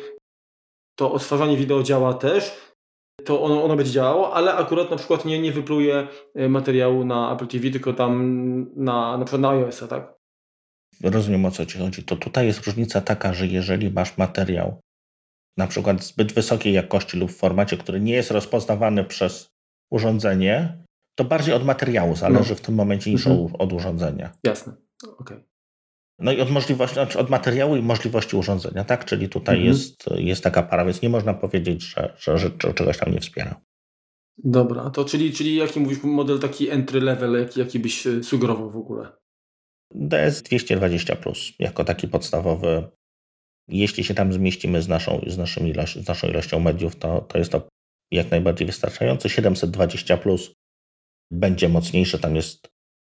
to 0.95 1.11
odtwarzanie 1.11 1.57
wideo 1.57 1.83
działa 1.83 2.13
też, 2.13 2.51
to 3.25 3.43
ono, 3.43 3.63
ono 3.63 3.75
będzie 3.75 3.91
działało, 3.91 4.33
ale 4.33 4.53
akurat 4.53 4.91
na 4.91 4.97
przykład 4.97 5.25
nie, 5.25 5.39
nie 5.39 5.51
wypluje 5.51 6.07
e, 6.35 6.49
materiału 6.49 7.05
na 7.05 7.33
Apple 7.33 7.47
TV, 7.47 7.69
tylko 7.69 7.93
tam 7.93 8.65
na, 8.75 9.17
na 9.17 9.25
przykład 9.25 9.41
na 9.41 9.49
iOS-a, 9.49 9.87
tak? 9.87 10.13
Rozumiem 11.03 11.45
o 11.45 11.51
co 11.51 11.65
Ci 11.65 11.77
chodzi. 11.77 12.03
To 12.03 12.15
tutaj 12.15 12.45
jest 12.45 12.67
różnica 12.67 13.01
taka, 13.01 13.33
że 13.33 13.47
jeżeli 13.47 13.91
masz 13.91 14.17
materiał 14.17 14.79
na 15.59 15.67
przykład 15.67 16.03
zbyt 16.03 16.33
wysokiej 16.33 16.73
jakości 16.73 17.17
lub 17.17 17.31
w 17.31 17.37
formacie, 17.37 17.77
który 17.77 17.99
nie 17.99 18.13
jest 18.13 18.31
rozpoznawany 18.31 19.03
przez 19.03 19.51
urządzenie, 19.91 20.83
to 21.15 21.23
bardziej 21.25 21.53
od 21.53 21.65
materiału 21.65 22.15
zależy 22.15 22.49
no. 22.49 22.55
w 22.55 22.61
tym 22.61 22.75
momencie 22.75 23.11
niż 23.11 23.27
mhm. 23.27 23.55
od 23.55 23.73
urządzenia. 23.73 24.31
Jasne, 24.43 24.73
okej. 25.03 25.37
Okay. 25.37 25.43
No 26.19 26.31
i 26.31 26.41
od 26.41 26.51
możliwości, 26.51 26.93
znaczy 26.93 27.19
od 27.19 27.29
materiału 27.29 27.75
i 27.75 27.81
możliwości 27.81 28.35
urządzenia, 28.35 28.83
tak? 28.83 29.05
Czyli 29.05 29.29
tutaj 29.29 29.55
mhm. 29.55 29.73
jest, 29.73 30.05
jest 30.15 30.43
taka 30.43 30.63
para, 30.63 30.85
więc 30.85 31.01
nie 31.01 31.09
można 31.09 31.33
powiedzieć, 31.33 31.83
że, 31.83 32.13
że, 32.19 32.37
że 32.37 32.51
czegoś 32.51 32.97
tam 32.97 33.13
nie 33.13 33.19
wspiera. 33.19 33.61
Dobra, 34.37 34.89
to 34.89 35.05
czyli, 35.05 35.33
czyli 35.33 35.55
jaki 35.55 35.79
mówisz 35.79 36.03
model 36.03 36.39
taki 36.39 36.69
entry 36.69 37.01
level, 37.01 37.39
jaki, 37.39 37.59
jaki 37.59 37.79
byś 37.79 38.07
e, 38.07 38.23
sugerował 38.23 38.71
w 38.71 38.77
ogóle? 38.77 39.11
DS 39.91 40.41
220 40.41 41.15
plus, 41.15 41.51
jako 41.59 41.83
taki 41.83 42.07
podstawowy. 42.07 42.98
Jeśli 43.69 44.03
się 44.03 44.13
tam 44.13 44.33
zmieścimy 44.33 44.81
z 44.81 44.87
naszą, 44.87 45.21
z 45.27 45.37
naszą, 45.37 45.65
ilość, 45.65 45.99
z 45.99 46.07
naszą 46.07 46.27
ilością 46.27 46.59
mediów, 46.59 46.95
to, 46.95 47.21
to 47.21 47.37
jest 47.37 47.51
to 47.51 47.67
jak 48.11 48.31
najbardziej 48.31 48.67
wystarczające. 48.67 49.29
720 49.29 50.17
plus 50.17 50.53
będzie 51.31 51.69
mocniejszy, 51.69 52.19
tam 52.19 52.35
jest 52.35 52.67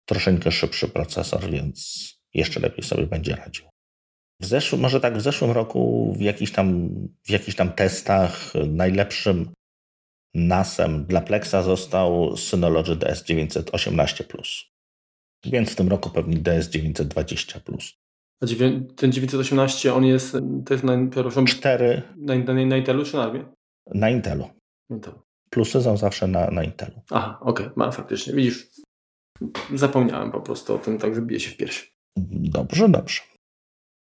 troszeczkę 0.06 0.52
szybszy 0.52 0.88
procesor, 0.88 1.52
więc 1.52 2.08
jeszcze 2.34 2.60
lepiej 2.60 2.84
sobie 2.84 3.08
będzie 3.08 3.36
radził. 3.36 3.66
W 4.42 4.46
zeszłym, 4.46 4.82
może 4.82 5.02
tak 5.02 5.18
w 5.18 5.22
zeszłym 5.22 5.52
roku 5.52 6.14
w 6.18 6.22
jakichś 6.22 6.52
tam, 6.52 6.90
w 7.24 7.30
jakichś 7.30 7.58
tam 7.58 7.74
testach 7.74 8.54
najlepszym 8.68 9.54
NASem 10.34 11.06
dla 11.06 11.22
Plexa 11.22 11.64
został 11.64 12.38
Synology 12.38 12.96
DS918+. 12.96 14.66
Więc 15.46 15.70
w 15.70 15.76
tym 15.76 15.90
roku 15.90 16.10
pewnie 16.10 16.38
DS920+. 16.38 17.94
Ten 18.96 19.12
918 19.12 19.94
on 19.94 20.06
jest, 20.06 20.38
to 20.66 20.74
jest 20.74 20.84
na, 20.84 20.98
przepraszam, 21.12 21.46
4. 21.46 22.02
Na, 22.18 22.36
na, 22.36 22.54
na 22.66 22.78
Intelu 22.78 23.06
czy 23.06 23.16
na 23.16 23.24
Armie? 23.24 23.46
Na 23.94 24.10
Intelu. 24.10 24.50
Intel. 24.90 25.14
Plusy 25.50 25.82
są 25.82 25.98
zawsze 25.98 26.28
na, 26.28 26.52
na 26.52 26.64
Intelu. 26.64 27.02
Aha, 27.10 27.38
okej, 27.42 27.66
okay. 27.66 27.78
ma 27.78 27.92
faktycznie. 27.92 28.34
Widzisz, 28.34 28.70
zapomniałem 29.76 30.32
po 30.32 30.42
prostu 30.42 30.76
o 30.76 30.78
tym, 30.78 30.98
tak 30.98 31.14
wybije 31.14 31.40
się 31.40 31.52
w 31.52 31.58
pierś. 31.58 31.94
Dobrze, 32.18 32.90
dobrze. 32.90 33.22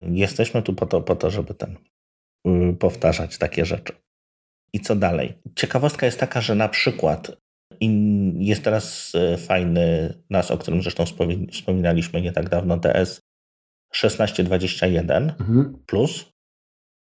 Jesteśmy 0.02 0.62
tu 0.62 0.74
po 0.74 0.86
to, 0.86 1.02
po 1.02 1.16
to 1.16 1.30
żeby 1.30 1.54
ten 1.54 1.78
y, 2.48 2.74
powtarzać 2.80 3.38
takie 3.38 3.66
rzeczy. 3.66 3.94
I 4.74 4.80
co 4.80 4.96
dalej? 4.96 5.34
Ciekawostka 5.56 6.06
jest 6.06 6.20
taka, 6.20 6.42
że 6.42 6.56
na 6.56 6.70
przykład 6.70 7.38
jest 8.38 8.64
teraz 8.64 9.16
y, 9.16 9.38
fajny 9.38 10.14
NAS, 10.30 10.52
o 10.52 10.58
którym 10.58 10.82
zresztą 10.82 11.04
wspominaliśmy 11.52 12.22
nie 12.22 12.32
tak 12.32 12.50
dawno, 12.50 12.78
DS 12.78 13.20
1621 13.92 15.30
mhm. 15.40 15.84
plus 15.86 16.32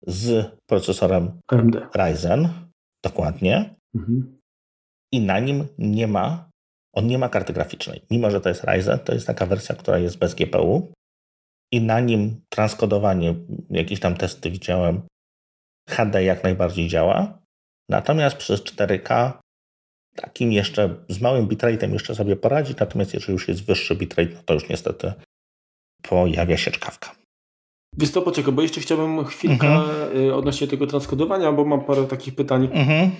z 0.07 0.51
procesorem 0.66 1.40
AMD. 1.48 1.77
Ryzen, 1.94 2.48
dokładnie. 3.05 3.74
Mhm. 3.94 4.37
I 5.12 5.20
na 5.20 5.40
nim 5.40 5.66
nie 5.79 6.07
ma, 6.07 6.51
on 6.94 7.07
nie 7.07 7.18
ma 7.18 7.29
karty 7.29 7.53
graficznej. 7.53 8.03
Mimo, 8.11 8.31
że 8.31 8.40
to 8.40 8.48
jest 8.48 8.64
Ryzen, 8.64 8.98
to 8.98 9.14
jest 9.14 9.27
taka 9.27 9.46
wersja, 9.46 9.74
która 9.74 9.98
jest 9.98 10.18
bez 10.18 10.35
GPU 10.35 10.92
i 11.72 11.81
na 11.81 12.01
nim 12.01 12.40
transkodowanie, 12.48 13.35
jakieś 13.70 14.01
tam 14.01 14.14
testy 14.16 14.51
widziałem, 14.51 15.03
HD 15.90 16.24
jak 16.24 16.44
najbardziej 16.44 16.88
działa. 16.88 17.38
Natomiast 17.90 18.37
przez 18.37 18.62
4K 18.62 19.33
takim 20.16 20.53
jeszcze 20.53 20.96
z 21.09 21.20
małym 21.20 21.48
bitrate'em 21.48 21.92
jeszcze 21.92 22.14
sobie 22.14 22.37
poradzi, 22.37 22.74
natomiast 22.81 23.14
jeżeli 23.14 23.33
już 23.33 23.48
jest 23.48 23.64
wyższy 23.64 23.96
bitrate, 23.96 24.35
no 24.35 24.42
to 24.42 24.55
już 24.55 24.68
niestety 24.68 25.12
pojawia 26.03 26.57
się 26.57 26.71
czkawka. 26.71 27.15
Wiesz 27.99 28.11
co, 28.11 28.23
poczekaj, 28.23 28.53
bo 28.53 28.63
jeszcze 28.63 28.81
chciałbym 28.81 29.25
chwilkę 29.25 29.69
mhm. 29.69 30.17
Y, 30.17 30.35
odnośnie 30.35 30.67
tego 30.67 30.87
transkodowania, 30.87 31.53
bo 31.53 31.65
mam 31.65 31.85
parę 31.85 32.05
takich 32.05 32.35
pytań. 32.35 32.69
Mhm. 32.73 33.11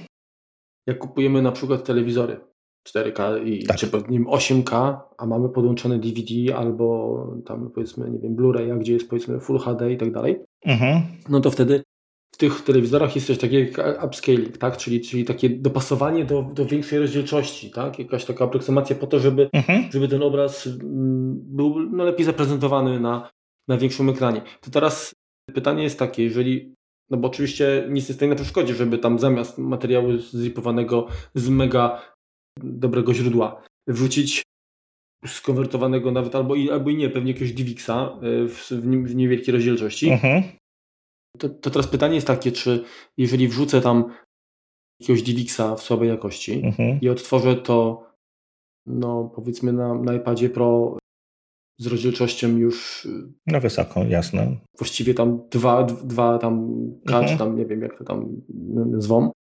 Jak 0.87 0.99
kupujemy 0.99 1.43
na 1.43 1.53
przykład 1.53 1.85
telewizory, 1.85 2.41
4K 2.88 3.47
i 3.47 3.67
tak. 3.67 3.77
czy 3.77 3.91
nie 4.09 4.21
8K, 4.21 4.97
a 5.19 5.27
mamy 5.27 5.49
podłączone 5.49 5.99
DVD 5.99 6.57
albo 6.57 7.38
tam 7.47 7.71
powiedzmy, 7.71 8.11
nie 8.11 8.19
wiem, 8.19 8.37
Blu-ray, 8.37 8.79
gdzie 8.79 8.93
jest 8.93 9.09
powiedzmy 9.09 9.41
Full 9.41 9.59
HD 9.59 9.93
i 9.93 9.97
tak 9.97 10.12
dalej, 10.12 10.41
mhm. 10.64 11.03
no 11.29 11.41
to 11.41 11.51
wtedy 11.51 11.83
w 12.35 12.37
tych 12.37 12.61
telewizorach 12.61 13.14
jest 13.14 13.27
coś 13.27 13.38
takiego 13.38 13.81
jak 13.83 14.05
upscaling, 14.05 14.59
tak? 14.59 14.77
czyli, 14.77 15.01
czyli 15.01 15.25
takie 15.25 15.51
dopasowanie 15.51 16.25
do, 16.25 16.43
do 16.43 16.67
większej 16.67 16.99
rozdzielczości, 16.99 17.71
tak? 17.71 17.99
jakaś 17.99 18.25
taka 18.25 18.45
aproksymacje 18.45 18.97
po 18.97 19.07
to, 19.07 19.19
żeby, 19.19 19.49
mhm. 19.53 19.93
żeby 19.93 20.09
ten 20.09 20.23
obraz 20.23 20.67
mm, 20.67 21.41
był 21.43 21.81
no, 21.81 22.05
lepiej 22.05 22.27
zaprezentowany 22.27 23.01
na, 23.01 23.31
na 23.69 23.79
większym 23.79 24.09
ekranie. 24.09 24.43
To 24.61 24.71
teraz 24.71 25.14
pytanie 25.55 25.83
jest 25.83 25.99
takie, 25.99 26.25
jeżeli 26.25 26.75
no 27.11 27.17
bo 27.17 27.29
oczywiście 27.29 27.87
nic 27.91 28.09
nie 28.09 28.14
stoi 28.14 28.29
na 28.29 28.35
przeszkodzie, 28.35 28.75
żeby 28.75 28.99
tam 28.99 29.19
zamiast 29.19 29.59
materiału 29.59 30.19
zripowanego 30.19 31.07
z 31.35 31.49
mega 31.49 32.03
dobrego 32.62 33.14
źródła. 33.14 33.62
Wrzucić 33.87 34.43
skonwertowanego 35.27 36.12
nawet 36.12 36.35
albo 36.35 36.55
i, 36.55 36.71
albo 36.71 36.91
i 36.91 36.97
nie, 36.97 37.11
pewnie 37.11 37.33
jakiegoś 37.33 37.53
DivXa 37.53 37.93
e, 37.93 38.49
w, 38.49 38.71
w 38.71 39.14
niewielkiej 39.14 39.55
rozdzielczości. 39.55 40.11
Mhm. 40.11 40.43
To, 41.38 41.48
to, 41.48 41.70
teraz 41.70 41.87
pytanie 41.87 42.14
jest 42.14 42.27
takie, 42.27 42.53
czy 42.53 42.85
jeżeli 43.16 43.48
wrzucę 43.48 43.81
tam 43.81 44.05
jakiegoś 45.01 45.22
DivXa 45.22 45.77
w 45.77 45.83
słabej 45.83 46.09
jakości 46.09 46.62
mhm. 46.64 47.01
i 47.01 47.09
odtworzę 47.09 47.57
to 47.57 48.07
no 48.87 49.33
powiedzmy 49.35 49.72
na, 49.72 49.94
na 49.94 50.14
iPadzie 50.14 50.51
Pro 50.51 50.98
z 51.81 51.87
rozdzielczością 51.87 52.57
już 52.57 53.09
no 53.46 53.61
wysoką, 53.61 54.09
jasne. 54.09 54.57
Właściwie 54.79 55.14
tam 55.14 55.48
dwa, 55.51 55.83
dwa 55.85 56.38
tam 56.38 56.68
K, 57.07 57.18
mhm. 57.18 57.33
czy 57.33 57.38
tam 57.38 57.57
nie 57.57 57.66
wiem 57.66 57.83
jak 57.83 57.98
to 57.98 58.05
tam 58.05 58.42
zwą, 58.98 59.31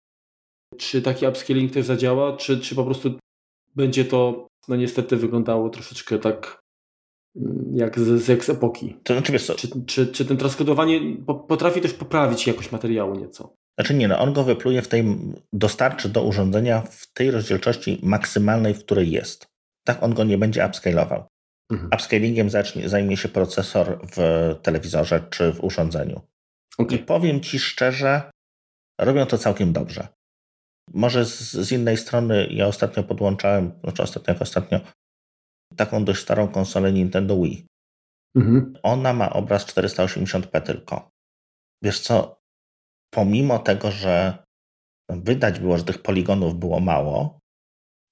czy 0.76 1.02
taki 1.02 1.26
upscaling 1.26 1.72
też 1.72 1.86
zadziała, 1.86 2.36
czy, 2.36 2.60
czy 2.60 2.74
po 2.74 2.84
prostu 2.84 3.10
będzie 3.74 4.04
to 4.04 4.48
no 4.68 4.76
niestety 4.76 5.16
wyglądało 5.16 5.70
troszeczkę 5.70 6.18
tak 6.18 6.60
jak 7.72 8.00
z, 8.00 8.22
z 8.22 8.30
ex 8.30 8.48
epoki. 8.48 8.96
To 9.02 9.14
znaczy, 9.14 9.32
wiesz 9.32 9.46
co? 9.46 9.54
Czy, 9.54 9.68
czy, 9.86 10.06
czy 10.06 10.24
ten 10.24 10.36
transkodowanie 10.36 11.00
potrafi 11.48 11.80
też 11.80 11.94
poprawić 11.94 12.46
jakość 12.46 12.72
materiału 12.72 13.14
nieco? 13.14 13.54
Znaczy 13.78 13.94
nie, 13.94 14.08
no 14.08 14.18
on 14.18 14.32
go 14.32 14.44
wypluje 14.44 14.82
w 14.82 14.88
tej, 14.88 15.04
dostarczy 15.52 16.08
do 16.08 16.22
urządzenia 16.22 16.80
w 16.80 17.12
tej 17.12 17.30
rozdzielczości 17.30 17.98
maksymalnej, 18.02 18.74
w 18.74 18.84
której 18.84 19.10
jest. 19.10 19.46
Tak 19.86 20.02
on 20.02 20.14
go 20.14 20.24
nie 20.24 20.38
będzie 20.38 20.66
upscalował. 20.66 21.24
Mhm. 21.72 21.90
Upscalingiem 21.94 22.50
zacznie, 22.50 22.88
zajmie 22.88 23.16
się 23.16 23.28
procesor 23.28 23.98
w 24.16 24.54
telewizorze 24.62 25.26
czy 25.30 25.52
w 25.52 25.64
urządzeniu. 25.64 26.20
Okay. 26.78 26.98
I 26.98 27.02
powiem 27.02 27.40
Ci 27.40 27.58
szczerze, 27.58 28.30
robią 29.00 29.26
to 29.26 29.38
całkiem 29.38 29.72
dobrze. 29.72 30.08
Może 30.94 31.24
z, 31.24 31.52
z, 31.52 31.72
innej 31.72 31.96
strony 31.96 32.48
ja 32.50 32.66
ostatnio 32.66 33.02
podłączałem, 33.02 33.72
znaczy 33.82 34.02
ostatnio 34.02 34.32
jak 34.32 34.42
ostatnio, 34.42 34.80
taką 35.76 36.04
dość 36.04 36.22
starą 36.22 36.48
konsolę 36.48 36.92
Nintendo 36.92 37.42
Wii. 37.42 37.66
Mhm. 38.36 38.74
Ona 38.82 39.12
ma 39.12 39.32
obraz 39.32 39.66
480p 39.66 40.60
tylko. 40.60 41.10
Wiesz 41.82 42.00
co, 42.00 42.40
pomimo 43.14 43.58
tego, 43.58 43.90
że 43.90 44.38
widać 45.10 45.60
było, 45.60 45.78
że 45.78 45.84
tych 45.84 46.02
poligonów 46.02 46.58
było 46.58 46.80
mało, 46.80 47.38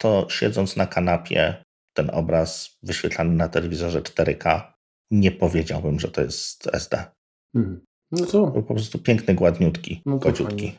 to 0.00 0.26
siedząc 0.30 0.76
na 0.76 0.86
kanapie, 0.86 1.64
ten 1.96 2.10
obraz 2.10 2.76
wyświetlany 2.82 3.34
na 3.34 3.48
telewizorze 3.48 4.02
4K, 4.02 4.72
nie 5.10 5.32
powiedziałbym, 5.32 6.00
że 6.00 6.08
to 6.08 6.20
jest 6.20 6.66
SD. 6.66 7.04
Mhm. 7.54 7.80
No 8.12 8.26
to... 8.26 8.46
Był 8.46 8.62
po 8.62 8.74
prostu 8.74 8.98
piękny, 8.98 9.34
gładniutki, 9.34 10.02
no 10.06 10.18
kociutki. 10.18 10.72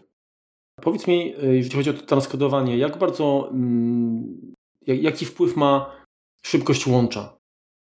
Powiedz 0.82 1.08
mi, 1.08 1.36
y, 1.44 1.56
jeżeli 1.56 1.76
chodzi 1.76 1.90
o 1.90 1.94
to 1.94 2.02
transkodowanie, 2.02 2.78
jak 2.78 2.98
bardzo, 2.98 3.50
mm, 3.52 4.54
jaki 4.88 5.26
wpływ 5.26 5.56
ma 5.56 5.98
szybkość 6.45 6.88
łącza? 6.88 7.38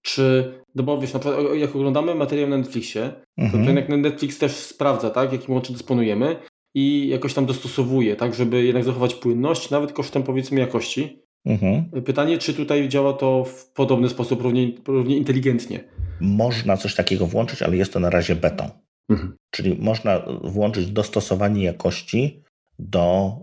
Czy, 0.01 0.53
no 0.75 0.83
bo 0.83 0.97
wiesz, 0.97 1.13
na 1.13 1.19
przykład 1.19 1.55
jak 1.55 1.75
oglądamy 1.75 2.15
materiał 2.15 2.49
na 2.49 2.57
Netflixie, 2.57 3.13
mhm. 3.37 3.63
to 3.63 3.69
jednak 3.69 3.89
Netflix 3.89 4.37
też 4.37 4.51
sprawdza, 4.51 5.09
tak, 5.09 5.31
jakim 5.31 5.53
łączem 5.53 5.75
dysponujemy 5.75 6.35
i 6.75 7.07
jakoś 7.07 7.33
tam 7.33 7.45
dostosowuje, 7.45 8.15
tak, 8.15 8.33
żeby 8.33 8.63
jednak 8.63 8.83
zachować 8.83 9.15
płynność, 9.15 9.69
nawet 9.69 9.93
kosztem 9.93 10.23
powiedzmy 10.23 10.59
jakości. 10.59 11.21
Mhm. 11.45 12.03
Pytanie, 12.05 12.37
czy 12.37 12.53
tutaj 12.53 12.89
działa 12.89 13.13
to 13.13 13.43
w 13.43 13.71
podobny 13.71 14.09
sposób, 14.09 14.41
równie, 14.41 14.71
równie 14.87 15.17
inteligentnie? 15.17 15.83
Można 16.21 16.77
coś 16.77 16.95
takiego 16.95 17.27
włączyć, 17.27 17.61
ale 17.61 17.77
jest 17.77 17.93
to 17.93 17.99
na 17.99 18.09
razie 18.09 18.35
betą. 18.35 18.69
Mhm. 19.09 19.35
Czyli 19.51 19.77
można 19.79 20.25
włączyć 20.43 20.91
dostosowanie 20.91 21.63
jakości 21.63 22.43
do, 22.79 23.35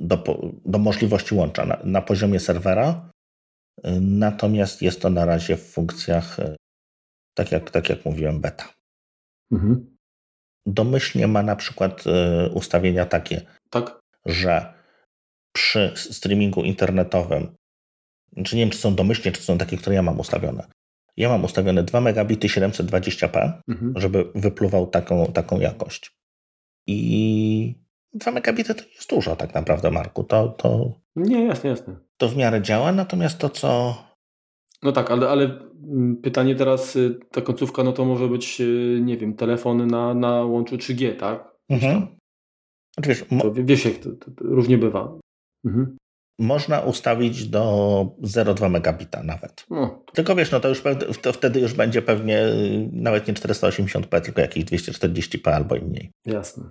do, 0.00 0.40
do 0.64 0.78
możliwości 0.78 1.34
łącza 1.34 1.66
na, 1.66 1.78
na 1.84 2.02
poziomie 2.02 2.40
serwera, 2.40 3.10
natomiast 4.00 4.82
jest 4.82 5.00
to 5.00 5.10
na 5.10 5.24
razie 5.24 5.56
w 5.56 5.70
funkcjach, 5.70 6.36
tak 7.34 7.52
jak, 7.52 7.70
tak 7.70 7.88
jak 7.88 8.04
mówiłem, 8.04 8.40
beta. 8.40 8.64
Mhm. 9.52 9.96
Domyślnie 10.66 11.26
ma 11.26 11.42
na 11.42 11.56
przykład 11.56 12.04
e, 12.06 12.48
ustawienia 12.48 13.06
takie, 13.06 13.42
tak? 13.70 14.00
że 14.26 14.74
przy 15.52 15.92
streamingu 15.96 16.62
internetowym, 16.62 17.56
czy 18.44 18.56
nie 18.56 18.62
wiem, 18.62 18.70
czy 18.70 18.78
są 18.78 18.94
domyślnie, 18.94 19.32
czy 19.32 19.42
są 19.42 19.58
takie, 19.58 19.76
które 19.76 19.96
ja 19.96 20.02
mam 20.02 20.20
ustawione. 20.20 20.66
Ja 21.16 21.28
mam 21.28 21.44
ustawione 21.44 21.82
2 21.82 22.00
megabity 22.00 22.48
720p, 22.48 23.52
mhm. 23.68 23.92
żeby 23.96 24.24
wypluwał 24.34 24.86
taką, 24.86 25.32
taką 25.32 25.60
jakość. 25.60 26.18
I 26.86 27.74
2 28.12 28.30
megabity 28.30 28.74
to 28.74 28.84
jest 28.84 29.10
dużo 29.10 29.36
tak 29.36 29.54
naprawdę, 29.54 29.90
Marku. 29.90 30.24
To, 30.24 30.48
to, 30.48 30.92
nie, 31.16 31.44
jasne, 31.44 31.70
jasne. 31.70 32.07
To 32.18 32.28
w 32.28 32.36
miarę 32.36 32.62
działa, 32.62 32.92
natomiast 32.92 33.38
to, 33.38 33.48
co... 33.50 33.94
No 34.82 34.92
tak, 34.92 35.10
ale, 35.10 35.28
ale 35.28 35.44
mm, 35.44 36.16
pytanie 36.16 36.54
teraz, 36.54 36.96
y, 36.96 37.18
ta 37.30 37.40
końcówka, 37.40 37.82
no 37.82 37.92
to 37.92 38.04
może 38.04 38.28
być, 38.28 38.60
y, 38.60 39.00
nie 39.02 39.16
wiem, 39.16 39.34
telefon 39.34 39.86
na, 39.86 40.14
na 40.14 40.44
łączu 40.44 40.76
3G, 40.76 41.16
tak? 41.16 41.56
Mhm. 41.68 42.06
Znaczy, 42.94 43.08
wiesz, 43.08 43.30
mo- 43.30 43.42
to, 43.42 43.52
wiesz, 43.54 43.84
jak 43.84 43.98
to, 43.98 44.10
to, 44.10 44.30
to 44.30 44.44
różnie 44.44 44.78
bywa. 44.78 45.18
Mhm. 45.66 45.96
Można 46.40 46.80
ustawić 46.80 47.48
do 47.48 47.62
0,2 48.22 48.70
megabita 48.70 49.22
nawet. 49.22 49.66
No. 49.70 50.04
Tylko 50.14 50.34
wiesz, 50.34 50.50
no 50.50 50.60
to 50.60 50.68
już 50.68 50.82
to 51.22 51.32
wtedy 51.32 51.60
już 51.60 51.74
będzie 51.74 52.02
pewnie 52.02 52.42
y, 52.42 52.88
nawet 52.92 53.28
nie 53.28 53.34
480p, 53.34 54.20
tylko 54.20 54.40
jakieś 54.40 54.64
240p 54.64 55.50
albo 55.50 55.76
i 55.76 55.80
mniej. 55.80 56.10
Jasne. 56.26 56.70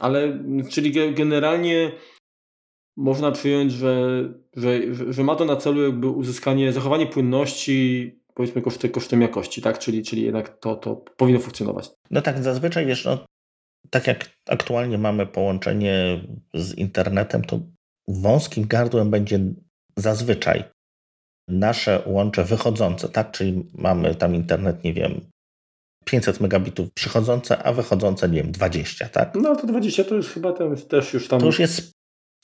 Ale 0.00 0.44
czyli 0.70 1.14
generalnie 1.14 1.92
można 2.96 3.32
przyjąć, 3.32 3.72
że, 3.72 4.24
że, 4.56 4.80
że 5.12 5.24
ma 5.24 5.36
to 5.36 5.44
na 5.44 5.56
celu 5.56 5.82
jakby 5.82 6.08
uzyskanie, 6.08 6.72
zachowanie 6.72 7.06
płynności 7.06 8.12
powiedzmy 8.34 8.62
koszty, 8.62 8.88
kosztem 8.88 9.22
jakości, 9.22 9.62
tak? 9.62 9.78
Czyli, 9.78 10.02
czyli 10.02 10.22
jednak 10.22 10.58
to, 10.58 10.76
to 10.76 10.96
powinno 10.96 11.40
funkcjonować. 11.40 11.90
No 12.10 12.22
tak, 12.22 12.42
zazwyczaj 12.42 12.86
wiesz, 12.86 13.04
no, 13.04 13.18
tak 13.90 14.06
jak 14.06 14.30
aktualnie 14.48 14.98
mamy 14.98 15.26
połączenie 15.26 16.24
z 16.54 16.74
internetem, 16.74 17.44
to 17.44 17.60
wąskim 18.08 18.66
gardłem 18.66 19.10
będzie 19.10 19.40
zazwyczaj 19.96 20.64
nasze 21.48 22.02
łącze 22.06 22.44
wychodzące, 22.44 23.08
tak? 23.08 23.30
Czyli 23.30 23.70
mamy 23.74 24.14
tam 24.14 24.34
internet, 24.34 24.84
nie 24.84 24.94
wiem, 24.94 25.20
500 26.04 26.40
megabitów 26.40 26.92
przychodzące, 26.92 27.62
a 27.62 27.72
wychodzące, 27.72 28.28
nie 28.28 28.42
wiem, 28.42 28.52
20, 28.52 29.08
tak? 29.08 29.34
No 29.34 29.56
to 29.56 29.66
20 29.66 30.04
to 30.04 30.14
już 30.14 30.28
chyba 30.28 30.52
tam, 30.52 30.76
też 30.76 31.14
już 31.14 31.28
tam... 31.28 31.40
To 31.40 31.46
już 31.46 31.58
jest 31.58 31.92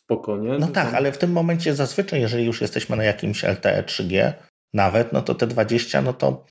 spokojnie. 0.09 0.59
No 0.59 0.67
tak, 0.69 0.95
ale 0.95 1.13
w 1.13 1.19
tym 1.19 1.33
momencie 1.33 1.75
zazwyczaj, 1.75 2.21
jeżeli 2.21 2.45
już 2.45 2.61
jesteśmy 2.61 2.97
na 2.97 3.05
jakimś 3.05 3.45
LTE 3.45 3.83
3G, 3.83 4.33
nawet, 4.75 5.13
no 5.13 5.23
to 5.23 5.35
te 5.35 5.47
20, 5.47 6.03
no 6.03 6.13
to, 6.13 6.45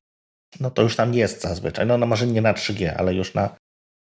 no 0.59 0.71
to 0.71 0.81
już 0.81 0.95
tam 0.95 1.13
jest 1.13 1.41
zazwyczaj. 1.41 1.87
No, 1.87 1.97
no 1.97 2.05
może 2.05 2.27
nie 2.27 2.41
na 2.41 2.53
3G, 2.53 2.93
ale 2.97 3.13
już 3.13 3.33
na, 3.33 3.55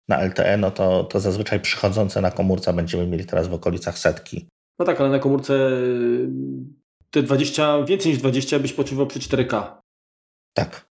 na 0.08 0.22
LTE, 0.22 0.56
no 0.56 0.70
to, 0.70 1.04
to 1.04 1.20
zazwyczaj 1.20 1.60
przychodzące 1.60 2.20
na 2.20 2.30
komórce 2.30 2.72
będziemy 2.72 3.06
mieli 3.06 3.24
teraz 3.24 3.48
w 3.48 3.54
okolicach 3.54 3.98
setki. 3.98 4.48
No 4.78 4.86
tak, 4.86 5.00
ale 5.00 5.10
na 5.10 5.18
komórce 5.18 5.54
y, 5.54 6.28
te 7.10 7.22
20, 7.22 7.84
więcej 7.84 8.12
niż 8.12 8.20
20 8.20 8.58
byś 8.58 8.72
poczuwał 8.72 9.06
przy 9.06 9.18
4K. 9.18 9.72
Tak. 10.54 10.86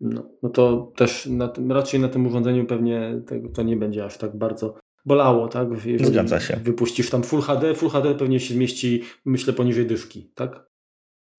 No, 0.00 0.22
no 0.42 0.48
to 0.48 0.92
też 0.96 1.26
na 1.26 1.48
tym, 1.48 1.72
raczej 1.72 2.00
na 2.00 2.08
tym 2.08 2.26
urządzeniu 2.26 2.66
pewnie 2.66 3.20
tego, 3.26 3.48
to 3.48 3.62
nie 3.62 3.76
będzie 3.76 4.04
aż 4.04 4.18
tak 4.18 4.36
bardzo 4.36 4.74
bolało, 5.04 5.48
tak? 5.48 5.68
Zgadza 6.00 6.40
się. 6.40 6.56
Wypuścisz 6.56 7.10
tam 7.10 7.22
Full 7.22 7.40
HD, 7.40 7.74
Full 7.74 7.90
HD 7.90 8.14
pewnie 8.14 8.40
się 8.40 8.54
zmieści, 8.54 9.02
myślę, 9.24 9.52
poniżej 9.52 9.86
dyszki, 9.86 10.32
tak? 10.34 10.66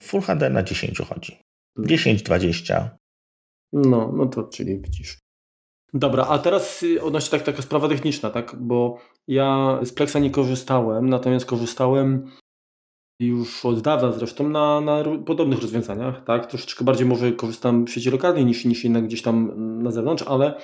Full 0.04 0.22
HD 0.22 0.50
na 0.50 0.64
10 0.64 1.02
chodzi. 1.10 1.38
10, 1.80 2.24
20. 2.24 2.98
No, 3.74 4.12
no 4.18 4.26
to 4.26 4.44
czyli 4.44 4.82
widzisz. 4.82 5.18
Dobra, 5.94 6.26
a 6.26 6.40
teraz 6.40 6.84
y, 6.84 7.02
odnośnie 7.02 7.32
tak, 7.32 7.44
taka 7.44 7.62
sprawa 7.62 7.90
techniczna, 7.90 8.30
tak? 8.30 8.56
Bo 8.60 8.98
ja 9.28 9.80
z 9.84 9.94
Plexa 9.94 10.16
nie 10.16 10.30
korzystałem, 10.30 11.10
natomiast 11.10 11.46
korzystałem 11.46 12.32
już 13.20 13.66
od 13.66 13.82
dawna 13.82 14.12
zresztą 14.12 14.50
na, 14.50 14.82
na 14.82 15.04
podobnych 15.26 15.62
rozwiązaniach, 15.62 16.24
tak? 16.24 16.46
Troszeczkę 16.46 16.86
bardziej 16.86 17.08
może 17.08 17.32
korzystam 17.32 17.86
w 17.86 17.92
sieci 17.92 18.10
lokalnej 18.10 18.46
niż, 18.46 18.66
niż 18.66 18.84
jednak 18.84 19.06
gdzieś 19.06 19.22
tam 19.22 19.54
na 19.84 19.92
zewnątrz, 19.92 20.24
ale 20.28 20.62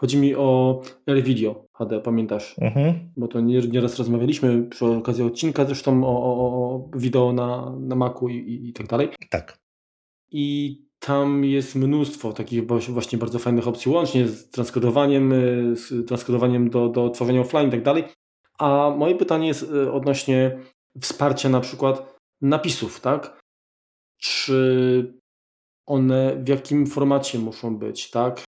Chodzi 0.00 0.16
mi 0.16 0.34
o 0.34 0.80
Video 1.06 1.64
HD, 1.72 2.00
pamiętasz? 2.00 2.56
Mhm. 2.58 3.10
Bo 3.16 3.28
to 3.28 3.40
nieraz 3.40 3.98
rozmawialiśmy 3.98 4.62
przy 4.62 4.86
okazji 4.86 5.24
odcinka 5.24 5.64
zresztą 5.64 6.04
o, 6.04 6.08
o, 6.08 6.34
o 6.34 6.88
wideo 6.98 7.32
na, 7.32 7.76
na 7.80 7.96
Macu 7.96 8.28
i, 8.28 8.36
i, 8.36 8.68
i 8.68 8.72
tak 8.72 8.86
dalej. 8.86 9.08
Tak. 9.30 9.58
I 10.30 10.78
tam 10.98 11.44
jest 11.44 11.74
mnóstwo 11.74 12.32
takich 12.32 12.66
właśnie 12.66 13.18
bardzo 13.18 13.38
fajnych 13.38 13.68
opcji, 13.68 13.92
łącznie 13.92 14.28
z 14.28 14.50
transkodowaniem, 14.50 15.32
y, 15.32 15.76
z 15.76 16.06
transkodowaniem 16.08 16.70
do, 16.70 16.88
do 16.88 17.10
tworzenia 17.10 17.40
offline 17.40 17.68
i 17.68 17.70
tak 17.70 17.82
dalej. 17.82 18.04
A 18.58 18.94
moje 18.98 19.14
pytanie 19.14 19.46
jest 19.46 19.62
y, 19.62 19.92
odnośnie 19.92 20.58
wsparcia 21.00 21.48
na 21.48 21.60
przykład 21.60 22.16
napisów, 22.40 23.00
tak? 23.00 23.40
Czy 24.18 25.20
one 25.86 26.36
w 26.44 26.48
jakim 26.48 26.86
formacie 26.86 27.38
muszą 27.38 27.76
być, 27.76 28.10
tak? 28.10 28.47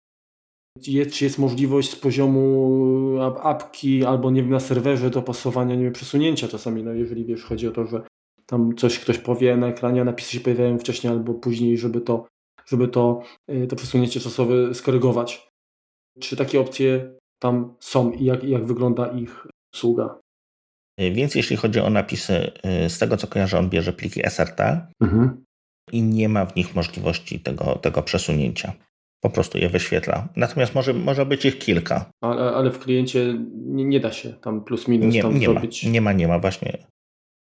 Jest, 0.87 1.11
czy 1.11 1.23
jest 1.23 1.37
możliwość 1.37 1.89
z 1.89 1.95
poziomu 1.95 3.15
apki 3.43 4.05
albo 4.05 4.31
nie 4.31 4.41
wiem, 4.41 4.51
na 4.51 4.59
serwerze 4.59 5.09
dopasowania, 5.09 5.75
nie 5.75 5.83
wiem, 5.83 5.93
przesunięcia 5.93 6.47
czasami, 6.47 6.83
no 6.83 6.93
jeżeli 6.93 7.25
wiesz, 7.25 7.43
chodzi 7.43 7.67
o 7.67 7.71
to, 7.71 7.85
że 7.85 8.01
tam 8.45 8.75
coś 8.75 8.99
ktoś 8.99 9.17
powie 9.17 9.57
na 9.57 9.67
ekranie, 9.67 10.01
a 10.01 10.03
napisy 10.03 10.31
się 10.31 10.39
pojawiają 10.39 10.79
wcześniej 10.79 11.13
albo 11.13 11.33
później, 11.33 11.77
żeby 11.77 12.01
to, 12.01 12.27
żeby 12.65 12.87
to, 12.87 13.21
y, 13.51 13.67
to 13.67 13.75
przesunięcie 13.75 14.19
czasowe 14.19 14.73
skorygować. 14.73 15.49
Czy 16.19 16.35
takie 16.35 16.59
opcje 16.59 17.15
tam 17.39 17.75
są 17.79 18.11
i 18.11 18.25
jak, 18.25 18.43
jak 18.43 18.65
wygląda 18.65 19.07
ich 19.07 19.47
usługa? 19.75 20.19
Więc 21.11 21.35
jeśli 21.35 21.55
chodzi 21.55 21.79
o 21.79 21.89
napisy, 21.89 22.51
z 22.87 22.99
tego 22.99 23.17
co 23.17 23.27
kojarzę, 23.27 23.59
on 23.59 23.69
bierze 23.69 23.93
pliki 23.93 24.21
SRT 24.29 24.59
mhm. 25.01 25.43
i 25.91 26.01
nie 26.01 26.29
ma 26.29 26.45
w 26.45 26.55
nich 26.55 26.75
możliwości 26.75 27.39
tego, 27.39 27.75
tego 27.75 28.03
przesunięcia 28.03 28.73
po 29.21 29.29
prostu 29.29 29.57
je 29.57 29.69
wyświetla. 29.69 30.27
Natomiast 30.35 30.75
może, 30.75 30.93
może 30.93 31.25
być 31.25 31.45
ich 31.45 31.59
kilka. 31.59 32.11
Ale, 32.21 32.51
ale 32.51 32.71
w 32.71 32.79
kliencie 32.79 33.35
nie, 33.55 33.85
nie, 33.85 33.99
da 33.99 34.11
się 34.11 34.33
tam 34.33 34.63
plus 34.63 34.87
minus 34.87 35.13
nie, 35.13 35.21
tam 35.21 35.39
nie 35.39 35.45
zrobić. 35.45 35.83
Ma, 35.85 35.91
nie 35.91 36.01
ma, 36.01 36.13
nie 36.13 36.27
ma, 36.27 36.39
właśnie. 36.39 36.87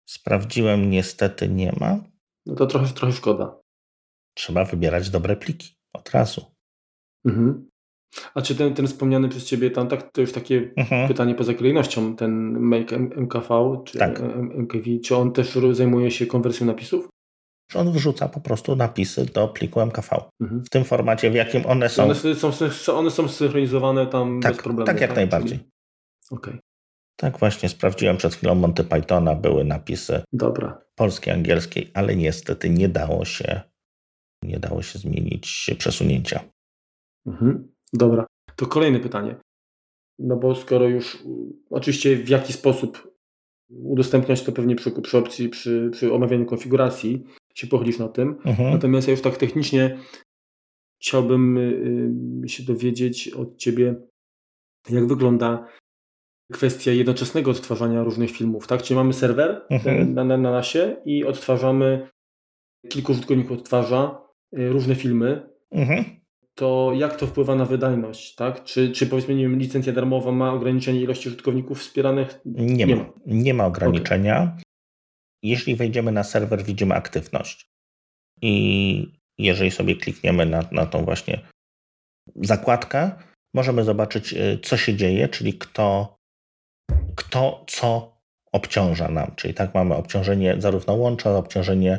Sprawdziłem, 0.09 0.91
niestety 0.91 1.49
nie 1.49 1.73
ma. 1.81 1.99
No 2.47 2.55
to 2.55 2.67
trochę, 2.67 2.95
trochę 2.95 3.13
szkoda. 3.13 3.61
Trzeba 4.35 4.65
wybierać 4.65 5.11
dobre 5.11 5.37
pliki 5.37 5.75
od 5.93 6.11
razu. 6.11 6.45
Mhm. 7.25 7.69
A 8.35 8.43
czy 8.43 8.55
ten, 8.55 8.75
ten 8.75 8.87
wspomniany 8.87 9.29
przez 9.29 9.45
Ciebie 9.45 9.71
tam, 9.71 9.89
tak, 9.89 10.13
to 10.13 10.21
już 10.21 10.33
takie 10.33 10.73
mhm. 10.77 11.09
pytanie 11.09 11.35
poza 11.35 11.55
kolejnością, 11.55 12.17
ten 12.17 12.61
Make 12.61 12.93
MKV 12.93 13.83
czy 13.85 13.99
tak. 13.99 14.21
MKV, 14.55 14.85
czy 15.05 15.17
on 15.17 15.33
też 15.33 15.59
zajmuje 15.73 16.11
się 16.11 16.27
konwersją 16.27 16.67
napisów? 16.67 17.09
Że 17.73 17.79
on 17.79 17.93
wrzuca 17.93 18.29
po 18.29 18.41
prostu 18.41 18.77
napisy 18.77 19.27
do 19.27 19.49
pliku 19.49 19.81
MKV. 19.81 20.09
Mhm. 20.41 20.65
W 20.65 20.71
tym 20.71 20.85
formacie, 20.85 21.31
w 21.31 21.35
jakim 21.35 21.67
one 21.67 21.89
są. 21.89 22.05
One 22.05 22.15
są, 22.15 22.97
one 22.97 23.11
są 23.11 23.29
synchronizowane 23.29 24.07
tam 24.07 24.41
tak, 24.41 24.53
bez 24.53 24.63
problemu. 24.63 24.87
Tak, 24.87 25.01
jak 25.01 25.11
tak? 25.11 25.17
najbardziej. 25.17 25.59
Okej. 26.31 26.53
Okay. 26.55 26.61
Tak 27.17 27.39
właśnie, 27.39 27.69
sprawdziłem 27.69 28.17
przed 28.17 28.35
chwilą 28.35 28.55
Monty 28.55 28.85
Pythona, 28.85 29.35
były 29.35 29.65
napisy 29.65 30.23
Dobra. 30.33 30.83
polskiej, 30.95 31.35
angielskiej, 31.35 31.91
ale 31.95 32.17
niestety 32.17 32.71
nie 32.71 32.89
dało 32.89 33.25
się, 33.25 33.61
nie 34.45 34.59
dało 34.59 34.83
się 34.83 34.99
zmienić 34.99 35.71
przesunięcia. 35.79 36.41
Mhm. 37.27 37.73
Dobra. 37.93 38.27
To 38.57 38.67
kolejne 38.67 39.01
pytanie. 39.01 39.37
No 40.19 40.37
bo 40.37 40.55
skoro 40.55 40.89
już, 40.89 41.19
oczywiście 41.71 42.17
w 42.17 42.29
jaki 42.29 42.53
sposób 42.53 43.13
udostępniać 43.71 44.43
to 44.43 44.53
pewnie 44.53 44.77
przy, 44.77 44.91
przy 44.91 45.19
opcji, 45.19 45.49
przy, 45.49 45.91
przy 45.93 46.13
omawianiu 46.13 46.47
konfiguracji, 46.47 47.25
się 47.55 47.67
pochylisz 47.67 47.99
na 47.99 48.09
tym. 48.09 48.37
Mhm. 48.45 48.73
Natomiast 48.73 49.09
ja 49.09 49.13
już 49.13 49.23
tak 49.23 49.37
technicznie 49.37 49.99
chciałbym 51.03 51.59
y, 52.45 52.49
się 52.49 52.63
dowiedzieć 52.63 53.29
od 53.29 53.57
Ciebie, 53.57 53.95
jak 54.91 55.07
wygląda 55.07 55.67
kwestia 56.53 56.93
jednoczesnego 56.93 57.51
odtwarzania 57.51 58.05
różnych 58.05 58.31
filmów, 58.31 58.67
tak? 58.67 58.83
Czyli 58.83 58.97
mamy 58.97 59.13
serwer 59.13 59.63
mhm. 59.71 60.15
na, 60.15 60.25
na, 60.25 60.37
na 60.37 60.51
nasie 60.51 60.97
i 61.05 61.25
odtwarzamy, 61.25 62.09
kilku 62.89 63.13
użytkowników 63.13 63.59
odtwarza 63.59 64.19
y, 64.59 64.69
różne 64.69 64.95
filmy. 64.95 65.49
Mhm. 65.71 66.05
To 66.55 66.93
jak 66.95 67.17
to 67.17 67.27
wpływa 67.27 67.55
na 67.55 67.65
wydajność, 67.65 68.35
tak? 68.35 68.65
Czy, 68.65 68.91
czy 68.91 69.07
powiedzmy, 69.07 69.35
nie 69.35 69.43
wiem, 69.43 69.59
licencja 69.59 69.93
darmowa 69.93 70.33
ma 70.33 70.53
ograniczenie 70.53 71.01
ilości 71.01 71.29
użytkowników 71.29 71.79
wspieranych? 71.79 72.41
Nie, 72.45 72.87
nie 72.87 72.97
ma. 72.97 73.13
Nie 73.27 73.55
ma 73.55 73.67
ograniczenia. 73.67 74.43
Okay. 74.43 74.72
Jeśli 75.43 75.77
wejdziemy 75.77 76.13
na 76.13 76.25
serwer, 76.25 76.65
widzimy 76.65 76.95
aktywność. 76.95 77.67
I 78.43 79.21
jeżeli 79.39 79.71
sobie 79.71 79.97
klikniemy 79.97 80.47
na, 80.47 80.69
na 80.73 80.87
tą 80.87 81.05
właśnie 81.05 81.41
zakładkę, 82.37 83.11
możemy 83.55 83.85
zobaczyć, 83.85 84.33
y, 84.33 84.59
co 84.63 84.77
się 84.77 84.97
dzieje, 84.97 85.29
czyli 85.29 85.59
kto, 85.59 86.17
kto 87.17 87.65
co 87.69 88.17
obciąża 88.53 89.09
nam. 89.09 89.35
Czyli 89.37 89.55
tak 89.55 89.75
mamy 89.75 89.95
obciążenie 89.95 90.57
zarówno 90.59 90.95
łącza, 90.95 91.37
obciążenie 91.37 91.99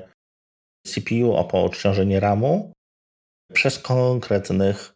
CPU, 0.88 1.34
obciążenie 1.34 2.20
RAMu 2.20 2.74
przez 3.54 3.80
konkretnych 3.80 4.94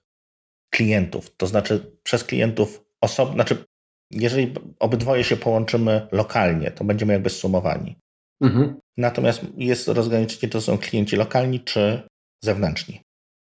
klientów. 0.73 1.35
To 1.37 1.47
znaczy 1.47 1.97
przez 2.03 2.23
klientów 2.23 2.83
osobno, 3.01 3.33
znaczy 3.33 3.65
jeżeli 4.11 4.53
obydwoje 4.79 5.23
się 5.23 5.37
połączymy 5.37 6.07
lokalnie, 6.11 6.71
to 6.71 6.83
będziemy 6.83 7.13
jakby 7.13 7.29
zsumowani. 7.29 7.95
Mhm. 8.41 8.79
Natomiast 8.97 9.41
jest 9.57 9.87
rozgraniczenie, 9.87 10.51
to 10.51 10.61
są 10.61 10.77
klienci 10.77 11.15
lokalni 11.15 11.59
czy 11.59 12.01
zewnętrzni. 12.43 13.01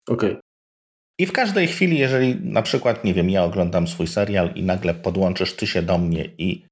Okej. 0.09 0.29
Okay. 0.29 0.41
I 1.19 1.25
w 1.25 1.31
każdej 1.31 1.67
chwili, 1.67 1.99
jeżeli 1.99 2.35
na 2.35 2.61
przykład, 2.61 3.03
nie 3.03 3.13
wiem, 3.13 3.29
ja 3.29 3.43
oglądam 3.43 3.87
swój 3.87 4.07
serial 4.07 4.53
i 4.55 4.63
nagle 4.63 4.93
podłączysz 4.93 5.55
ty 5.55 5.67
się 5.67 5.81
do 5.81 5.97
mnie 5.97 6.29
i 6.37 6.65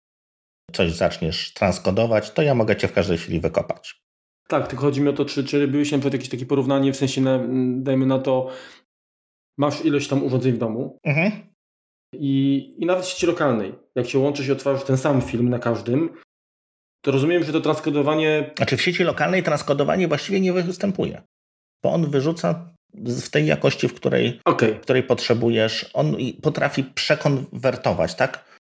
coś 0.72 0.92
zaczniesz 0.92 1.54
transkodować, 1.54 2.32
to 2.32 2.42
ja 2.42 2.56
mogę 2.56 2.76
cię 2.76 2.88
w 2.88 2.94
każdej 2.94 3.18
chwili 3.18 3.40
wykopać. 3.40 4.02
Tak, 4.48 4.68
tylko 4.68 4.82
chodzi 4.82 5.02
mi 5.02 5.10
o 5.10 5.14
to, 5.14 5.26
czy, 5.26 5.44
czy 5.44 5.62
robiłeś 5.62 5.92
na 5.92 5.98
przykład 5.98 6.14
jakieś 6.14 6.30
takie 6.30 6.46
porównanie, 6.46 6.94
w 6.94 6.98
sensie, 6.98 7.22
na, 7.22 7.40
dajmy 7.78 8.06
na 8.06 8.20
to, 8.20 8.50
masz 9.58 9.86
ilość 9.86 10.08
tam 10.08 10.24
urządzeń 10.24 10.54
w 10.54 10.58
domu 10.58 11.00
mhm. 11.04 11.32
i, 12.14 12.76
i 12.78 12.86
nawet 12.86 13.06
w 13.06 13.10
sieci 13.10 13.26
lokalnej, 13.26 13.74
jak 13.96 14.08
się 14.08 14.20
łączysz 14.20 14.48
i 14.48 14.52
otwarzasz 14.52 14.84
ten 14.84 14.98
sam 14.98 15.22
film 15.22 15.50
na 15.50 15.60
każdym, 15.60 16.10
to 17.02 17.12
rozumiem, 17.12 17.44
że 17.44 17.52
to 17.52 17.62
transkodowanie... 17.62 18.52
Znaczy 18.58 18.78
w 18.78 18.82
sieci 18.82 19.04
lokalnej 19.04 19.44
transkodowanie 19.44 20.08
właściwie 20.08 20.40
nie 20.40 20.54
występuje 20.54 21.22
bo 21.84 21.94
on 21.94 22.12
wyrzuca 22.12 22.74
w 22.94 23.30
tej 23.30 23.46
jakości, 23.46 23.88
w 23.88 23.94
której, 23.94 24.40
okay. 24.46 24.76
w 24.76 24.80
której 24.80 25.04
potrzebujesz. 25.04 25.90
On 25.94 26.16
potrafi 26.42 26.84
przekonwertować, 26.84 28.16
tak? 28.16 28.60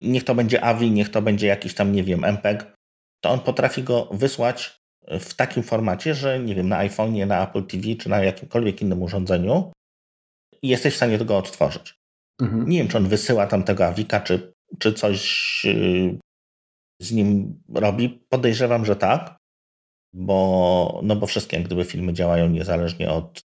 Niech 0.00 0.24
to 0.24 0.34
będzie 0.34 0.64
AVI, 0.64 0.90
niech 0.90 1.10
to 1.10 1.22
będzie 1.22 1.46
jakiś 1.46 1.74
tam, 1.74 1.92
nie 1.92 2.04
wiem, 2.04 2.24
MPEG, 2.24 2.72
to 3.20 3.30
on 3.30 3.40
potrafi 3.40 3.82
go 3.82 4.08
wysłać 4.12 4.80
w 5.20 5.34
takim 5.34 5.62
formacie, 5.62 6.14
że 6.14 6.38
nie 6.40 6.54
wiem, 6.54 6.68
na 6.68 6.88
iPhone'ie, 6.88 7.26
na 7.26 7.48
Apple 7.48 7.64
TV 7.64 7.94
czy 8.00 8.08
na 8.08 8.24
jakimkolwiek 8.24 8.82
innym 8.82 9.02
urządzeniu 9.02 9.72
i 10.62 10.68
jesteś 10.68 10.94
w 10.94 10.96
stanie 10.96 11.18
tego 11.18 11.38
odtworzyć. 11.38 11.94
Mhm. 12.42 12.68
Nie 12.68 12.78
wiem, 12.78 12.88
czy 12.88 12.96
on 12.96 13.08
wysyła 13.08 13.46
tam 13.46 13.62
tego 13.62 13.86
Avika, 13.86 14.20
czy, 14.20 14.52
czy 14.78 14.92
coś 14.92 15.64
y, 15.64 16.18
z 17.04 17.12
nim 17.12 17.60
robi. 17.74 18.08
Podejrzewam, 18.28 18.84
że 18.84 18.96
tak 18.96 19.44
bo, 20.14 21.00
no 21.02 21.16
bo 21.16 21.26
wszystkie 21.26 21.60
gdyby 21.60 21.84
filmy 21.84 22.12
działają 22.12 22.48
niezależnie 22.48 23.10
od 23.10 23.42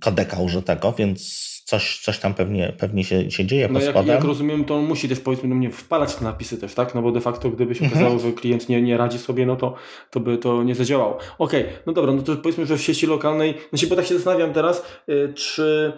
kodeka 0.00 0.40
użytego, 0.40 0.92
więc 0.92 1.46
coś, 1.64 2.00
coś 2.04 2.18
tam 2.18 2.34
pewnie, 2.34 2.72
pewnie 2.78 3.04
się, 3.04 3.30
się 3.30 3.44
dzieje 3.44 3.68
no 3.68 3.74
pod 3.74 3.82
spodem. 3.82 4.06
Jak, 4.06 4.16
jak 4.16 4.24
rozumiem, 4.24 4.64
to 4.64 4.76
on 4.76 4.84
musi 4.84 5.08
też 5.08 5.20
powiedzmy 5.20 5.48
do 5.48 5.54
mnie 5.54 5.70
wpalać 5.70 6.14
te 6.14 6.24
napisy 6.24 6.58
też, 6.58 6.74
tak? 6.74 6.94
No 6.94 7.02
bo 7.02 7.12
de 7.12 7.20
facto 7.20 7.50
gdyby 7.50 7.74
się 7.74 7.84
mhm. 7.84 8.02
okazało, 8.02 8.20
że 8.20 8.32
klient 8.32 8.68
nie, 8.68 8.82
nie 8.82 8.96
radzi 8.96 9.18
sobie, 9.18 9.46
no 9.46 9.56
to, 9.56 9.74
to 10.10 10.20
by 10.20 10.38
to 10.38 10.62
nie 10.62 10.74
zadziałało. 10.74 11.18
Okej, 11.38 11.62
okay, 11.62 11.78
no 11.86 11.92
dobra, 11.92 12.12
no 12.12 12.22
to 12.22 12.36
powiedzmy, 12.36 12.66
że 12.66 12.76
w 12.76 12.82
sieci 12.82 13.06
lokalnej, 13.06 13.54
no 13.72 13.78
się, 13.78 13.86
bo 13.86 13.96
tak 13.96 14.06
się 14.06 14.14
zastanawiam 14.14 14.52
teraz, 14.52 14.82
yy, 15.06 15.32
czy 15.34 15.92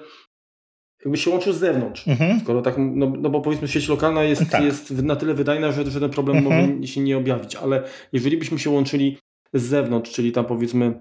jakby 1.05 1.17
się 1.19 1.31
łączył 1.31 1.53
z 1.53 1.59
zewnątrz. 1.59 2.09
Mhm. 2.09 2.41
Skoro 2.41 2.63
tak, 2.63 2.75
no, 2.79 3.13
no 3.19 3.31
bo 3.31 3.41
powiedzmy 3.41 3.69
sieć 3.69 3.89
lokalna 3.89 4.23
jest, 4.23 4.51
tak. 4.51 4.65
jest 4.65 4.91
na 4.91 5.17
tyle 5.17 5.35
wydajna, 5.35 5.73
że, 5.73 5.91
że 5.91 6.01
ten 6.01 6.11
problem 6.11 6.37
mhm. 6.37 6.75
może 6.75 6.87
się 6.87 7.01
nie 7.01 7.17
objawić, 7.17 7.57
ale 7.57 7.83
jeżeli 8.13 8.37
byśmy 8.37 8.59
się 8.59 8.71
łączyli 8.71 9.19
z 9.55 9.63
zewnątrz, 9.63 10.13
czyli 10.13 10.33
tam 10.33 10.45
powiedzmy 10.45 11.01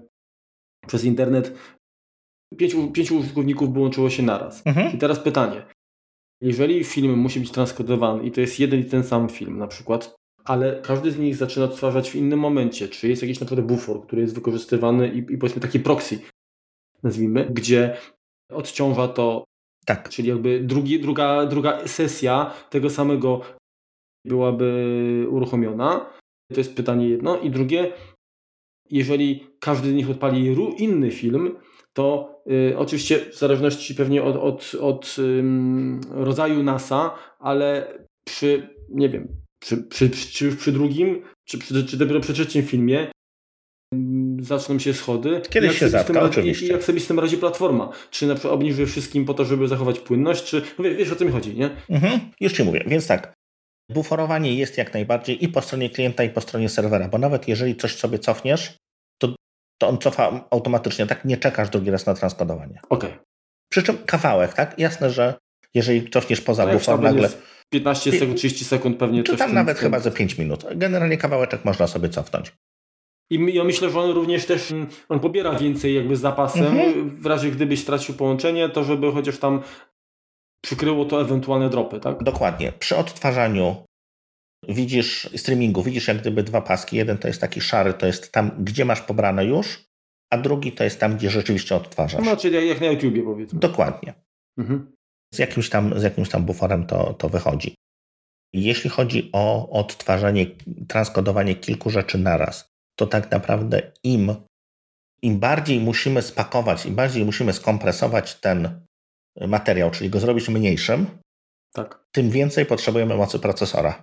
przez 0.86 1.04
internet 1.04 1.54
pięciu, 2.56 2.90
pięciu 2.90 3.18
użytkowników 3.18 3.74
połączyło 3.74 4.10
się 4.10 4.22
naraz. 4.22 4.66
Mhm. 4.66 4.94
I 4.94 4.98
teraz 4.98 5.20
pytanie. 5.20 5.62
Jeżeli 6.42 6.84
film 6.84 7.18
musi 7.18 7.40
być 7.40 7.50
transkodowany 7.50 8.24
i 8.24 8.30
to 8.30 8.40
jest 8.40 8.60
jeden 8.60 8.80
i 8.80 8.84
ten 8.84 9.04
sam 9.04 9.28
film 9.28 9.58
na 9.58 9.66
przykład, 9.66 10.14
ale 10.44 10.80
każdy 10.82 11.10
z 11.10 11.18
nich 11.18 11.36
zaczyna 11.36 11.66
odtwarzać 11.66 12.10
w 12.10 12.14
innym 12.14 12.38
momencie, 12.38 12.88
czy 12.88 13.08
jest 13.08 13.22
jakiś 13.22 13.40
naprawdę 13.40 13.62
bufor, 13.62 14.06
który 14.06 14.22
jest 14.22 14.34
wykorzystywany 14.34 15.08
i, 15.08 15.18
i 15.18 15.38
powiedzmy 15.38 15.62
taki 15.62 15.80
proxy, 15.80 16.18
nazwijmy, 17.02 17.50
gdzie 17.50 17.96
odciąża 18.50 19.08
to, 19.08 19.44
tak. 19.88 20.08
czyli 20.08 20.28
jakby 20.28 20.60
drugi, 20.60 21.00
druga, 21.00 21.46
druga 21.46 21.88
sesja 21.88 22.54
tego 22.70 22.90
samego 22.90 23.40
byłaby 24.26 25.26
uruchomiona. 25.30 26.10
To 26.52 26.60
jest 26.60 26.76
pytanie 26.76 27.08
jedno. 27.08 27.40
I 27.40 27.50
drugie, 27.50 27.92
jeżeli 28.90 29.46
każdy 29.60 29.90
z 29.90 29.94
nich 29.94 30.10
odpali 30.10 30.56
inny 30.78 31.10
film, 31.10 31.56
to 31.92 32.34
y, 32.50 32.78
oczywiście 32.78 33.18
w 33.30 33.38
zależności 33.38 33.94
pewnie 33.94 34.22
od, 34.22 34.36
od, 34.36 34.72
od 34.80 35.16
rodzaju 36.10 36.62
NASA, 36.62 37.14
ale 37.38 37.98
przy, 38.26 38.68
nie 38.88 39.08
wiem, 39.08 39.28
przy, 39.62 39.76
przy, 39.76 40.10
przy, 40.10 40.56
przy 40.56 40.72
drugim, 40.72 41.22
czy, 41.44 41.58
przy, 41.58 41.86
czy 41.86 41.96
dopiero 41.96 42.20
przy 42.20 42.32
trzecim 42.32 42.62
filmie 42.62 43.10
zaczną 44.40 44.78
się 44.78 44.94
schody. 44.94 45.42
Kiedyś 45.50 45.78
się 45.78 45.88
zatka, 45.88 46.22
oczywiście. 46.22 46.66
I 46.66 46.68
jak 46.68 46.84
sobie 46.84 47.00
z 47.00 47.06
tym 47.06 47.20
radzi 47.20 47.38
platforma? 47.38 47.92
Czy 48.10 48.26
na 48.26 48.34
przykład 48.34 48.54
obniży 48.54 48.86
wszystkim 48.86 49.24
po 49.24 49.34
to, 49.34 49.44
żeby 49.44 49.68
zachować 49.68 49.98
płynność, 49.98 50.44
czy 50.44 50.62
no 50.78 50.84
wiesz, 50.84 50.96
wiesz 50.96 51.12
o 51.12 51.16
co 51.16 51.24
mi 51.24 51.32
chodzi, 51.32 51.54
nie? 51.54 51.70
Mhm, 51.90 52.20
już 52.40 52.52
Ci 52.52 52.64
mówię, 52.64 52.84
więc 52.86 53.06
tak. 53.06 53.34
Buforowanie 53.90 54.54
jest 54.54 54.78
jak 54.78 54.94
najbardziej 54.94 55.44
i 55.44 55.48
po 55.48 55.62
stronie 55.62 55.90
klienta, 55.90 56.24
i 56.24 56.30
po 56.30 56.40
stronie 56.40 56.68
serwera, 56.68 57.08
bo 57.08 57.18
nawet 57.18 57.48
jeżeli 57.48 57.76
coś 57.76 57.96
sobie 57.96 58.18
cofniesz, 58.18 58.76
to, 59.20 59.34
to 59.80 59.88
on 59.88 59.98
cofa 59.98 60.48
automatycznie, 60.50 61.06
tak? 61.06 61.24
Nie 61.24 61.36
czekasz 61.36 61.70
drugi 61.70 61.90
raz 61.90 62.06
na 62.06 62.14
transkodowanie. 62.14 62.80
Okej. 62.88 63.10
Okay. 63.10 63.24
Przy 63.70 63.82
czym 63.82 63.98
kawałek, 63.98 64.54
tak? 64.54 64.78
Jasne, 64.78 65.10
że 65.10 65.34
jeżeli 65.74 66.10
cofniesz 66.10 66.40
poza 66.40 66.66
no 66.66 66.72
bufor, 66.72 67.00
nagle... 67.00 67.28
15 67.70 68.12
sekund, 68.12 68.38
30 68.38 68.64
sekund 68.64 68.98
pewnie 68.98 69.22
Czy 69.22 69.36
tam 69.36 69.54
nawet 69.54 69.78
chyba 69.78 70.00
ze 70.00 70.10
5 70.10 70.38
minut. 70.38 70.64
Generalnie 70.74 71.16
kawałeczek 71.16 71.64
można 71.64 71.86
sobie 71.86 72.08
cofnąć. 72.08 72.52
I 73.30 73.54
ja 73.54 73.64
myślę, 73.64 73.90
że 73.90 74.00
on 74.00 74.10
również 74.10 74.46
też 74.46 74.72
mm, 74.72 74.86
on 75.08 75.20
pobiera 75.20 75.58
więcej 75.58 75.94
jakby 75.94 76.16
z 76.16 76.20
zapasem, 76.20 76.66
mhm. 76.66 77.20
w 77.20 77.26
razie 77.26 77.50
gdybyś 77.50 77.80
stracił 77.80 78.14
połączenie, 78.14 78.68
to 78.68 78.84
żeby 78.84 79.12
chociaż 79.12 79.38
tam 79.38 79.62
przykryło 80.64 81.04
to 81.04 81.20
ewentualne 81.20 81.70
dropy, 81.70 82.00
tak? 82.00 82.22
Dokładnie. 82.22 82.72
Przy 82.72 82.96
odtwarzaniu 82.96 83.76
widzisz 84.68 85.30
streamingu, 85.36 85.82
widzisz 85.82 86.08
jak 86.08 86.20
gdyby 86.20 86.42
dwa 86.42 86.60
paski. 86.60 86.96
Jeden 86.96 87.18
to 87.18 87.28
jest 87.28 87.40
taki 87.40 87.60
szary, 87.60 87.94
to 87.94 88.06
jest 88.06 88.32
tam, 88.32 88.50
gdzie 88.58 88.84
masz 88.84 89.00
pobrane 89.00 89.44
już, 89.44 89.84
a 90.32 90.38
drugi 90.38 90.72
to 90.72 90.84
jest 90.84 91.00
tam, 91.00 91.16
gdzie 91.16 91.30
rzeczywiście 91.30 91.76
odtwarzasz. 91.76 92.24
No, 92.24 92.36
czyli 92.36 92.68
jak 92.68 92.80
na 92.80 92.86
YouTubie 92.86 93.22
powiedzmy. 93.22 93.60
Dokładnie. 93.60 94.14
Mhm. 94.58 94.92
Z, 95.34 95.38
jakimś 95.38 95.68
tam, 95.68 96.00
z 96.00 96.02
jakimś 96.02 96.28
tam 96.28 96.44
buforem 96.44 96.86
to, 96.86 97.14
to 97.14 97.28
wychodzi. 97.28 97.74
Jeśli 98.52 98.90
chodzi 98.90 99.30
o 99.32 99.70
odtwarzanie, 99.70 100.46
transkodowanie 100.88 101.54
kilku 101.54 101.90
rzeczy 101.90 102.18
naraz, 102.18 102.67
to 102.98 103.06
tak 103.06 103.30
naprawdę 103.30 103.92
im, 104.02 104.34
im 105.22 105.38
bardziej 105.38 105.80
musimy 105.80 106.22
spakować, 106.22 106.86
im 106.86 106.94
bardziej 106.94 107.24
musimy 107.24 107.52
skompresować 107.52 108.34
ten 108.34 108.86
materiał, 109.40 109.90
czyli 109.90 110.10
go 110.10 110.20
zrobić 110.20 110.48
mniejszym, 110.48 111.06
tak. 111.72 112.04
tym 112.12 112.30
więcej 112.30 112.66
potrzebujemy 112.66 113.16
mocy 113.16 113.38
procesora. 113.38 114.02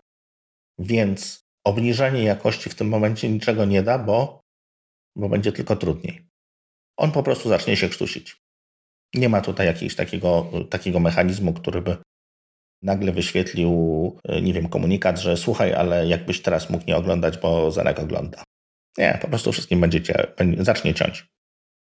Więc 0.80 1.39
obniżenie 1.66 2.24
jakości 2.24 2.70
w 2.70 2.76
tym 2.76 2.88
momencie 2.88 3.30
niczego 3.30 3.66
nie 3.66 3.84
da, 3.84 4.00
bo, 4.00 4.41
bo 5.16 5.30
będzie 5.30 5.52
tylko 5.52 5.76
trudniej. 5.76 6.26
On 6.98 7.12
po 7.12 7.24
prostu 7.24 7.50
zacznie 7.50 7.78
się 7.78 7.89
krztusić. 7.89 8.38
Nie 9.14 9.30
ma 9.30 9.41
tutaj 9.41 9.68
jakiegoś 9.68 9.96
takiego, 9.96 10.52
takiego 10.70 11.00
mechanizmu, 11.00 11.54
który 11.54 11.82
by 11.82 11.98
nagle 12.82 13.12
wyświetlił, 13.12 13.72
nie 14.41 14.54
wiem, 14.54 14.70
komunikat, 14.70 15.20
że 15.20 15.38
słuchaj, 15.38 15.74
ale 15.74 16.08
jakbyś 16.08 16.41
teraz 16.41 16.70
mógł 16.70 16.86
nie 16.88 16.98
oglądać, 16.98 17.38
bo 17.38 17.72
Zenek 17.72 18.00
ogląda. 18.00 18.43
Nie, 18.98 19.20
po 19.22 19.28
prostu 19.28 19.52
wszystkim 19.52 19.82
będziecie, 19.82 20.34
zacznie 20.60 20.93
ciąć. 20.93 21.26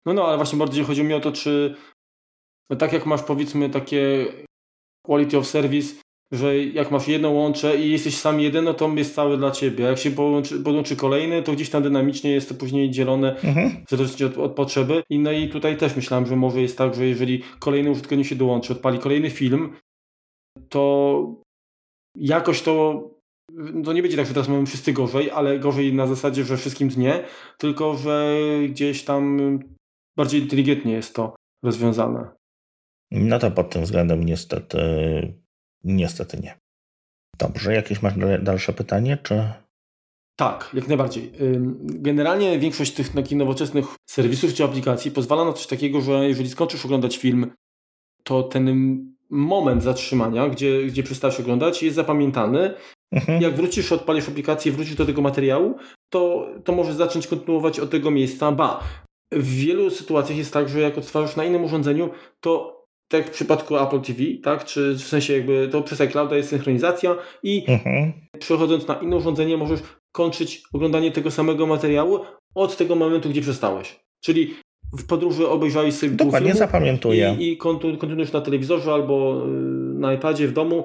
No, 0.05 0.13
no, 0.13 0.27
ale 0.27 0.37
właśnie 0.37 0.59
bardziej 0.59 0.83
chodzi 0.83 1.03
mi 1.03 1.13
o 1.13 1.19
to, 1.19 1.31
czy 1.31 1.75
no 2.69 2.77
tak 2.77 2.93
jak 2.93 3.05
masz 3.05 3.23
powiedzmy 3.23 3.69
takie 3.69 4.25
quality 5.05 5.37
of 5.37 5.47
service, 5.47 5.95
że 6.31 6.59
jak 6.59 6.91
masz 6.91 7.07
jedno 7.07 7.29
łącze 7.29 7.77
i 7.77 7.91
jesteś 7.91 8.17
sam 8.17 8.39
jeden, 8.39 8.65
no 8.65 8.73
to 8.73 8.93
jest 8.95 9.15
cały 9.15 9.37
dla 9.37 9.51
ciebie. 9.51 9.83
Jak 9.83 9.97
się 9.97 10.11
połączy, 10.11 10.59
podłączy 10.59 10.95
kolejny, 10.95 11.43
to 11.43 11.51
gdzieś 11.51 11.69
tam 11.69 11.83
dynamicznie 11.83 12.31
jest 12.31 12.49
to 12.49 12.55
później 12.55 12.91
dzielone 12.91 13.35
mhm. 13.35 13.85
w 13.85 13.89
zależności 13.89 14.25
od, 14.25 14.37
od, 14.37 14.55
potrzeby. 14.55 15.03
I, 15.09 15.19
no 15.19 15.31
i 15.31 15.49
tutaj 15.49 15.77
też 15.77 15.95
myślałem, 15.95 16.25
że 16.25 16.35
może 16.35 16.61
jest 16.61 16.77
tak, 16.77 16.95
że 16.95 17.05
jeżeli 17.05 17.43
kolejny 17.59 17.91
użytkownik 17.91 18.27
się 18.27 18.35
dołączy, 18.35 18.73
odpali 18.73 18.99
kolejny 18.99 19.29
film, 19.29 19.77
to 20.69 21.35
jakoś 22.15 22.61
to 22.61 23.03
to 23.85 23.93
nie 23.93 24.01
będzie 24.01 24.17
tak, 24.17 24.25
że 24.25 24.33
teraz 24.33 24.49
mamy 24.49 24.65
wszyscy 24.65 24.93
gorzej, 24.93 25.31
ale 25.31 25.59
gorzej 25.59 25.93
na 25.93 26.07
zasadzie, 26.07 26.43
że 26.43 26.57
wszystkim 26.57 26.89
dnie, 26.89 27.23
tylko 27.57 27.97
że 27.97 28.37
gdzieś 28.69 29.03
tam 29.03 29.39
bardziej 30.17 30.41
inteligentnie 30.41 30.93
jest 30.93 31.15
to 31.15 31.35
rozwiązane. 31.63 32.29
No 33.11 33.39
to 33.39 33.51
pod 33.51 33.69
tym 33.69 33.83
względem 33.83 34.23
niestety, 34.23 34.77
niestety 35.83 36.37
nie. 36.37 36.57
Dobrze, 37.37 37.73
jakieś 37.73 38.01
masz 38.01 38.13
dalsze 38.41 38.73
pytanie, 38.73 39.17
czy... 39.23 39.43
Tak, 40.35 40.69
jak 40.73 40.87
najbardziej. 40.87 41.31
Generalnie 41.81 42.59
większość 42.59 42.93
tych 42.93 43.09
takich 43.09 43.37
nowoczesnych 43.37 43.85
serwisów 44.09 44.53
czy 44.53 44.63
aplikacji 44.63 45.11
pozwala 45.11 45.45
na 45.45 45.53
coś 45.53 45.67
takiego, 45.67 46.01
że 46.01 46.27
jeżeli 46.27 46.49
skończysz 46.49 46.85
oglądać 46.85 47.17
film, 47.17 47.51
to 48.23 48.43
ten 48.43 48.97
moment 49.29 49.83
zatrzymania, 49.83 50.49
gdzie, 50.49 50.83
gdzie 50.83 51.03
przestałeś 51.03 51.39
oglądać, 51.39 51.83
jest 51.83 51.95
zapamiętany. 51.95 52.73
Mhm. 53.11 53.41
Jak 53.41 53.55
wrócisz, 53.55 53.91
odpalisz 53.91 54.29
aplikację, 54.29 54.71
wrócisz 54.71 54.95
do 54.95 55.05
tego 55.05 55.21
materiału, 55.21 55.75
to, 56.09 56.47
to 56.63 56.75
możesz 56.75 56.95
zacząć 56.95 57.27
kontynuować 57.27 57.79
od 57.79 57.89
tego 57.89 58.11
miejsca. 58.11 58.51
Ba, 58.51 58.83
w 59.31 59.55
wielu 59.55 59.89
sytuacjach 59.89 60.37
jest 60.37 60.53
tak, 60.53 60.69
że 60.69 60.79
jak 60.79 60.97
odtwarzasz 60.97 61.35
na 61.35 61.43
innym 61.43 61.63
urządzeniu, 61.63 62.09
to 62.39 62.81
tak 63.07 63.21
jak 63.21 63.29
w 63.29 63.33
przypadku 63.33 63.77
Apple 63.77 64.01
TV, 64.01 64.19
tak, 64.43 64.65
czy 64.65 64.93
w 64.93 65.01
sensie 65.01 65.33
jakby 65.33 65.69
to 65.71 65.81
przez 65.81 66.01
iClouda 66.01 66.37
jest 66.37 66.49
synchronizacja 66.49 67.15
i 67.43 67.65
mhm. 67.67 68.13
przechodząc 68.39 68.87
na 68.87 68.95
inne 68.95 69.15
urządzenie 69.15 69.57
możesz 69.57 69.79
kończyć 70.11 70.63
oglądanie 70.73 71.11
tego 71.11 71.31
samego 71.31 71.67
materiału 71.67 72.19
od 72.55 72.77
tego 72.77 72.95
momentu, 72.95 73.29
gdzie 73.29 73.41
przestałeś. 73.41 73.99
Czyli 74.23 74.55
w 74.97 75.05
podróży 75.05 75.47
obejrzałeś 75.47 75.93
sobie 75.93 76.11
Dokładnie 76.11 76.53
zapamiętuję. 76.53 77.35
I, 77.39 77.51
i 77.51 77.57
kontynuujesz 77.57 78.31
na 78.31 78.41
telewizorze 78.41 78.93
albo 78.93 79.45
y, 79.45 79.49
na 79.99 80.13
iPadzie 80.13 80.47
w 80.47 80.53
domu, 80.53 80.83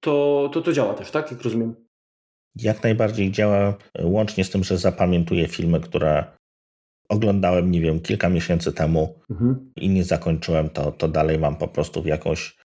to, 0.00 0.50
to 0.52 0.62
to 0.62 0.72
działa 0.72 0.94
też, 0.94 1.10
tak? 1.10 1.30
Jak 1.30 1.42
rozumiem. 1.42 1.74
Jak 2.56 2.82
najbardziej 2.82 3.30
działa, 3.30 3.76
łącznie 4.02 4.44
z 4.44 4.50
tym, 4.50 4.64
że 4.64 4.78
zapamiętuję 4.78 5.48
filmy, 5.48 5.80
które 5.80 6.24
oglądałem, 7.08 7.70
nie 7.70 7.80
wiem, 7.80 8.00
kilka 8.00 8.28
miesięcy 8.28 8.72
temu 8.72 9.20
mhm. 9.30 9.72
i 9.76 9.88
nie 9.88 10.04
zakończyłem, 10.04 10.70
to, 10.70 10.92
to 10.92 11.08
dalej 11.08 11.38
mam 11.38 11.56
po 11.56 11.68
prostu 11.68 12.02
w 12.02 12.06
jakąś, 12.06 12.56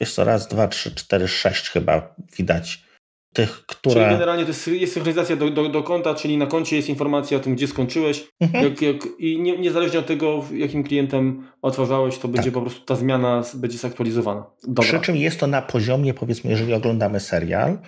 wiesz 0.00 0.14
co, 0.14 0.24
raz, 0.24 0.48
dwa, 0.48 0.68
trzy, 0.68 0.94
cztery, 0.94 1.28
sześć 1.28 1.68
chyba 1.68 2.14
widać 2.36 2.89
tych, 3.32 3.66
które... 3.66 3.94
Czyli 3.94 4.06
generalnie 4.06 4.44
to 4.44 4.50
jest, 4.50 4.68
jest 4.68 4.92
synchronizacja 4.92 5.36
do, 5.36 5.50
do, 5.50 5.68
do, 5.68 5.82
konta, 5.82 6.14
czyli 6.14 6.38
na 6.38 6.46
koncie 6.46 6.76
jest 6.76 6.88
informacja 6.88 7.36
o 7.36 7.40
tym, 7.40 7.54
gdzie 7.54 7.68
skończyłeś 7.68 8.28
mhm. 8.40 8.64
jak, 8.64 8.82
jak, 8.82 8.96
i 9.18 9.40
nie, 9.40 9.58
niezależnie 9.58 9.98
od 9.98 10.06
tego, 10.06 10.44
jakim 10.54 10.84
klientem 10.84 11.48
otwarzałeś, 11.62 12.18
to 12.18 12.28
będzie 12.28 12.50
tak. 12.50 12.54
po 12.54 12.60
prostu 12.60 12.84
ta 12.84 12.96
zmiana 12.96 13.42
będzie 13.54 13.78
zaktualizowana. 13.78 14.50
Dobra. 14.62 14.84
Przy 14.84 15.00
czym 15.00 15.16
jest 15.16 15.40
to 15.40 15.46
na 15.46 15.62
poziomie, 15.62 16.14
powiedzmy, 16.14 16.50
jeżeli 16.50 16.74
oglądamy 16.74 17.20
serial 17.20 17.78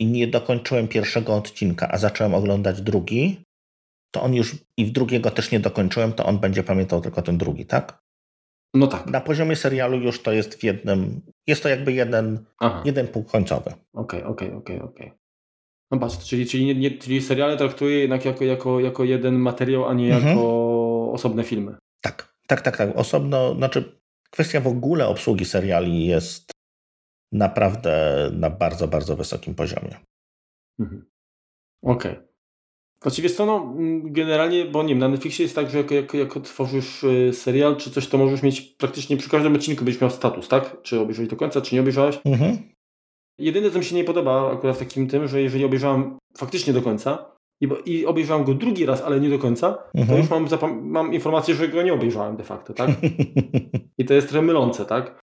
i 0.00 0.06
nie 0.06 0.26
dokończyłem 0.26 0.88
pierwszego 0.88 1.34
odcinka, 1.34 1.88
a 1.90 1.98
zacząłem 1.98 2.34
oglądać 2.34 2.82
drugi, 2.82 3.40
to 4.14 4.22
on 4.22 4.34
już 4.34 4.56
i 4.76 4.86
w 4.86 4.90
drugiego 4.90 5.30
też 5.30 5.50
nie 5.50 5.60
dokończyłem, 5.60 6.12
to 6.12 6.26
on 6.26 6.38
będzie 6.38 6.62
pamiętał 6.62 7.00
tylko 7.00 7.22
ten 7.22 7.38
drugi, 7.38 7.66
tak? 7.66 8.01
No 8.74 8.86
tak. 8.86 9.06
Na 9.06 9.20
poziomie 9.20 9.56
serialu 9.56 9.98
już 9.98 10.22
to 10.22 10.32
jest 10.32 10.54
w 10.54 10.64
jednym, 10.64 11.20
jest 11.46 11.62
to 11.62 11.68
jakby 11.68 11.92
jeden, 11.92 12.44
jeden 12.84 13.08
punkt 13.08 13.30
końcowy. 13.30 13.72
Okej, 13.92 14.22
okej, 14.22 14.52
okej, 14.52 14.80
okej. 14.80 15.12
No 15.90 15.98
patrz, 15.98 16.18
czyli, 16.18 16.46
czyli, 16.46 16.66
nie, 16.66 16.74
nie, 16.74 16.90
czyli 16.90 17.22
seriale 17.22 17.56
traktuje 17.56 17.98
jednak 17.98 18.24
jako, 18.24 18.44
jako, 18.44 18.80
jako 18.80 19.04
jeden 19.04 19.34
materiał, 19.34 19.88
a 19.88 19.94
nie 19.94 20.14
mhm. 20.14 20.28
jako 20.28 21.12
osobne 21.12 21.44
filmy. 21.44 21.76
Tak, 22.00 22.34
tak, 22.46 22.60
tak, 22.60 22.76
tak. 22.76 22.96
Osobno, 22.96 23.54
znaczy 23.54 24.00
kwestia 24.30 24.60
w 24.60 24.66
ogóle 24.66 25.08
obsługi 25.08 25.44
seriali 25.44 26.06
jest 26.06 26.52
naprawdę 27.32 28.30
na 28.32 28.50
bardzo, 28.50 28.88
bardzo 28.88 29.16
wysokim 29.16 29.54
poziomie. 29.54 29.96
Mhm. 30.80 31.04
Okej. 31.82 32.31
Okay. 33.02 33.10
Właściwie 33.10 33.30
co, 33.30 33.46
no, 33.46 33.74
mm, 33.78 34.12
generalnie, 34.12 34.64
bo 34.64 34.82
nie 34.82 34.88
wiem, 34.88 34.98
na 34.98 35.08
Netflixie 35.08 35.42
jest 35.42 35.54
tak, 35.54 35.70
że 35.70 35.78
jak, 35.78 35.90
jak, 35.90 36.14
jak 36.14 36.36
otworzysz 36.36 37.04
y, 37.04 37.30
serial 37.32 37.76
czy 37.76 37.90
coś, 37.90 38.06
to 38.06 38.18
możesz 38.18 38.42
mieć 38.42 38.60
praktycznie 38.60 39.16
przy 39.16 39.30
każdym 39.30 39.54
odcinku 39.54 39.84
będziesz 39.84 40.00
miał 40.00 40.10
status, 40.10 40.48
tak? 40.48 40.82
Czy 40.82 41.00
obejrzałeś 41.00 41.30
do 41.30 41.36
końca, 41.36 41.60
czy 41.60 41.74
nie 41.74 41.80
obejrzałeś. 41.80 42.18
Mhm. 42.24 42.58
Jedyne, 43.38 43.70
co 43.70 43.78
mi 43.78 43.84
się 43.84 43.96
nie 43.96 44.04
podoba 44.04 44.52
akurat 44.52 44.76
w 44.76 44.78
takim 44.78 45.08
tym, 45.08 45.28
że 45.28 45.42
jeżeli 45.42 45.64
obejrzałem 45.64 46.18
faktycznie 46.38 46.72
do 46.72 46.82
końca 46.82 47.32
i, 47.60 47.68
i 47.86 48.06
obejrzałem 48.06 48.44
go 48.44 48.54
drugi 48.54 48.86
raz, 48.86 49.02
ale 49.02 49.20
nie 49.20 49.30
do 49.30 49.38
końca, 49.38 49.78
mhm. 49.94 50.08
to 50.08 50.36
już 50.36 50.60
mam, 50.60 50.82
mam 50.82 51.14
informację, 51.14 51.54
że 51.54 51.68
go 51.68 51.82
nie 51.82 51.94
obejrzałem 51.94 52.36
de 52.36 52.44
facto, 52.44 52.74
tak? 52.74 52.90
I 53.98 54.04
to 54.04 54.14
jest 54.14 54.28
trochę 54.28 54.46
mylące, 54.46 54.84
tak? 54.84 55.22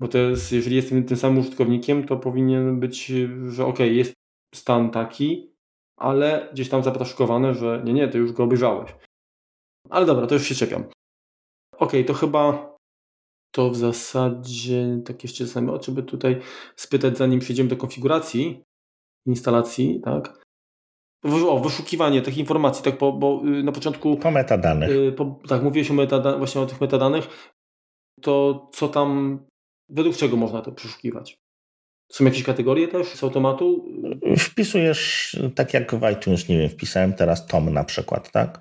Bo 0.00 0.08
to 0.08 0.18
jest, 0.18 0.52
jeżeli 0.52 0.76
jestem 0.76 1.04
tym 1.04 1.16
samym 1.16 1.38
użytkownikiem, 1.38 2.06
to 2.06 2.16
powinien 2.16 2.80
być, 2.80 3.12
że 3.48 3.66
ok, 3.66 3.78
jest 3.78 4.12
stan 4.54 4.90
taki, 4.90 5.49
ale 6.00 6.48
gdzieś 6.52 6.68
tam 6.68 6.82
zapraszkowane, 6.82 7.54
że 7.54 7.82
nie, 7.84 7.92
nie, 7.92 8.08
ty 8.08 8.18
już 8.18 8.32
go 8.32 8.44
obejrzałeś. 8.44 8.94
Ale 9.90 10.06
dobra, 10.06 10.26
to 10.26 10.34
już 10.34 10.44
się 10.44 10.54
czepiam. 10.54 10.84
Ok, 11.78 11.92
to 12.06 12.14
chyba 12.14 12.70
to 13.54 13.70
w 13.70 13.76
zasadzie 13.76 15.00
tak 15.04 15.22
jeszcze 15.22 15.46
same 15.46 15.72
oczy 15.72 15.92
by 15.92 16.02
tutaj 16.02 16.40
spytać, 16.76 17.18
zanim 17.18 17.40
przejdziemy 17.40 17.68
do 17.68 17.76
konfiguracji 17.76 18.62
instalacji, 19.26 20.00
tak? 20.04 20.42
O, 21.24 21.60
wyszukiwanie 21.60 22.22
tych 22.22 22.38
informacji, 22.38 22.84
tak, 22.84 22.98
bo, 22.98 23.12
bo 23.12 23.42
y, 23.44 23.62
na 23.62 23.72
początku... 23.72 24.16
Po 24.16 24.30
metadanych. 24.30 24.90
Y, 24.90 25.12
po, 25.12 25.40
tak, 25.48 25.62
mówiłeś 25.62 25.90
o 25.90 25.94
metada, 25.94 26.38
właśnie 26.38 26.60
o 26.60 26.66
tych 26.66 26.80
metadanych. 26.80 27.52
To 28.20 28.68
co 28.72 28.88
tam, 28.88 29.40
według 29.88 30.16
czego 30.16 30.36
można 30.36 30.62
to 30.62 30.72
przeszukiwać? 30.72 31.36
Są 32.10 32.24
jakieś 32.24 32.42
kategorie 32.42 32.88
też 32.88 33.06
z 33.06 33.24
automatu? 33.24 33.88
Wpisujesz, 34.38 35.36
tak 35.54 35.74
jak 35.74 35.94
w 35.94 36.10
iTunes, 36.12 36.48
nie 36.48 36.58
wiem, 36.58 36.68
wpisałem 36.68 37.12
teraz 37.12 37.46
Tom 37.46 37.72
na 37.72 37.84
przykład, 37.84 38.30
tak? 38.32 38.60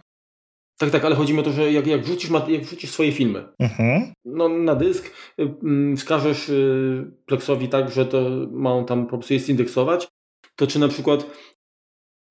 Tak, 0.80 0.92
tak, 0.92 1.06
ale 1.06 1.16
chodzi 1.16 1.34
mi 1.34 1.40
o 1.40 1.44
to, 1.44 1.52
że 1.52 1.72
jak, 1.72 1.88
jak, 1.88 2.02
wrzucisz, 2.02 2.30
jak 2.48 2.62
wrzucisz 2.62 2.92
swoje 2.92 3.12
filmy 3.12 3.44
mhm. 3.60 4.14
no, 4.26 4.50
na 4.50 4.76
dysk, 4.76 5.14
y, 5.40 5.44
mm, 5.64 5.98
wskażesz 5.98 6.50
y, 6.50 7.12
Plexowi 7.26 7.70
tak, 7.70 7.92
że 7.92 8.06
to 8.06 8.30
ma 8.52 8.74
on 8.74 8.86
tam 8.86 9.08
po 9.08 9.18
prostu 9.18 9.34
jest 9.34 9.50
indeksować, 9.50 10.08
to 10.56 10.68
czy 10.68 10.80
na 10.80 10.88
przykład 10.88 11.26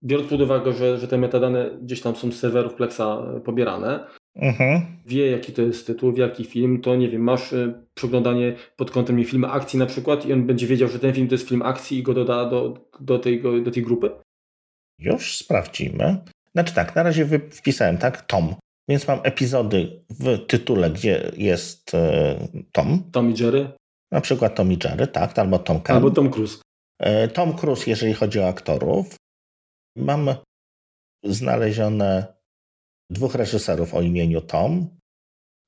biorąc 0.05 0.31
pod 0.31 0.41
uwagę, 0.41 0.73
że, 0.73 0.99
że 0.99 1.09
te 1.09 1.19
metadane 1.19 1.79
gdzieś 1.83 2.01
tam 2.01 2.17
są 2.17 2.33
z 2.33 2.39
serwerów 2.39 2.75
Plexa 2.75 3.35
y, 3.37 3.41
pobierane, 3.41 4.07
mhm. 4.39 4.83
wie 5.07 5.31
jaki 5.31 5.53
to 5.53 5.63
jest 5.63 5.87
tytuł, 5.87 6.17
jaki 6.17 6.45
film, 6.45 6.81
to 6.81 6.97
nie 6.97 7.09
wiem, 7.09 7.23
masz 7.23 7.53
y, 7.53 7.75
przeglądanie 7.95 8.57
pod 8.77 8.91
kątem 8.91 9.25
filmu 9.25 9.47
akcji 9.47 9.79
na 9.79 9.87
przykład 9.87 10.27
i 10.27 10.33
on 10.33 10.47
będzie 10.47 10.67
wiedział, 10.67 10.89
że 10.89 10.99
ten 10.99 11.15
film 11.15 11.29
to 11.29 11.35
jest 11.35 11.49
film 11.49 11.63
akcji 11.63 11.99
i 11.99 12.03
go 12.03 12.15
doda 12.15 12.51
do, 12.51 12.89
do, 13.01 13.19
tej, 13.19 13.43
do 13.63 13.71
tej 13.71 13.83
grupy? 13.83 14.11
Już 14.99 15.37
sprawdzimy. 15.37 16.17
Znaczy 16.55 16.75
tak, 16.75 16.97
na 16.97 17.03
razie 17.03 17.41
wpisałem, 17.51 17.99
tak, 17.99 18.23
Tom. 18.23 18.55
Więc 18.89 19.09
mam 19.09 19.21
epizody 19.23 20.05
w 20.11 20.47
tytule, 20.47 20.91
gdzie 20.91 21.33
jest 21.37 21.95
y, 21.95 21.99
Tom. 22.73 23.11
Tom 23.13 23.31
i 23.31 23.43
Jerry. 23.43 23.69
Na 24.13 24.21
przykład 24.21 24.55
Tom 24.55 24.73
i 24.73 24.79
Jerry, 24.85 25.07
tak, 25.07 25.39
albo 25.39 25.59
Tom 25.59 25.81
Cruise. 25.81 25.95
Albo 25.95 26.11
Tom 26.11 26.31
Cruise. 26.31 26.63
Y, 27.03 27.29
Tom 27.29 27.53
Cruise, 27.53 27.91
jeżeli 27.91 28.15
chodzi 28.15 28.41
o 28.41 28.49
aktorów. 28.49 29.17
Mam 29.97 30.31
znalezione 31.25 32.38
dwóch 33.11 33.35
reżyserów 33.35 33.95
o 33.95 34.03
imieniu 34.03 34.41
Tom 34.41 34.99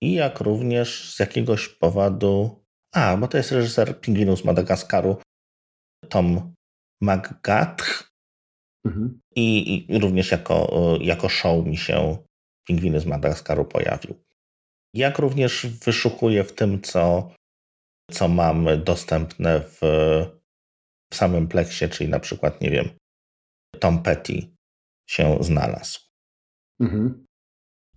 i 0.03 0.13
jak 0.13 0.41
również 0.41 1.15
z 1.15 1.19
jakiegoś 1.19 1.69
powodu, 1.69 2.65
a, 2.95 3.17
bo 3.17 3.29
to 3.29 3.37
jest 3.37 3.53
reżyser 3.53 4.01
Pingwinów 4.01 4.41
z 4.41 4.45
Madagaskaru, 4.45 5.17
Tom 6.09 6.55
McGath 7.03 8.11
mhm. 8.87 9.21
I, 9.37 9.77
I, 9.89 9.99
również 9.99 10.31
jako, 10.31 10.99
jako 11.01 11.29
show 11.29 11.67
mi 11.67 11.77
się 11.77 12.17
Pingwiny 12.67 13.01
z 13.01 13.07
Madagaskaru 13.07 13.65
pojawił. 13.65 14.15
Jak 14.95 15.19
również 15.19 15.67
wyszukuję 15.67 16.45
w 16.45 16.53
tym, 16.53 16.83
co, 16.83 17.35
co 18.11 18.29
mamy 18.29 18.79
dostępne 18.79 19.61
w, 19.61 19.81
w 21.13 21.17
samym 21.17 21.49
pleksie, 21.49 21.89
czyli 21.89 22.11
na 22.11 22.21
przykład, 22.21 22.61
nie 22.61 22.71
wiem, 22.71 22.89
Tom 23.81 24.03
Petty 24.03 24.57
się 25.09 25.39
znalazł. 25.41 26.01
Mhm 26.81 27.27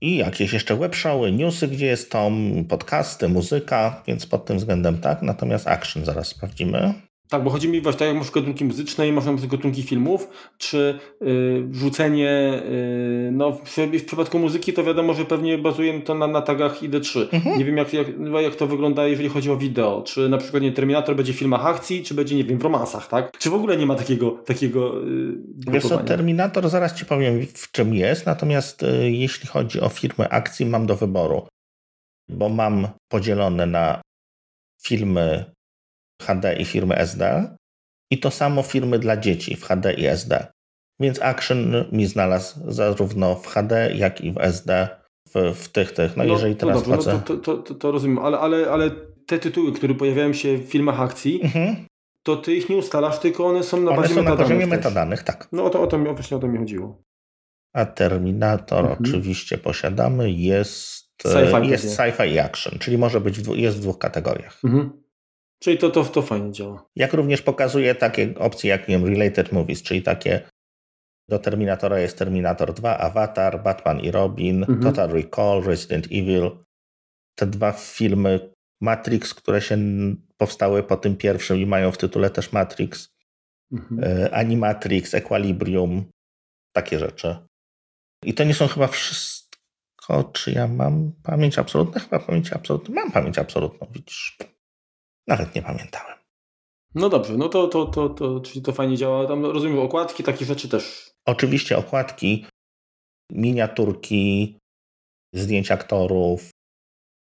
i 0.04 0.18
jakieś 0.18 0.54
jeszcze 0.54 0.76
webshowy, 0.76 1.32
newsy, 1.32 1.68
gdzie 1.68 1.86
jest 1.86 2.12
Tom, 2.12 2.66
podcasty, 2.70 3.30
muzyka, 3.30 4.04
więc 4.08 4.26
pod 4.26 4.46
tym 4.46 4.58
względem 4.58 4.98
tak. 5.02 5.22
Natomiast 5.22 5.68
action 5.68 6.06
zaraz 6.06 6.28
sprawdzimy. 6.28 6.94
Tak, 7.34 7.44
bo 7.44 7.50
chodzi 7.50 7.70
mi 7.70 7.82
właśnie 7.82 8.00
tak 8.00 8.08
jak 8.08 8.18
masz 8.18 8.32
gatunki 8.32 8.66
muzyczne 8.66 9.08
i 9.08 9.12
masz 9.12 9.26
na 9.26 9.34
gatunki 9.34 9.84
filmów, 9.84 10.28
czy 10.58 11.00
y, 11.22 11.68
rzucenie, 11.72 12.62
y, 12.66 13.30
no 13.32 13.52
w, 13.52 13.78
w, 13.78 14.06
przypadku 14.06 14.40
muzyki 14.40 14.74
to 14.74 14.84
wiadomo, 14.84 15.14
że 15.14 15.26
pewnie 15.26 15.58
bazuje 15.58 16.02
to 16.02 16.16
na, 16.16 16.28
na 16.28 16.42
tagach 16.42 16.82
ID3. 16.82 17.28
Mhm. 17.32 17.60
Nie 17.60 17.66
wiem 17.66 17.78
jak, 17.78 17.94
jak, 17.94 18.08
jak 18.44 18.56
to 18.56 18.68
wygląda, 18.68 19.08
jeżeli 19.08 19.30
chodzi 19.30 19.52
o 19.52 19.58
wideo. 19.58 20.02
Czy 20.02 20.30
na 20.30 20.38
przykład 20.38 20.64
nie, 20.64 20.72
Terminator 20.72 21.16
będzie 21.16 21.34
w 21.34 21.36
filmach 21.36 21.66
akcji, 21.66 22.04
czy 22.04 22.14
będzie, 22.14 22.36
nie 22.36 22.44
wiem, 22.44 22.58
w 22.58 22.64
romansach, 22.64 23.08
tak? 23.08 23.38
Czy 23.38 23.50
w 23.50 23.54
ogóle 23.54 23.78
nie 23.78 23.86
ma 23.86 23.96
takiego 23.96 24.32
takiego 24.32 25.04
y, 25.08 25.72
Wiesz 25.72 25.84
co, 25.84 25.98
Terminator 25.98 26.70
zaraz 26.70 26.94
Ci 26.94 27.06
powiem 27.06 27.46
w 27.54 27.72
czym 27.72 27.94
jest, 27.94 28.26
natomiast 28.26 28.84
y, 28.84 29.12
jeśli 29.12 29.48
chodzi 29.48 29.82
o 29.82 29.90
firmy 29.90 30.30
akcji 30.30 30.66
mam 30.66 30.86
do 30.86 30.96
wyboru, 30.96 31.48
bo 32.30 32.50
mam 32.50 32.88
podzielone 33.12 33.66
na 33.66 34.02
filmy 34.84 35.54
HD 36.22 36.56
i 36.56 36.66
firmy 36.66 36.96
SD. 36.96 37.56
I 38.12 38.20
to 38.20 38.32
samo 38.32 38.64
firmy 38.64 39.00
dla 39.00 39.18
dzieci 39.18 39.56
w 39.56 39.66
HD 39.66 39.94
i 39.94 40.06
SD. 40.06 40.48
Więc 41.00 41.22
Action 41.22 41.86
mi 41.92 42.06
znalazł 42.06 42.72
zarówno 42.72 43.36
w 43.36 43.48
HD, 43.48 43.92
jak 43.96 44.22
i 44.22 44.32
w 44.32 44.38
SD 44.38 44.88
w, 45.34 45.56
w 45.56 45.70
tych, 45.70 45.92
tych. 45.92 46.18
No, 46.18 46.24
no 46.24 46.34
jeżeli 46.34 46.56
teraz 46.56 46.88
no 46.88 46.96
dobrze, 46.96 47.14
no 47.14 47.20
to, 47.20 47.38
to, 47.38 47.58
to, 47.58 47.76
to, 47.76 47.92
rozumiem, 47.92 48.20
ale, 48.20 48.40
ale, 48.40 48.72
ale 48.72 48.92
te 49.26 49.40
tytuły, 49.40 49.72
które 49.72 49.96
pojawiają 49.96 50.34
się 50.34 50.58
w 50.58 50.64
filmach 50.64 51.02
akcji, 51.02 51.42
mhm. 51.44 51.76
to 52.24 52.38
ty 52.38 52.56
ich 52.56 52.70
nie 52.70 52.78
ustalasz, 52.78 53.20
tylko 53.20 53.46
one 53.46 53.64
są 53.64 53.82
na 53.82 53.92
one 53.92 54.02
bazie 54.02 54.14
są 54.14 54.24
metadanych. 54.24 54.40
na 54.40 54.56
poziomie 54.56 54.68
metadanych, 54.68 55.24
tak. 55.24 55.48
No 55.52 55.64
o 55.64 55.70
to, 55.70 55.82
o 55.82 55.88
to, 55.88 56.00
właśnie 56.00 56.38
o 56.38 56.40
to 56.40 56.48
mi 56.48 56.58
chodziło. 56.58 57.04
A 57.74 57.86
Terminator 57.86 58.80
mhm. 58.80 58.98
oczywiście 59.02 59.58
posiadamy, 59.58 60.32
jest 60.32 61.04
sci-fi, 61.24 61.70
jest 61.70 61.98
sci-fi 61.98 62.28
i 62.28 62.40
action, 62.40 62.80
czyli 62.80 62.98
może 62.98 63.22
być 63.22 63.40
w, 63.40 63.56
jest 63.56 63.78
w 63.78 63.82
dwóch 63.82 63.98
kategoriach. 63.98 64.60
Mhm. 64.64 65.03
Czyli 65.64 65.78
to, 65.78 65.90
to, 65.90 66.06
to 66.06 66.22
fajnie 66.22 66.52
działa. 66.52 66.90
Jak 66.96 67.14
również 67.14 67.42
pokazuje 67.42 67.96
takie 67.96 68.34
opcje 68.40 68.70
jak 68.70 68.88
wiem, 68.88 69.06
Related 69.06 69.52
Movies, 69.52 69.84
czyli 69.84 70.02
takie 70.02 70.42
do 71.30 71.40
Terminatora 71.40 72.00
jest 72.00 72.18
Terminator 72.18 72.74
2, 72.74 72.98
Avatar, 72.98 73.64
Batman 73.64 74.00
i 74.00 74.12
Robin, 74.12 74.64
mhm. 74.64 74.82
Total 74.82 75.10
Recall, 75.10 75.64
Resident 75.64 76.06
Evil. 76.06 76.52
Te 77.36 77.48
dwa 77.48 77.72
filmy 77.72 78.54
Matrix, 78.82 79.34
które 79.34 79.62
się 79.62 79.78
powstały 80.38 80.84
po 80.84 80.98
tym 80.98 81.18
pierwszym 81.18 81.58
i 81.58 81.66
mają 81.66 81.92
w 81.92 81.98
tytule 81.98 82.30
też 82.30 82.52
Matrix. 82.52 83.10
Mhm. 83.72 84.04
E, 84.04 84.34
Animatrix, 84.34 85.14
Equilibrium, 85.14 86.06
takie 86.76 87.00
rzeczy. 87.00 87.36
I 88.24 88.34
to 88.34 88.44
nie 88.44 88.54
są 88.54 88.68
chyba 88.68 88.88
wszystko, 88.88 90.24
czy 90.34 90.52
ja 90.52 90.68
mam 90.68 91.12
pamięć 91.24 91.60
absolutną? 91.60 92.02
Chyba 92.02 92.20
pamięć 92.20 92.54
absolutną. 92.54 92.96
Mam 92.96 93.12
pamięć 93.12 93.38
absolutną, 93.38 93.88
widzisz. 93.92 94.38
Nawet 95.28 95.56
nie 95.56 95.62
pamiętałem. 95.62 96.18
No 96.96 97.10
dobrze, 97.10 97.38
no 97.38 97.50
to, 97.50 97.68
to, 97.68 97.86
to, 97.86 98.10
to 98.10 98.40
czyli 98.40 98.62
to 98.62 98.72
fajnie 98.72 98.98
działa. 98.98 99.28
Tam 99.28 99.46
rozumiem 99.46 99.80
okładki, 99.80 100.24
takie 100.24 100.46
rzeczy 100.46 100.70
też. 100.70 101.12
Oczywiście 101.26 101.78
okładki, 101.78 102.46
miniaturki, 103.32 104.58
zdjęć 105.34 105.72
aktorów, 105.72 106.50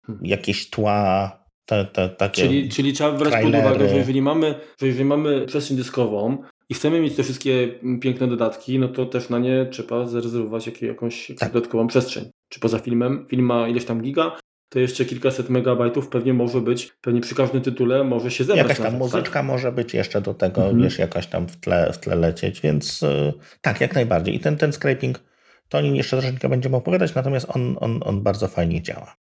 hmm. 0.07 0.27
jakieś 0.27 0.71
tła, 0.71 1.39
te, 1.69 1.85
te, 1.85 2.09
takie 2.09 2.43
czyli, 2.43 2.69
czyli 2.69 2.93
trzeba 2.93 3.13
brać 3.13 3.45
pod 3.45 3.55
uwagę, 3.55 3.89
że 3.89 3.97
jeżeli 3.97 4.23
mamy, 4.23 4.55
że 4.81 4.87
jeżeli 4.87 5.05
mamy 5.05 5.47
przestrzeń 5.47 5.77
dyskową 5.77 6.43
i 6.69 6.75
chcemy 6.75 7.01
mieć 7.01 7.17
te 7.17 7.23
wszystkie 7.23 7.79
piękne 8.01 8.29
dodatki, 8.29 8.79
no 8.79 8.89
to 8.89 9.07
też 9.07 9.29
na 9.29 9.39
nie 9.39 9.67
trzeba 9.67 10.07
zarezerwować 10.07 10.67
jakąś, 10.67 10.83
jakąś 10.83 11.33
tak. 11.39 11.53
dodatkową 11.53 11.87
przestrzeń. 11.87 12.31
Czy 12.49 12.61
poza 12.61 12.79
filmem, 12.79 13.27
film 13.29 13.47
ma 13.47 13.69
ileś 13.69 13.85
tam 13.85 14.03
giga, 14.03 14.39
to 14.71 14.79
jeszcze 14.79 15.05
kilkaset 15.05 15.49
megabajtów 15.49 16.09
pewnie 16.09 16.35
może 16.35 16.61
być, 16.61 16.93
pewnie 17.01 17.21
przy 17.21 17.35
każdym 17.35 17.61
tytule 17.63 18.05
może 18.05 18.31
się 18.31 18.45
zebrać. 18.45 18.69
Jakaś 18.69 18.77
tam 18.77 18.85
nawet, 18.85 18.99
muzyczka 18.99 19.35
tak? 19.35 19.45
może 19.45 19.73
być 19.73 19.95
jeszcze 19.95 20.21
do 20.21 20.35
tego, 20.35 20.63
mhm. 20.63 20.83
wiesz, 20.83 20.99
jakaś 20.99 21.27
tam 21.27 21.49
w 21.49 21.57
tle, 21.57 21.93
w 21.93 21.99
tle 21.99 22.17
lecieć, 22.17 22.61
więc 22.61 23.03
yy, 23.03 23.33
tak, 23.61 23.81
jak 23.81 23.95
najbardziej. 23.95 24.35
I 24.35 24.41
ten, 24.41 24.57
ten 24.57 24.73
scraping, 24.73 25.21
to 25.69 25.79
o 25.79 25.81
nim 25.81 25.97
jeszcze 25.97 26.21
troszeczkę 26.21 26.49
będziemy 26.49 26.77
opowiadać, 26.77 27.15
natomiast 27.15 27.47
on, 27.49 27.77
on, 27.81 28.01
on 28.05 28.23
bardzo 28.23 28.49
fajnie 28.49 28.83
działa. 28.83 29.17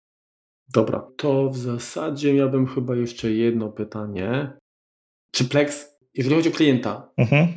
Dobra, 0.73 1.07
to 1.17 1.49
w 1.49 1.57
zasadzie 1.57 2.33
miałbym 2.33 2.67
chyba 2.67 2.95
jeszcze 2.95 3.31
jedno 3.31 3.69
pytanie. 3.69 4.51
Czy 5.31 5.45
Plex, 5.45 5.97
jeżeli 6.13 6.35
chodzi 6.35 6.49
o 6.49 6.51
klienta, 6.51 7.09
mhm. 7.17 7.47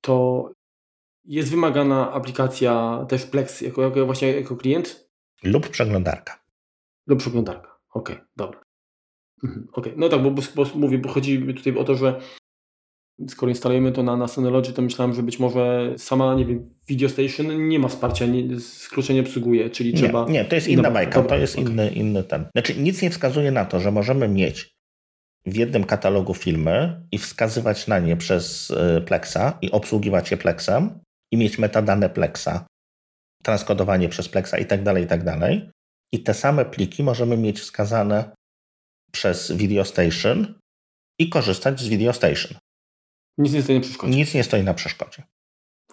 to 0.00 0.50
jest 1.24 1.50
wymagana 1.50 2.12
aplikacja 2.12 3.04
też 3.08 3.26
Plex 3.26 3.60
jako, 3.60 3.82
jako 3.82 4.06
właśnie 4.06 4.32
jako 4.32 4.56
klient? 4.56 5.08
Lub 5.42 5.68
przeglądarka. 5.68 6.45
Do 7.06 7.16
przeglądarka. 7.16 7.78
Okej, 7.94 8.16
okay, 8.16 8.26
dobra. 8.36 8.60
Mhm, 9.44 9.68
okay. 9.72 9.92
No 9.96 10.08
tak, 10.08 10.22
bo, 10.22 10.30
bo, 10.30 10.42
bo 10.54 10.64
mówię, 10.74 10.98
bo 10.98 11.08
chodzi 11.08 11.38
mi 11.38 11.54
tutaj 11.54 11.76
o 11.76 11.84
to, 11.84 11.94
że 11.94 12.20
skoro 13.28 13.50
instalujemy 13.50 13.92
to 13.92 14.02
na, 14.02 14.16
na 14.16 14.28
Synology, 14.28 14.72
to 14.72 14.82
myślałem, 14.82 15.14
że 15.14 15.22
być 15.22 15.38
może 15.38 15.94
sama, 15.98 16.34
nie 16.34 16.44
wiem, 16.44 16.74
Video 16.88 17.08
Station 17.08 17.68
nie 17.68 17.78
ma 17.78 17.88
wsparcia, 17.88 18.26
nie, 18.26 18.60
skrócie 18.60 19.14
nie 19.14 19.20
obsługuje, 19.20 19.70
czyli 19.70 19.92
nie, 19.92 19.98
trzeba... 19.98 20.26
Nie, 20.28 20.44
to 20.44 20.54
jest 20.54 20.68
inna 20.68 20.90
bajka, 20.90 21.22
to 21.22 21.36
jest 21.36 21.58
okay. 21.58 21.70
inny, 21.70 21.90
inny 21.90 22.24
ten. 22.24 22.46
Znaczy 22.54 22.74
nic 22.74 23.02
nie 23.02 23.10
wskazuje 23.10 23.50
na 23.50 23.64
to, 23.64 23.80
że 23.80 23.92
możemy 23.92 24.28
mieć 24.28 24.76
w 25.46 25.56
jednym 25.56 25.84
katalogu 25.84 26.34
filmy 26.34 27.02
i 27.12 27.18
wskazywać 27.18 27.86
na 27.86 27.98
nie 27.98 28.16
przez 28.16 28.70
y, 28.70 29.00
Plexa 29.06 29.58
i 29.62 29.70
obsługiwać 29.70 30.30
je 30.30 30.36
Plexem 30.36 31.00
i 31.32 31.36
mieć 31.36 31.58
metadane 31.58 32.10
Plexa, 32.10 32.66
transkodowanie 33.42 34.08
przez 34.08 34.28
Plexa 34.28 34.54
i 34.58 34.66
tak 34.66 34.82
dalej, 34.82 35.04
i 35.04 35.06
tak 35.06 35.24
dalej. 35.24 35.70
I 36.12 36.22
te 36.22 36.34
same 36.34 36.64
pliki 36.64 37.02
możemy 37.02 37.36
mieć 37.36 37.60
wskazane 37.60 38.36
przez 39.12 39.52
Video 39.52 39.84
Station 39.84 40.58
i 41.20 41.28
korzystać 41.28 41.80
z 41.80 41.88
Video 41.88 42.12
Station. 42.12 42.58
Nic 43.38 43.52
nie 43.52 43.62
stoi 43.62 43.74
na 43.74 43.80
przeszkodzie. 43.80 44.16
Nic 44.16 44.34
nie 44.34 44.44
stoi 44.44 44.62
na 44.62 44.74
przeszkodzie. 44.74 45.22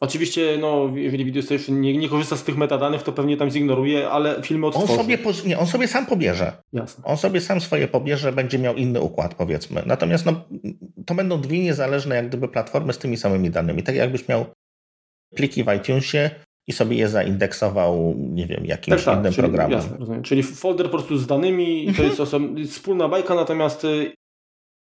Oczywiście, 0.01 0.57
no, 0.61 0.91
jeżeli 0.95 1.26
Video 1.26 1.43
Station 1.43 1.82
nie, 1.82 1.97
nie 1.97 2.09
korzysta 2.09 2.38
z 2.38 2.43
tych 2.43 2.57
metadanych, 2.57 3.03
to 3.03 3.14
pewnie 3.14 3.38
tam 3.38 3.51
zignoruje, 3.51 4.09
ale 4.09 4.41
filmy 4.41 4.68
odtworzy. 4.68 4.93
On 4.93 4.99
sobie, 4.99 5.18
nie, 5.45 5.59
on 5.59 5.68
sobie 5.68 5.88
sam 5.88 6.05
pobierze. 6.05 6.64
Jasne. 6.74 7.03
On 7.03 7.18
sobie 7.18 7.41
sam 7.41 7.61
swoje 7.61 7.88
pobierze, 7.88 8.32
będzie 8.32 8.59
miał 8.59 8.76
inny 8.76 9.01
układ, 9.01 9.36
powiedzmy. 9.36 9.84
Natomiast 9.86 10.26
no, 10.26 10.45
to 11.05 11.16
będą 11.16 11.41
dwie 11.41 11.59
niezależne 11.59 12.16
jak 12.16 12.28
gdyby 12.28 12.47
platformy 12.47 12.93
z 12.93 12.97
tymi 12.97 13.18
samymi 13.18 13.49
danymi. 13.49 13.84
Tak 13.84 13.95
jakbyś 13.95 14.28
miał 14.28 14.45
pliki 15.36 15.64
w 15.64 15.74
iTunesie, 15.74 16.30
i 16.68 16.74
sobie 16.74 16.97
je 16.97 17.09
zaindeksował, 17.09 18.16
nie 18.18 18.47
wiem, 18.47 18.66
jakimś 18.66 18.97
tak, 18.97 19.05
tak, 19.05 19.20
innym 19.20 19.34
czyli, 19.34 19.47
programem. 19.47 19.72
Jasne, 19.72 19.97
rozumiem. 19.97 20.24
Czyli 20.24 20.43
folder 20.43 20.86
po 20.86 20.91
prostu 20.91 21.18
z 21.18 21.28
danymi, 21.28 21.88
mhm. 21.88 21.97
to 21.97 22.03
jest 22.03 22.20
osobna, 22.20 22.66
wspólna 22.68 23.07
bajka, 23.07 23.36
natomiast 23.36 23.84
y, 23.84 24.14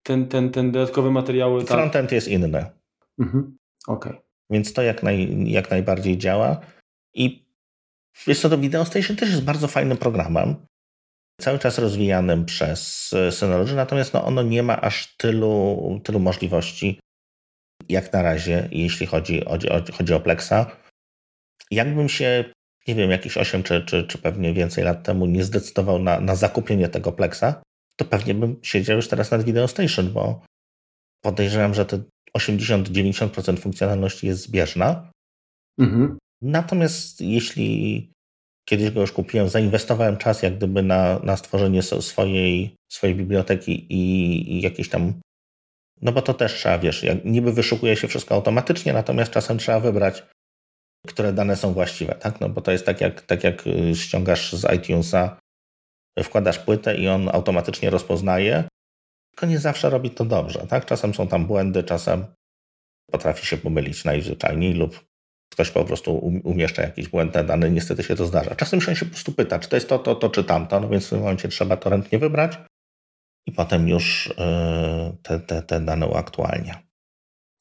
ten, 0.03 0.29
ten, 0.29 0.51
ten 0.51 0.73
dodatkowe 0.73 1.11
materiały... 1.11 1.65
Tak. 1.65 1.79
Frontend 1.79 2.13
jest 2.13 2.29
inny. 2.29 2.67
Mhm. 3.19 3.57
Okay. 3.87 4.17
Więc 4.51 4.73
to 4.73 4.83
jak, 4.83 5.03
naj, 5.03 5.45
jak 5.47 5.71
najbardziej 5.71 6.19
działa. 6.19 6.61
I 7.15 7.47
wiesz 8.27 8.41
co, 8.41 8.49
to 8.49 8.59
Video 8.59 8.85
Station 8.85 9.17
też 9.17 9.31
jest 9.31 9.45
bardzo 9.45 9.69
fajnym 9.69 9.97
programem, 9.97 10.55
cały 11.41 11.59
czas 11.59 11.79
rozwijanym 11.79 12.45
przez 12.45 13.13
y, 13.13 13.33
Synology, 13.33 13.75
natomiast 13.75 14.15
no, 14.15 14.25
ono 14.25 14.43
nie 14.43 14.63
ma 14.63 14.81
aż 14.81 15.17
tylu, 15.17 16.01
tylu 16.05 16.21
możliwości 16.21 17.01
jak 17.89 18.13
na 18.13 18.23
razie, 18.23 18.69
jeśli 18.73 19.07
chodzi, 19.07 19.45
chodzi, 19.45 19.69
chodzi 19.93 20.15
o 20.15 20.21
Plexa 20.21 20.67
jakbym 21.71 22.09
się, 22.09 22.45
nie 22.89 22.95
wiem, 22.95 23.11
jakieś 23.11 23.37
8 23.37 23.63
czy, 23.63 23.85
czy, 23.85 24.05
czy 24.05 24.19
pewnie 24.19 24.55
więcej 24.55 24.85
lat 24.85 25.03
temu 25.03 25.27
nie 25.27 25.45
zdecydował 25.45 25.99
na, 25.99 26.21
na 26.21 26.37
zakupienie 26.37 26.89
tego 26.89 27.13
Plexa, 27.13 27.63
to 27.97 28.05
pewnie 28.05 28.35
bym 28.35 28.57
siedział 28.63 28.97
już 28.97 29.09
teraz 29.09 29.31
nad 29.31 29.45
Video 29.45 29.69
Station, 29.69 30.13
bo 30.13 30.45
podejrzewam, 31.25 31.75
że 31.75 31.87
te 31.87 32.03
80-90% 32.39 33.59
funkcjonalności 33.59 34.27
jest 34.27 34.43
zbieżna. 34.43 35.11
Mhm. 35.81 36.19
Natomiast 36.43 37.21
jeśli 37.21 38.11
kiedyś 38.69 38.91
go 38.91 39.01
już 39.01 39.13
kupiłem, 39.13 39.49
zainwestowałem 39.49 40.17
czas 40.17 40.43
jak 40.43 40.57
gdyby 40.57 40.83
na, 40.83 41.19
na 41.19 41.37
stworzenie 41.37 41.83
swojej, 41.83 42.77
swojej 42.93 43.17
biblioteki 43.17 43.93
i, 43.93 44.53
i 44.53 44.61
jakieś 44.61 44.89
tam 44.89 45.21
no 46.03 46.13
bo 46.13 46.23
to 46.23 46.35
też 46.35 46.55
trzeba, 46.55 46.79
wiesz, 46.79 47.03
jak 47.03 47.25
niby 47.25 47.53
wyszukuje 47.53 47.97
się 47.97 48.09
wszystko 48.09 48.35
automatycznie, 48.35 48.93
natomiast 48.93 49.33
czasem 49.33 49.59
trzeba 49.59 49.81
wybrać 49.81 50.23
które 51.07 51.33
dane 51.33 51.57
są 51.57 51.73
właściwe, 51.73 52.15
tak? 52.15 52.41
No 52.41 52.49
bo 52.49 52.61
to 52.61 52.73
jest 52.73 52.87
tak 52.87 53.01
jak, 53.01 53.21
tak 53.21 53.45
jak 53.45 53.67
y, 53.67 53.95
ściągasz 53.95 54.53
z 54.53 54.75
iTunesa, 54.75 55.37
wkładasz 56.23 56.59
płytę 56.59 56.97
i 56.97 57.09
on 57.09 57.29
automatycznie 57.29 57.91
rozpoznaje, 57.91 58.65
tylko 59.35 59.47
nie 59.47 59.59
zawsze 59.59 59.91
robi 59.91 60.11
to 60.11 60.25
dobrze, 60.25 60.67
tak? 60.67 60.87
Czasem 60.87 61.15
są 61.15 61.29
tam 61.29 61.47
błędy, 61.47 61.83
czasem 61.83 62.27
potrafi 63.11 63.47
się 63.47 63.57
pomylić 63.57 64.05
najzwyczajniej 64.05 64.75
lub 64.75 65.05
ktoś 65.53 65.71
po 65.71 65.85
prostu 65.85 66.15
um, 66.15 66.41
umieszcza 66.45 66.83
jakieś 66.83 67.09
błędne 67.09 67.45
dane, 67.45 67.71
niestety 67.71 68.03
się 68.03 68.17
to 68.17 68.27
zdarza. 68.27 68.55
Czasem 68.55 68.81
się 68.81 69.07
po 69.07 69.11
prostu 69.11 69.33
pyta, 69.33 69.59
czy 69.59 69.69
to 69.69 69.77
jest 69.77 69.89
to, 69.89 69.99
to, 69.99 70.15
to, 70.15 70.31
czy 70.31 70.45
tamto, 70.45 70.81
no 70.81 70.89
więc 70.89 71.07
w 71.07 71.11
tym 71.11 71.19
momencie 71.19 71.49
trzeba 71.49 71.77
to 71.77 71.91
ręcznie 71.91 72.19
wybrać 72.19 72.59
i 73.47 73.53
potem 73.53 73.89
już 73.89 74.27
y, 74.27 74.35
te, 75.23 75.41
te, 75.41 75.63
te 75.63 75.81
dane 75.81 76.07
uaktualnia. 76.07 76.84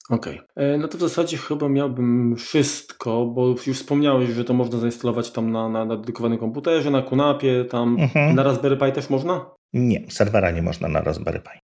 Okej. 0.09 0.39
Okay. 0.39 0.65
E, 0.65 0.77
no 0.77 0.87
to 0.87 0.97
w 0.97 1.01
zasadzie 1.01 1.37
chyba 1.37 1.69
miałbym 1.69 2.35
wszystko, 2.35 3.25
bo 3.25 3.47
już 3.47 3.61
wspomniałeś, 3.61 4.29
że 4.29 4.43
to 4.43 4.53
można 4.53 4.79
zainstalować 4.79 5.31
tam 5.31 5.51
na, 5.51 5.69
na, 5.69 5.85
na 5.85 5.97
dedykowanym 5.97 6.39
komputerze, 6.39 6.91
na 6.91 7.01
Kunapie, 7.01 7.65
tam 7.65 7.99
mhm. 7.99 8.35
na 8.35 8.43
Raspberry 8.43 8.77
Pi 8.77 8.91
też 8.91 9.09
można? 9.09 9.51
Nie, 9.73 10.11
serwera 10.11 10.51
nie 10.51 10.61
można 10.61 10.87
na 10.87 11.01
Raspberry 11.01 11.39
Pi. 11.39 11.59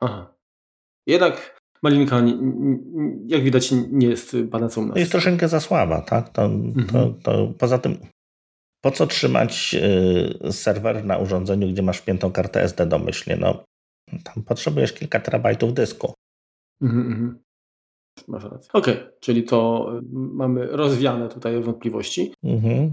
Aha. 0.00 0.34
Jednak 1.06 1.60
Malinka, 1.82 2.22
jak 3.26 3.42
widać, 3.42 3.72
nie 3.90 4.08
jest 4.08 4.36
panaceum. 4.50 4.92
Jest 4.96 5.12
troszeczkę 5.12 5.48
za 5.48 5.60
słaba, 5.60 6.00
tak? 6.00 6.28
To, 6.28 6.44
mhm. 6.44 6.86
to, 6.86 7.14
to, 7.22 7.52
poza 7.58 7.78
tym, 7.78 7.98
po 8.80 8.90
co 8.90 9.06
trzymać 9.06 9.76
y, 10.44 10.52
serwer 10.52 11.04
na 11.04 11.18
urządzeniu, 11.18 11.68
gdzie 11.68 11.82
masz 11.82 11.98
wpiętą 11.98 12.32
kartę 12.32 12.62
SD 12.62 12.86
domyślnie? 12.86 13.36
No, 13.36 13.64
tam 14.24 14.44
potrzebujesz 14.44 14.92
kilka 14.92 15.20
terabajtów 15.20 15.74
dysku. 15.74 16.14
Mhm, 16.82 17.06
mhm. 17.06 17.38
Masz 18.28 18.44
rację. 18.44 18.70
Okej, 18.72 18.94
okay, 18.94 19.12
czyli 19.20 19.42
to 19.42 19.90
y, 19.98 20.02
mamy 20.12 20.66
rozwiane 20.66 21.28
tutaj 21.28 21.60
wątpliwości. 21.60 22.32
Mhm. 22.44 22.92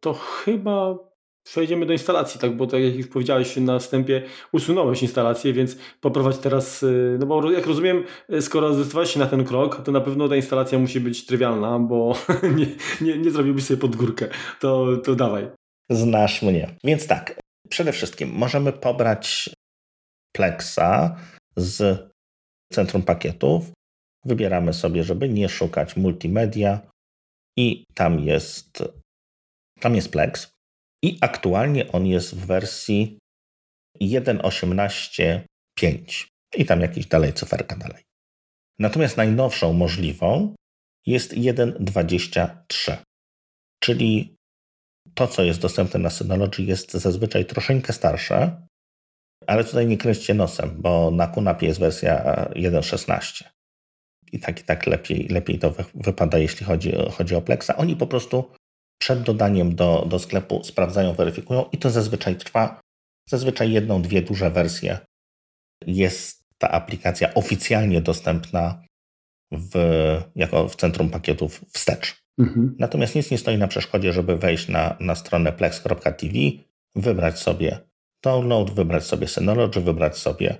To 0.00 0.14
chyba 0.14 0.98
przejdziemy 1.44 1.86
do 1.86 1.92
instalacji, 1.92 2.40
tak? 2.40 2.56
Bo 2.56 2.66
tak 2.66 2.82
jak 2.82 2.96
już 2.96 3.06
powiedziałeś 3.06 3.56
na 3.56 3.78
wstępie, 3.78 4.22
usunąłeś 4.52 5.02
instalację, 5.02 5.52
więc 5.52 5.76
poprowadź 6.00 6.38
teraz, 6.38 6.82
y, 6.82 7.16
no 7.20 7.26
bo 7.26 7.50
jak 7.50 7.66
rozumiem, 7.66 8.04
y, 8.32 8.42
skoro 8.42 8.74
zdecydowałeś 8.74 9.10
się 9.10 9.20
na 9.20 9.26
ten 9.26 9.44
krok, 9.44 9.82
to 9.84 9.92
na 9.92 10.00
pewno 10.00 10.28
ta 10.28 10.36
instalacja 10.36 10.78
musi 10.78 11.00
być 11.00 11.26
trywialna, 11.26 11.78
bo 11.78 12.14
nie, 12.58 12.66
nie, 13.00 13.18
nie 13.18 13.30
zrobiłbyś 13.30 13.64
sobie 13.64 13.80
pod 13.80 13.96
górkę. 13.96 14.28
To, 14.60 14.96
to 14.96 15.14
dawaj. 15.14 15.48
Znasz 15.90 16.42
mnie. 16.42 16.74
Więc 16.84 17.06
tak, 17.06 17.40
przede 17.68 17.92
wszystkim 17.92 18.30
możemy 18.32 18.72
pobrać 18.72 19.50
Plexa 20.32 21.16
z 21.56 22.00
centrum 22.72 23.02
pakietów. 23.02 23.64
Wybieramy 24.24 24.72
sobie, 24.72 25.04
żeby 25.04 25.28
nie 25.28 25.48
szukać 25.48 25.96
multimedia 25.96 26.80
i 27.58 27.84
tam 27.94 28.20
jest 28.20 28.82
tam 29.80 29.94
jest 29.94 30.12
Plex. 30.12 30.52
I 31.04 31.18
aktualnie 31.20 31.92
on 31.92 32.06
jest 32.06 32.34
w 32.34 32.46
wersji 32.46 33.18
1.18.5 34.00 36.26
i 36.56 36.66
tam 36.66 36.80
jakiś 36.80 37.06
dalej 37.06 37.32
cyferka 37.32 37.76
dalej. 37.76 38.02
Natomiast 38.78 39.16
najnowszą 39.16 39.72
możliwą 39.72 40.54
jest 41.06 41.32
1.23, 41.32 42.96
czyli 43.82 44.36
to, 45.14 45.28
co 45.28 45.42
jest 45.42 45.60
dostępne 45.60 46.00
na 46.00 46.10
Synology 46.10 46.62
jest 46.62 46.92
zazwyczaj 46.92 47.46
troszeczkę 47.46 47.92
starsze, 47.92 48.66
ale 49.46 49.64
tutaj 49.64 49.86
nie 49.86 49.98
kręćcie 49.98 50.34
nosem, 50.34 50.82
bo 50.82 51.10
na 51.10 51.26
QNAP 51.26 51.62
jest 51.62 51.80
wersja 51.80 52.24
1.16. 52.50 53.44
I 54.32 54.40
tak 54.40 54.60
i 54.60 54.64
tak 54.64 54.86
lepiej, 54.86 55.28
lepiej 55.28 55.58
to 55.58 55.74
wypada, 55.94 56.38
jeśli 56.38 56.66
chodzi, 56.66 56.92
chodzi 57.10 57.34
o 57.34 57.42
Plexa. 57.42 57.76
Oni 57.76 57.96
po 57.96 58.06
prostu 58.06 58.50
przed 58.98 59.22
dodaniem 59.22 59.74
do, 59.74 60.06
do 60.08 60.18
sklepu 60.18 60.64
sprawdzają, 60.64 61.14
weryfikują 61.14 61.64
i 61.72 61.78
to 61.78 61.90
zazwyczaj 61.90 62.36
trwa. 62.36 62.80
Zazwyczaj 63.28 63.72
jedną, 63.72 64.02
dwie 64.02 64.22
duże 64.22 64.50
wersje 64.50 64.98
jest 65.86 66.44
ta 66.58 66.70
aplikacja 66.70 67.34
oficjalnie 67.34 68.00
dostępna 68.00 68.82
w, 69.52 69.74
jako 70.36 70.68
w 70.68 70.76
centrum 70.76 71.10
pakietów 71.10 71.64
wstecz. 71.72 72.22
Mhm. 72.38 72.76
Natomiast 72.78 73.14
nic 73.14 73.30
nie 73.30 73.38
stoi 73.38 73.58
na 73.58 73.68
przeszkodzie, 73.68 74.12
żeby 74.12 74.36
wejść 74.36 74.68
na, 74.68 74.96
na 75.00 75.14
stronę 75.14 75.52
plex.tv, 75.52 76.32
wybrać 76.94 77.38
sobie 77.38 77.78
download, 78.22 78.70
wybrać 78.70 79.04
sobie 79.04 79.28
Synology, 79.28 79.80
wybrać 79.80 80.18
sobie 80.18 80.58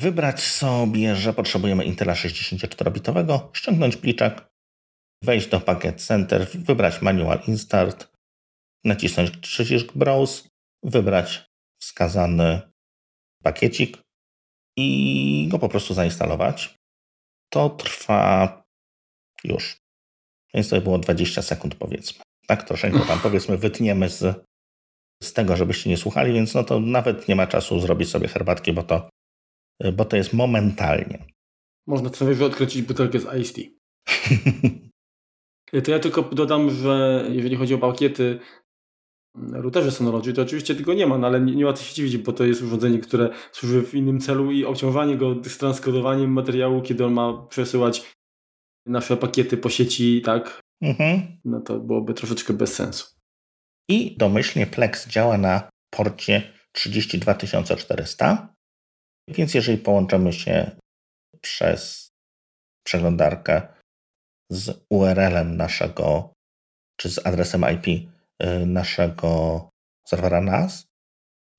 wybrać 0.00 0.40
sobie, 0.40 1.16
że 1.16 1.32
potrzebujemy 1.32 1.84
Intela 1.84 2.14
64-bitowego, 2.14 3.48
ściągnąć 3.52 3.96
pliczek, 3.96 4.50
wejść 5.24 5.48
do 5.48 5.60
Packet 5.60 6.02
Center, 6.02 6.48
wybrać 6.54 7.02
Manual 7.02 7.40
Instart, 7.46 8.08
nacisnąć 8.84 9.30
przycisk 9.30 9.92
Browse, 9.92 10.48
wybrać 10.82 11.50
wskazany 11.80 12.60
pakiecik 13.42 13.98
i 14.76 15.48
go 15.50 15.58
po 15.58 15.68
prostu 15.68 15.94
zainstalować. 15.94 16.74
To 17.52 17.70
trwa 17.70 18.62
już. 19.44 19.76
Więc 20.54 20.68
to 20.68 20.80
było 20.80 20.98
20 20.98 21.42
sekund 21.42 21.74
powiedzmy. 21.74 22.22
Tak 22.46 22.62
troszeczkę 22.62 23.00
tam 23.00 23.20
powiedzmy 23.20 23.58
wytniemy 23.58 24.08
z, 24.08 24.44
z 25.22 25.32
tego, 25.32 25.56
żebyście 25.56 25.90
nie 25.90 25.96
słuchali, 25.96 26.32
więc 26.32 26.54
no 26.54 26.64
to 26.64 26.80
nawet 26.80 27.28
nie 27.28 27.36
ma 27.36 27.46
czasu 27.46 27.80
zrobić 27.80 28.10
sobie 28.10 28.28
herbatki, 28.28 28.72
bo 28.72 28.82
to, 28.82 29.10
bo 29.96 30.04
to 30.04 30.16
jest 30.16 30.32
momentalnie. 30.32 31.26
Można 31.86 32.08
sobie 32.12 32.44
odkręcić 32.44 32.82
butelkę 32.82 33.18
z 33.20 33.40
Ice 33.40 33.54
Tea. 33.54 33.70
To 35.84 35.90
ja 35.90 35.98
tylko 35.98 36.22
dodam, 36.22 36.70
że 36.70 37.24
jeżeli 37.28 37.56
chodzi 37.56 37.74
o 37.74 37.78
pakiety 37.78 38.38
routerze 39.52 39.92
Synology, 39.92 40.32
to 40.32 40.42
oczywiście 40.42 40.74
tego 40.74 40.94
nie 40.94 41.06
ma, 41.06 41.18
no 41.18 41.26
ale 41.26 41.40
nie, 41.40 41.54
nie 41.54 41.64
ma 41.64 41.72
co 41.72 41.84
się 41.84 41.94
dziwić, 41.94 42.18
bo 42.18 42.32
to 42.32 42.44
jest 42.44 42.62
urządzenie, 42.62 42.98
które 42.98 43.30
służy 43.52 43.82
w 43.82 43.94
innym 43.94 44.20
celu 44.20 44.52
i 44.52 44.64
obciążanie 44.64 45.16
go 45.16 45.34
transkodowaniem 45.34 46.32
materiału, 46.32 46.82
kiedy 46.82 47.04
on 47.04 47.12
ma 47.12 47.46
przesyłać 47.46 48.16
nasze 48.86 49.16
pakiety 49.16 49.56
po 49.56 49.70
sieci, 49.70 50.22
tak, 50.24 50.60
mhm. 50.82 51.38
no 51.44 51.60
to 51.60 51.80
byłoby 51.80 52.14
troszeczkę 52.14 52.52
bez 52.52 52.74
sensu. 52.74 53.06
I 53.88 54.16
domyślnie 54.16 54.66
Plex 54.66 55.08
działa 55.08 55.38
na 55.38 55.70
porcie 55.90 56.52
32400, 56.72 58.54
więc 59.34 59.54
jeżeli 59.54 59.78
połączymy 59.78 60.32
się 60.32 60.70
przez 61.40 62.10
przeglądarkę 62.86 63.62
z 64.50 64.84
URL-em 64.90 65.56
naszego, 65.56 66.32
czy 67.00 67.10
z 67.10 67.26
adresem 67.26 67.64
IP 67.74 67.86
y, 67.86 68.66
naszego 68.66 69.68
serwera 70.08 70.40
NAS, 70.40 70.86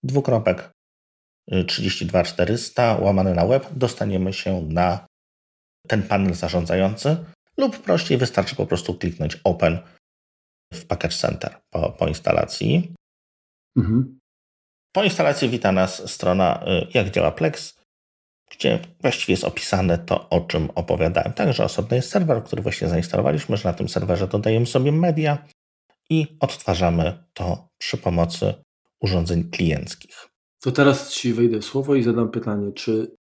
dwukropek 0.03 0.71
32400 1.67 2.97
y, 2.97 3.01
łamany 3.01 3.33
na 3.33 3.45
web, 3.45 3.67
dostaniemy 3.71 4.33
się 4.33 4.61
na 4.61 5.05
ten 5.87 6.03
panel 6.03 6.33
zarządzający 6.33 7.25
lub 7.57 7.77
prościej 7.83 8.17
wystarczy 8.17 8.55
po 8.55 8.65
prostu 8.65 8.93
kliknąć 8.93 9.37
Open 9.43 9.79
w 10.73 10.85
Package 10.85 11.15
Center 11.15 11.55
po, 11.69 11.91
po 11.91 12.07
instalacji. 12.07 12.95
Mhm. 13.77 14.20
Po 14.91 15.03
instalacji 15.03 15.49
wita 15.49 15.71
nas 15.71 16.11
strona 16.11 16.63
y, 16.67 16.87
jak 16.93 17.11
działa 17.11 17.31
Plex 17.31 17.81
gdzie 18.51 18.79
właściwie 19.01 19.33
jest 19.33 19.43
opisane 19.43 19.97
to, 19.97 20.29
o 20.29 20.41
czym 20.41 20.69
opowiadałem. 20.75 21.33
Także 21.33 21.63
osobny 21.63 21.97
jest 21.97 22.09
serwer, 22.09 22.43
który 22.43 22.61
właśnie 22.61 22.87
zainstalowaliśmy, 22.87 23.57
że 23.57 23.69
na 23.69 23.73
tym 23.73 23.89
serwerze 23.89 24.27
dodajemy 24.27 24.65
sobie 24.65 24.91
media 24.91 25.45
i 26.09 26.27
odtwarzamy 26.39 27.23
to 27.33 27.67
przy 27.77 27.97
pomocy 27.97 28.53
urządzeń 29.01 29.49
klienckich. 29.49 30.27
To 30.61 30.71
teraz 30.71 31.13
Ci 31.13 31.33
wejdę 31.33 31.59
w 31.59 31.65
słowo 31.65 31.95
i 31.95 32.03
zadam 32.03 32.31
pytanie, 32.31 32.71
czy 32.71 33.15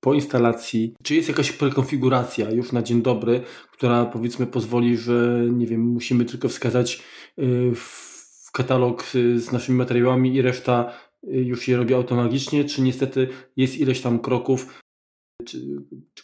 po 0.00 0.14
instalacji, 0.14 0.94
czy 1.02 1.14
jest 1.14 1.28
jakaś 1.28 1.52
prekonfiguracja 1.52 2.50
już 2.50 2.72
na 2.72 2.82
dzień 2.82 3.02
dobry, 3.02 3.42
która 3.72 4.04
powiedzmy 4.04 4.46
pozwoli, 4.46 4.96
że 4.96 5.40
nie 5.50 5.66
wiem, 5.66 5.80
musimy 5.80 6.24
tylko 6.24 6.48
wskazać 6.48 7.02
y, 7.38 7.72
w 8.50 8.52
katalog 8.52 9.14
y, 9.14 9.40
z 9.40 9.52
naszymi 9.52 9.78
materiałami 9.78 10.34
i 10.34 10.42
reszta 10.42 10.92
już 11.22 11.68
je 11.68 11.76
robi 11.76 11.94
automagicznie, 11.94 12.64
czy 12.64 12.82
niestety 12.82 13.28
jest 13.56 13.78
ileś 13.78 14.00
tam 14.00 14.18
kroków, 14.18 14.80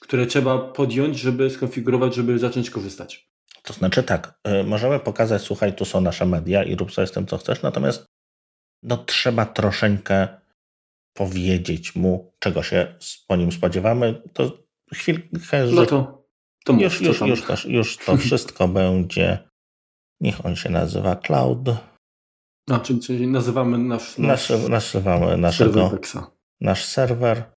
które 0.01 0.27
trzeba 0.27 0.59
podjąć, 0.59 1.18
żeby 1.18 1.51
skonfigurować, 1.51 2.14
żeby 2.14 2.39
zacząć 2.39 2.70
korzystać? 2.70 3.31
To 3.62 3.72
znaczy 3.72 4.03
tak, 4.03 4.39
y, 4.49 4.64
możemy 4.64 5.01
pokazać, 5.01 5.43
słuchaj, 5.43 5.74
tu 5.77 5.85
są 5.85 6.01
nasze 6.01 6.27
media 6.27 6.64
i 6.64 6.77
rób 6.77 6.93
sobie 6.93 7.07
z 7.07 7.12
tym, 7.12 7.27
co 7.27 7.39
chcesz, 7.39 7.62
natomiast 7.62 8.07
no, 8.83 8.97
trzeba 8.97 9.47
troszeczkę 9.47 10.29
powiedzieć 11.16 11.95
mu, 11.95 12.33
czego 12.39 12.62
się 12.62 12.95
po 13.29 13.37
nim 13.37 13.53
spodziewamy. 13.53 14.22
To 14.33 14.59
chwilkę, 14.95 15.68
że 15.68 15.74
no 15.74 15.87
to, 15.87 16.27
to 16.64 16.72
już, 16.72 17.01
już, 17.01 17.20
już, 17.20 17.43
to, 17.43 17.68
już 17.68 17.97
to 17.97 18.16
wszystko 18.16 18.68
będzie, 18.79 19.39
niech 20.20 20.47
on 20.47 20.57
się 20.57 20.70
nazywa 20.70 21.16
Cloud 21.16 21.68
a, 22.71 22.79
czyli, 22.79 23.01
czyli 23.01 23.27
nazywamy 23.27 23.79
nasz, 23.79 24.19
nasz, 24.19 24.53
nazywamy 24.69 25.37
naszego, 25.37 25.91
nasz 26.61 26.85
serwer 26.85 27.53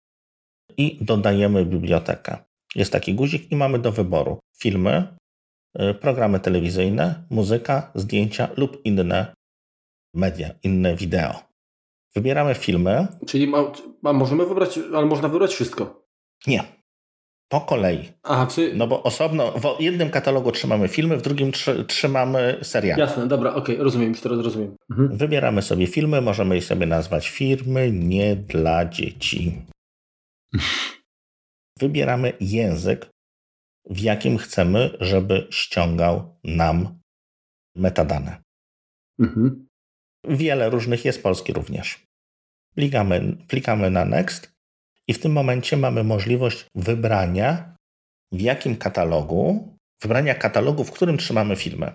i 0.78 0.98
dodajemy 1.02 1.66
bibliotekę. 1.66 2.38
Jest 2.76 2.92
taki 2.92 3.14
guzik 3.14 3.52
i 3.52 3.56
mamy 3.56 3.80
do 3.80 3.92
wyboru 3.92 4.40
filmy, 4.58 5.18
y, 5.80 5.94
programy 5.94 6.40
telewizyjne, 6.40 7.24
muzyka, 7.30 7.92
zdjęcia 7.96 8.50
lub 8.58 8.82
inne 8.86 9.34
media, 10.14 10.50
inne 10.64 10.96
wideo. 10.96 11.34
Wybieramy 12.16 12.56
filmy. 12.56 13.08
Czyli 13.28 13.48
ma, 13.48 13.72
ma, 14.02 14.14
możemy 14.14 14.46
wybrać, 14.46 14.80
ale 14.96 15.06
można 15.06 15.30
wybrać 15.30 15.54
wszystko. 15.54 16.06
Nie 16.48 16.79
po 17.50 17.62
kolei. 17.62 18.12
Aha, 18.24 18.48
czy... 18.48 18.74
No 18.76 18.88
bo 18.88 19.04
osobno, 19.04 19.52
w 19.52 19.82
jednym 19.82 20.10
katalogu 20.10 20.52
trzymamy 20.52 20.88
filmy, 20.88 21.18
w 21.18 21.22
drugim 21.22 21.52
tr 21.52 21.86
trzymamy 21.88 22.60
seriale. 22.62 23.04
Jasne, 23.04 23.28
dobra, 23.28 23.50
okej, 23.56 23.76
okay, 23.76 23.84
rozumiem, 23.84 24.10
już 24.10 24.22
teraz 24.22 24.40
rozumiem. 24.40 24.76
Mhm. 24.92 25.18
Wybieramy 25.18 25.62
sobie 25.62 25.88
filmy, 25.88 26.22
możemy 26.22 26.56
je 26.56 26.62
sobie 26.62 26.86
nazwać 26.86 27.30
firmy 27.30 27.92
nie 27.92 28.36
dla 28.36 28.86
dzieci. 28.86 29.62
Wybieramy 31.80 32.34
język, 32.40 33.10
w 33.90 34.00
jakim 34.00 34.38
chcemy, 34.38 34.98
żeby 35.00 35.48
ściągał 35.52 36.36
nam 36.44 37.00
metadane. 37.76 38.42
Mhm. 39.20 39.68
Wiele 40.28 40.70
różnych 40.70 41.06
jest, 41.06 41.24
polski 41.24 41.54
również. 41.54 42.06
Klikamy, 42.76 43.38
klikamy 43.48 43.90
na 43.90 44.06
Next 44.06 44.49
I 45.10 45.14
w 45.14 45.20
tym 45.20 45.32
momencie 45.32 45.78
mamy 45.78 46.04
możliwość 46.04 46.66
wybrania, 46.76 47.76
w 48.32 48.42
jakim 48.42 48.76
katalogu, 48.76 49.76
wybrania 50.02 50.36
katalogu, 50.36 50.84
w 50.84 50.92
którym 50.92 51.18
trzymamy 51.18 51.56
filmy, 51.56 51.94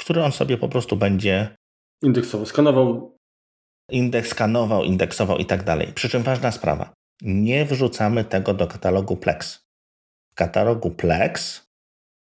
który 0.00 0.22
on 0.22 0.32
sobie 0.32 0.58
po 0.58 0.68
prostu 0.68 0.96
będzie 0.96 1.56
indeksował, 2.02 2.46
skanował. 2.46 3.16
Indeks 3.90 4.28
skanował, 4.28 4.84
indeksował 4.84 5.38
i 5.38 5.46
tak 5.46 5.64
dalej. 5.64 5.92
Przy 5.92 6.08
czym 6.08 6.22
ważna 6.22 6.52
sprawa. 6.52 6.94
Nie 7.22 7.64
wrzucamy 7.64 8.24
tego 8.24 8.54
do 8.54 8.66
katalogu 8.66 9.16
Plex. 9.16 9.60
W 10.32 10.34
katalogu 10.34 10.90
Plex, 10.90 11.64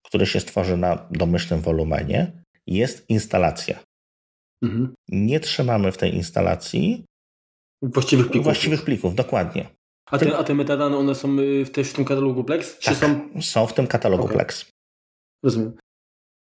który 0.05 0.25
się 0.25 0.39
stworzy 0.39 0.77
na 0.77 1.07
domyślnym 1.11 1.61
wolumenie, 1.61 2.43
jest 2.67 3.09
instalacja. 3.09 3.79
Mhm. 4.63 4.93
Nie 5.09 5.39
trzymamy 5.39 5.91
w 5.91 5.97
tej 5.97 6.15
instalacji 6.15 7.05
właściwych 7.83 8.25
plików. 8.25 8.43
Właściwych 8.43 8.83
plików, 8.83 9.15
dokładnie. 9.15 9.78
A 10.11 10.17
te, 10.17 10.37
a 10.37 10.43
te 10.43 10.53
metadane, 10.53 10.97
one 10.97 11.15
są 11.15 11.39
y, 11.39 11.65
też 11.65 11.89
w 11.89 11.93
tym 11.93 12.05
katalogu 12.05 12.43
Plex? 12.43 12.79
Czy 12.79 12.89
tak, 12.89 12.97
są... 12.97 13.41
są 13.41 13.67
w 13.67 13.73
tym 13.73 13.87
katalogu 13.87 14.23
okay. 14.23 14.35
Plex. 14.35 14.71
Rozumiem. 15.43 15.73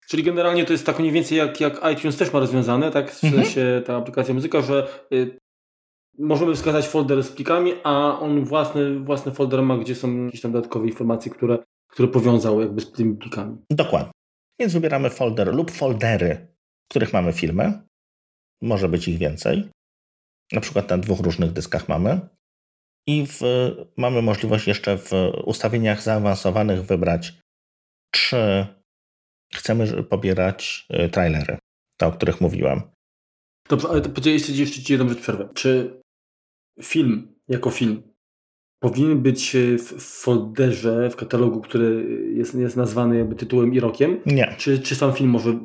Czyli 0.08 0.24
generalnie 0.24 0.66
to 0.66 0.74
jest 0.74 0.86
tak 0.86 1.00
mniej 1.00 1.12
więcej 1.12 1.38
jak, 1.38 1.62
jak 1.62 1.82
iTunes 1.94 2.18
też 2.18 2.34
ma 2.34 2.40
rozwiązane, 2.40 2.92
tak? 2.92 3.12
W 3.12 3.24
mhm. 3.24 3.44
sensie 3.44 3.82
ta 3.86 3.96
aplikacja 3.96 4.34
muzyka, 4.34 4.62
że 4.62 4.88
y, 5.14 5.38
możemy 6.20 6.56
wskazać 6.56 6.88
folder 6.88 7.24
z 7.24 7.32
plikami, 7.32 7.74
a 7.84 8.20
on 8.20 8.46
własny, 8.46 9.00
własny 9.00 9.32
folder 9.32 9.62
ma, 9.62 9.78
gdzie 9.78 9.96
są 9.96 10.26
jakieś 10.26 10.42
tam 10.42 10.52
dodatkowe 10.52 10.88
informacje, 10.88 11.32
które, 11.32 11.60
które 11.88 12.08
powiązał 12.08 12.62
jakby 12.62 12.82
z 12.82 12.92
tymi 12.92 13.16
plikami. 13.16 13.58
Dokładnie. 13.70 14.12
Więc 14.60 14.74
wybieramy 14.74 15.10
folder 15.10 15.56
lub 15.56 15.72
foldery, 15.72 16.48
w 16.86 16.90
których 16.90 17.14
mamy 17.14 17.34
filmy. 17.34 17.82
Może 18.62 18.90
być 18.90 19.08
ich 19.08 19.18
więcej. 19.18 19.70
Na 20.52 20.62
przykład 20.62 20.90
na 20.90 20.98
dwóch 20.98 21.20
różnych 21.20 21.52
dyskach 21.52 21.90
mamy. 21.90 22.22
I 23.08 23.28
w, 23.28 23.42
mamy 23.98 24.22
możliwość 24.22 24.68
jeszcze 24.68 24.98
w 24.98 25.12
ustawieniach 25.46 26.02
zaawansowanych 26.02 26.86
wybrać, 26.86 27.34
czy 28.12 28.68
chcemy 29.54 30.04
pobierać 30.04 30.88
y, 31.06 31.10
trailery, 31.10 31.58
te, 32.00 32.08
o 32.08 32.12
których 32.12 32.42
mówiłem. 32.42 32.82
Dobrze, 33.70 33.88
ale 33.88 34.02
to 34.02 34.10
podzieliście 34.10 34.54
jeszcze 34.54 34.82
Ci 34.82 34.94
jedną 34.94 35.10
rzecz 35.10 35.22
przerwę. 35.22 35.50
Czy 35.54 36.02
film 36.82 37.36
jako 37.48 37.70
film 37.70 38.04
powinien 38.80 39.22
być 39.22 39.56
w 39.78 40.02
folderze, 40.02 41.10
w 41.10 41.16
katalogu, 41.16 41.62
który 41.62 42.06
jest, 42.36 42.56
jest 42.56 42.78
nazwany 42.78 43.18
jakby 43.18 43.36
tytułem 43.36 43.74
i 43.74 43.80
rokiem? 43.80 44.22
Nie. 44.26 44.56
Czy, 44.58 44.80
czy 44.80 44.96
sam 44.96 45.14
film 45.14 45.30
może 45.30 45.60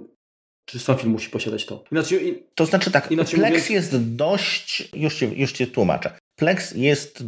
czy 0.69 0.79
sam 0.79 0.99
film 0.99 1.13
musi 1.13 1.31
posiadać 1.31 1.67
to? 1.67 1.85
Inaczej, 1.93 2.47
to 2.55 2.67
znaczy 2.67 2.91
tak, 2.91 3.09
Plex 3.09 3.33
mówiąc... 3.33 3.71
jest 3.71 4.15
dość, 4.15 4.89
już 4.95 5.15
ci, 5.15 5.41
już 5.41 5.53
ci 5.53 5.67
tłumaczę. 5.67 6.19
Plex 6.37 6.73
jest, 6.73 7.25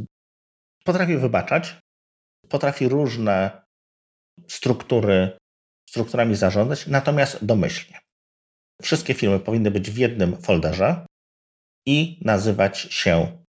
potrafi 0.84 1.16
wybaczać, 1.16 1.78
potrafi 2.48 2.88
różne 2.88 3.62
struktury, 4.48 5.38
strukturami 5.90 6.36
zarządzać, 6.36 6.86
natomiast 6.86 7.44
domyślnie. 7.44 7.98
Wszystkie 8.82 9.14
filmy 9.14 9.40
powinny 9.40 9.70
być 9.70 9.90
w 9.90 9.96
jednym 9.96 10.42
folderze 10.42 11.06
i 11.86 12.20
nazywać 12.24 12.78
się 12.78 13.44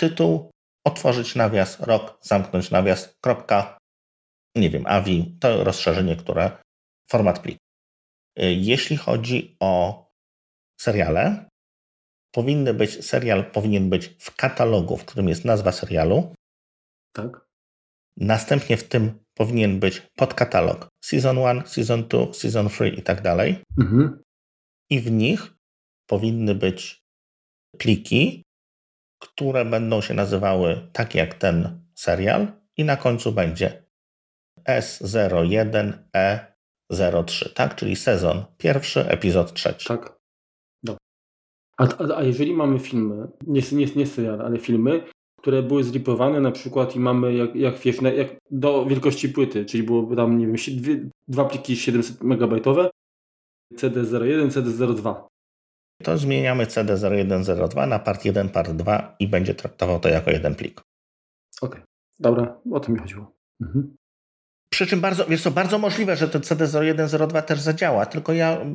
tytuł, 0.00 0.50
otworzyć 0.86 1.34
nawias, 1.34 1.80
rok, 1.80 2.18
zamknąć 2.22 2.70
nawias, 2.70 3.14
kropka, 3.24 3.78
nie 4.56 4.70
wiem, 4.70 4.86
AVI, 4.86 5.36
to 5.40 5.64
rozszerzenie, 5.64 6.16
które 6.16 6.62
format 7.10 7.38
pliku. 7.38 7.58
Jeśli 8.36 8.96
chodzi 8.96 9.56
o 9.60 10.04
seriale, 10.80 11.48
powinny 12.32 12.74
być, 12.74 13.04
serial 13.04 13.50
powinien 13.50 13.90
być 13.90 14.16
w 14.18 14.36
katalogu, 14.36 14.96
w 14.96 15.04
którym 15.04 15.28
jest 15.28 15.44
nazwa 15.44 15.72
serialu. 15.72 16.34
Tak. 17.12 17.48
Następnie 18.16 18.76
w 18.76 18.88
tym 18.88 19.24
powinien 19.34 19.80
być 19.80 20.02
podkatalog 20.16 20.88
Season 21.04 21.38
1, 21.38 21.66
Season 21.66 22.08
2, 22.08 22.32
Season 22.32 22.68
3 22.68 22.88
i 22.88 23.02
tak 23.02 23.22
dalej. 23.22 23.62
Mhm. 23.80 24.22
I 24.90 25.00
w 25.00 25.10
nich 25.10 25.54
powinny 26.06 26.54
być 26.54 27.02
pliki, 27.78 28.42
które 29.22 29.64
będą 29.64 30.00
się 30.00 30.14
nazywały 30.14 30.88
tak 30.92 31.14
jak 31.14 31.34
ten 31.34 31.86
serial 31.94 32.52
i 32.76 32.84
na 32.84 32.96
końcu 32.96 33.32
będzie 33.32 33.88
S01E03, 34.68 37.52
tak? 37.54 37.76
Czyli 37.76 37.96
sezon 37.96 38.44
pierwszy, 38.58 39.08
epizod 39.08 39.54
trzeci. 39.54 39.88
Tak. 39.88 40.17
A, 41.78 41.84
a, 41.84 42.16
a 42.16 42.22
jeżeli 42.22 42.54
mamy 42.54 42.78
filmy, 42.78 43.28
nie, 43.46 43.62
nie, 43.72 43.86
nie 43.96 44.06
serial, 44.06 44.40
ale 44.42 44.58
filmy, 44.58 45.02
które 45.40 45.62
były 45.62 45.84
zripowane 45.84 46.40
na 46.40 46.50
przykład 46.50 46.96
i 46.96 47.00
mamy 47.00 47.34
jak, 47.34 47.54
jak 47.54 47.78
wiesz, 47.78 48.02
jak 48.02 48.28
do 48.50 48.86
wielkości 48.86 49.28
płyty, 49.28 49.64
czyli 49.64 49.82
było 49.82 50.16
tam, 50.16 50.38
nie 50.38 50.46
wiem, 50.46 50.56
dwie, 50.56 51.08
dwa 51.28 51.44
pliki 51.44 51.76
700 51.76 52.22
MB, 52.22 52.62
CD01, 53.74 54.48
CD02. 54.48 55.14
To 56.02 56.18
zmieniamy 56.18 56.64
CD0102 56.66 57.88
na 57.88 57.98
part 57.98 58.24
1, 58.24 58.48
part 58.48 58.70
2 58.70 59.16
i 59.18 59.28
będzie 59.28 59.54
traktował 59.54 60.00
to 60.00 60.08
jako 60.08 60.30
jeden 60.30 60.54
plik. 60.54 60.80
Okej, 61.60 61.80
okay. 61.80 61.82
dobra, 62.18 62.60
o 62.72 62.80
to 62.80 62.92
mi 62.92 62.98
chodziło. 62.98 63.32
Mhm. 63.60 63.96
Przy 64.72 64.86
czym 64.86 65.00
bardzo, 65.00 65.26
jest 65.28 65.44
to 65.44 65.50
bardzo 65.50 65.78
możliwe, 65.78 66.16
że 66.16 66.28
ten 66.28 66.42
CD0102 66.42 67.42
też 67.42 67.60
zadziała, 67.60 68.06
tylko 68.06 68.32
ja 68.32 68.66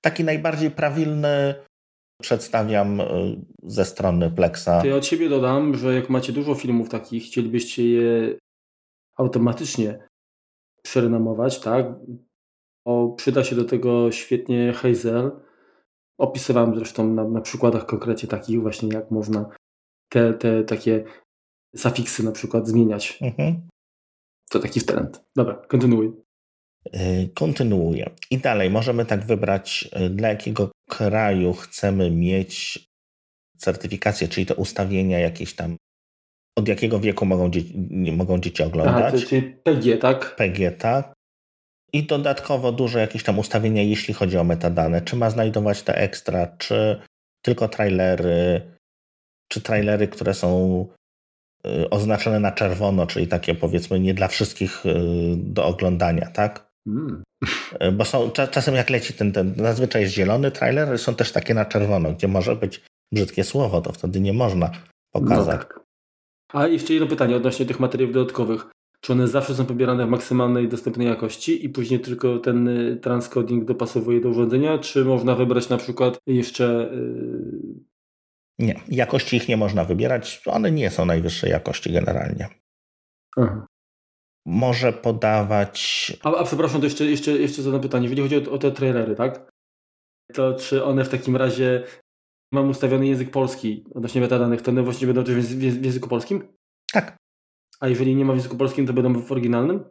taki 0.00 0.24
najbardziej 0.24 0.70
prawilny 0.70 1.54
przedstawiam 2.22 3.00
y, 3.00 3.04
ze 3.62 3.84
strony 3.84 4.30
Plexa. 4.30 4.80
To 4.80 4.86
ja 4.86 4.96
od 4.96 5.06
siebie 5.06 5.28
dodam, 5.28 5.74
że 5.74 5.94
jak 5.94 6.10
macie 6.10 6.32
dużo 6.32 6.54
filmów 6.54 6.88
takich, 6.88 7.24
chcielibyście 7.24 7.90
je 7.90 8.38
automatycznie 9.16 10.08
przerenamować, 10.82 11.60
tak? 11.60 11.86
O, 12.86 13.08
przyda 13.08 13.44
się 13.44 13.56
do 13.56 13.64
tego 13.64 14.12
świetnie 14.12 14.72
Hazel. 14.72 15.30
Opisywałem 16.18 16.74
zresztą 16.74 17.14
na, 17.14 17.28
na 17.28 17.40
przykładach 17.40 17.86
konkretnie 17.86 18.28
takich 18.28 18.60
właśnie, 18.60 18.88
jak 18.88 19.10
można 19.10 19.50
te, 20.08 20.34
te 20.34 20.64
takie 20.64 21.04
zafiksy 21.72 22.24
na 22.24 22.32
przykład 22.32 22.68
zmieniać. 22.68 23.18
Mhm. 23.22 23.68
To 24.50 24.58
taki 24.58 24.80
trend. 24.80 25.24
Dobra, 25.36 25.54
kontynuuj. 25.54 26.12
Y, 26.94 27.30
kontynuuję. 27.34 28.10
I 28.30 28.38
dalej 28.38 28.70
możemy 28.70 29.06
tak 29.06 29.26
wybrać, 29.26 29.90
y, 30.06 30.10
dla 30.10 30.28
jakiego 30.28 30.70
kraju 30.88 31.52
chcemy 31.52 32.10
mieć 32.10 32.86
certyfikację, 33.58 34.28
czyli 34.28 34.46
te 34.46 34.54
ustawienia 34.54 35.18
jakieś 35.18 35.54
tam, 35.54 35.76
od 36.58 36.68
jakiego 36.68 37.00
wieku 37.00 37.26
mogą, 37.26 37.50
dzieci, 37.50 37.74
mogą 38.12 38.38
dzieci 38.38 38.62
oglądać. 38.62 39.14
Aha, 39.14 39.26
czyli 39.28 39.42
PG, 39.42 39.98
tak? 39.98 40.36
PG, 40.36 40.72
tak. 40.72 41.12
I 41.92 42.02
dodatkowo 42.02 42.72
duże 42.72 43.00
jakieś 43.00 43.22
tam 43.22 43.38
ustawienia, 43.38 43.82
jeśli 43.82 44.14
chodzi 44.14 44.38
o 44.38 44.44
metadane. 44.44 45.02
Czy 45.02 45.16
ma 45.16 45.30
znajdować 45.30 45.82
te 45.82 45.96
ekstra, 45.96 46.46
czy 46.58 47.00
tylko 47.42 47.68
trailery, 47.68 48.62
czy 49.48 49.60
trailery, 49.60 50.08
które 50.08 50.34
są 50.34 50.80
y, 51.66 51.90
oznaczone 51.90 52.40
na 52.40 52.52
czerwono, 52.52 53.06
czyli 53.06 53.28
takie 53.28 53.54
powiedzmy 53.54 54.00
nie 54.00 54.14
dla 54.14 54.28
wszystkich 54.28 54.84
do 55.36 55.66
oglądania, 55.66 56.30
tak? 56.30 56.68
Mm. 56.86 57.22
Bo 57.92 58.04
są, 58.04 58.30
czasem 58.30 58.74
jak 58.74 58.90
leci 58.90 59.12
ten, 59.12 59.32
ten 59.32 59.54
zazwyczaj 59.56 60.02
jest 60.02 60.14
zielony 60.14 60.50
trailer, 60.50 60.98
są 60.98 61.14
też 61.14 61.32
takie 61.32 61.54
na 61.54 61.64
czerwono, 61.64 62.12
gdzie 62.12 62.28
może 62.28 62.56
być 62.56 62.84
brzydkie 63.12 63.44
słowo, 63.44 63.80
to 63.82 63.92
wtedy 63.92 64.20
nie 64.20 64.32
można 64.32 64.70
pokazać. 65.12 65.46
No 65.46 65.52
tak. 65.52 65.80
A 66.52 66.66
jeszcze 66.66 66.92
jedno 66.92 67.08
pytanie 67.08 67.36
odnośnie 67.36 67.66
tych 67.66 67.80
materiałów 67.80 68.14
dodatkowych. 68.14 68.66
Czy 69.00 69.12
one 69.12 69.28
zawsze 69.28 69.54
są 69.54 69.66
pobierane 69.66 70.06
w 70.06 70.10
maksymalnej 70.10 70.68
dostępnej 70.68 71.06
jakości 71.06 71.64
i 71.64 71.68
później 71.68 72.00
tylko 72.00 72.38
ten 72.38 72.68
y, 72.68 72.96
transcoding 72.96 73.64
dopasowuje 73.64 74.20
do 74.20 74.28
urządzenia, 74.28 74.78
czy 74.78 75.04
można 75.04 75.34
wybrać 75.34 75.68
na 75.68 75.76
przykład 75.76 76.18
jeszcze... 76.26 76.90
Yy... 76.92 77.86
Nie, 78.58 78.80
jakości 78.88 79.36
ich 79.36 79.48
nie 79.48 79.56
można 79.56 79.84
wybierać, 79.84 80.42
one 80.46 80.70
nie 80.70 80.90
są 80.90 81.04
najwyższej 81.04 81.50
jakości 81.50 81.92
generalnie. 81.92 82.48
Aha 83.36 83.66
może 84.46 84.92
podawać. 84.92 86.12
A, 86.22 86.36
a 86.36 86.44
przepraszam, 86.44 86.80
to 86.80 86.86
jeszcze, 86.86 87.04
jeszcze, 87.04 87.30
jeszcze 87.30 87.62
zadam 87.62 87.80
pytanie. 87.80 88.04
Jeżeli 88.04 88.22
chodzi 88.22 88.50
o, 88.50 88.52
o 88.52 88.58
te 88.58 88.72
trailery, 88.72 89.14
tak? 89.14 89.50
To 90.32 90.54
czy 90.54 90.84
one 90.84 91.04
w 91.04 91.08
takim 91.08 91.36
razie 91.36 91.84
mam 92.52 92.70
ustawiony 92.70 93.06
język 93.06 93.30
polski 93.30 93.84
odnośnie 93.94 94.20
metadanych, 94.20 94.62
to 94.62 94.70
one 94.70 94.82
właśnie 94.82 95.06
będą 95.06 95.24
też 95.24 95.34
w, 95.34 95.84
języku 95.84 96.08
polskim? 96.08 96.48
Tak. 96.92 97.16
A 97.80 97.88
jeżeli 97.88 98.16
nie 98.16 98.24
ma 98.24 98.32
w 98.32 98.36
języku 98.36 98.56
polskim, 98.56 98.86
to 98.86 98.92
będą 98.92 99.22
w 99.22 99.32
oryginalnym? 99.32 99.84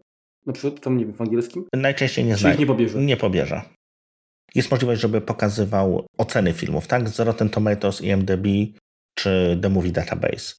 Na 0.45 0.53
przykład 0.53 0.83
tam, 0.83 0.97
nie 0.97 1.05
wiem, 1.05 1.13
w 1.13 1.21
angielskim? 1.21 1.65
Najczęściej 1.75 2.25
nie 2.25 2.35
znajdzie. 2.35 2.59
nie 2.59 2.65
pobierze? 2.65 2.99
Nie 2.99 3.17
pobierze. 3.17 3.61
Jest 4.55 4.71
możliwość, 4.71 5.01
żeby 5.01 5.21
pokazywał 5.21 6.05
oceny 6.17 6.53
filmów, 6.53 6.87
tak? 6.87 7.09
Z 7.09 7.19
Rotten 7.19 7.49
Tomatoes, 7.49 8.01
IMDb 8.01 8.47
czy 9.15 9.59
The 9.61 9.69
Movie 9.69 9.91
Database. 9.91 10.55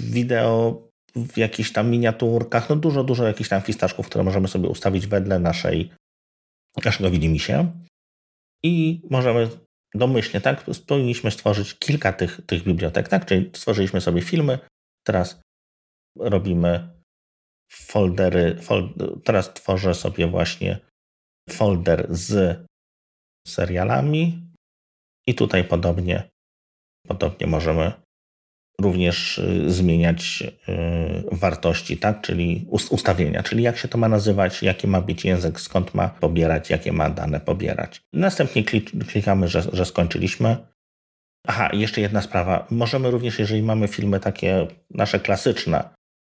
Wideo 0.00 0.87
w 1.26 1.36
jakichś 1.36 1.72
tam 1.72 1.90
miniaturkach, 1.90 2.68
no 2.68 2.76
dużo, 2.76 3.04
dużo 3.04 3.24
jakichś 3.24 3.48
tam 3.48 3.62
fistaszków, 3.62 4.06
które 4.06 4.24
możemy 4.24 4.48
sobie 4.48 4.68
ustawić 4.68 5.06
wedle 5.06 5.38
naszej, 5.38 5.90
naszego 6.84 7.10
widzimisię. 7.10 7.72
I 8.64 9.02
możemy 9.10 9.50
domyślnie, 9.94 10.40
tak, 10.40 10.64
powinniśmy 10.86 11.30
stworzyć 11.30 11.74
kilka 11.78 12.12
tych, 12.12 12.40
tych 12.46 12.62
bibliotek, 12.62 13.08
tak, 13.08 13.26
czyli 13.26 13.50
stworzyliśmy 13.54 14.00
sobie 14.00 14.22
filmy, 14.22 14.58
Teraz 15.08 15.40
robimy 16.18 17.02
foldery. 17.72 18.60
teraz 19.24 19.54
tworzę 19.54 19.94
sobie 19.94 20.26
właśnie 20.26 20.78
folder 21.50 22.06
z 22.10 22.58
serialami 23.46 24.50
i 25.28 25.34
tutaj 25.34 25.64
podobnie, 25.64 26.28
podobnie 27.06 27.46
możemy 27.46 27.92
również 28.80 29.38
y, 29.38 29.70
zmieniać 29.70 30.42
y, 30.42 30.52
wartości, 31.32 31.96
tak? 31.96 32.20
czyli 32.20 32.66
ustawienia, 32.90 33.42
czyli 33.42 33.62
jak 33.62 33.78
się 33.78 33.88
to 33.88 33.98
ma 33.98 34.08
nazywać, 34.08 34.62
jaki 34.62 34.86
ma 34.86 35.00
być 35.00 35.24
język, 35.24 35.60
skąd 35.60 35.94
ma 35.94 36.08
pobierać, 36.08 36.70
jakie 36.70 36.92
ma 36.92 37.10
dane 37.10 37.40
pobierać. 37.40 38.02
Następnie 38.12 38.64
klikamy, 39.08 39.48
że, 39.48 39.62
że 39.72 39.84
skończyliśmy. 39.84 40.56
Aha, 41.46 41.70
jeszcze 41.72 42.00
jedna 42.00 42.22
sprawa. 42.22 42.66
Możemy 42.70 43.10
również, 43.10 43.38
jeżeli 43.38 43.62
mamy 43.62 43.88
filmy 43.88 44.20
takie 44.20 44.66
nasze 44.90 45.20
klasyczne, 45.20 45.88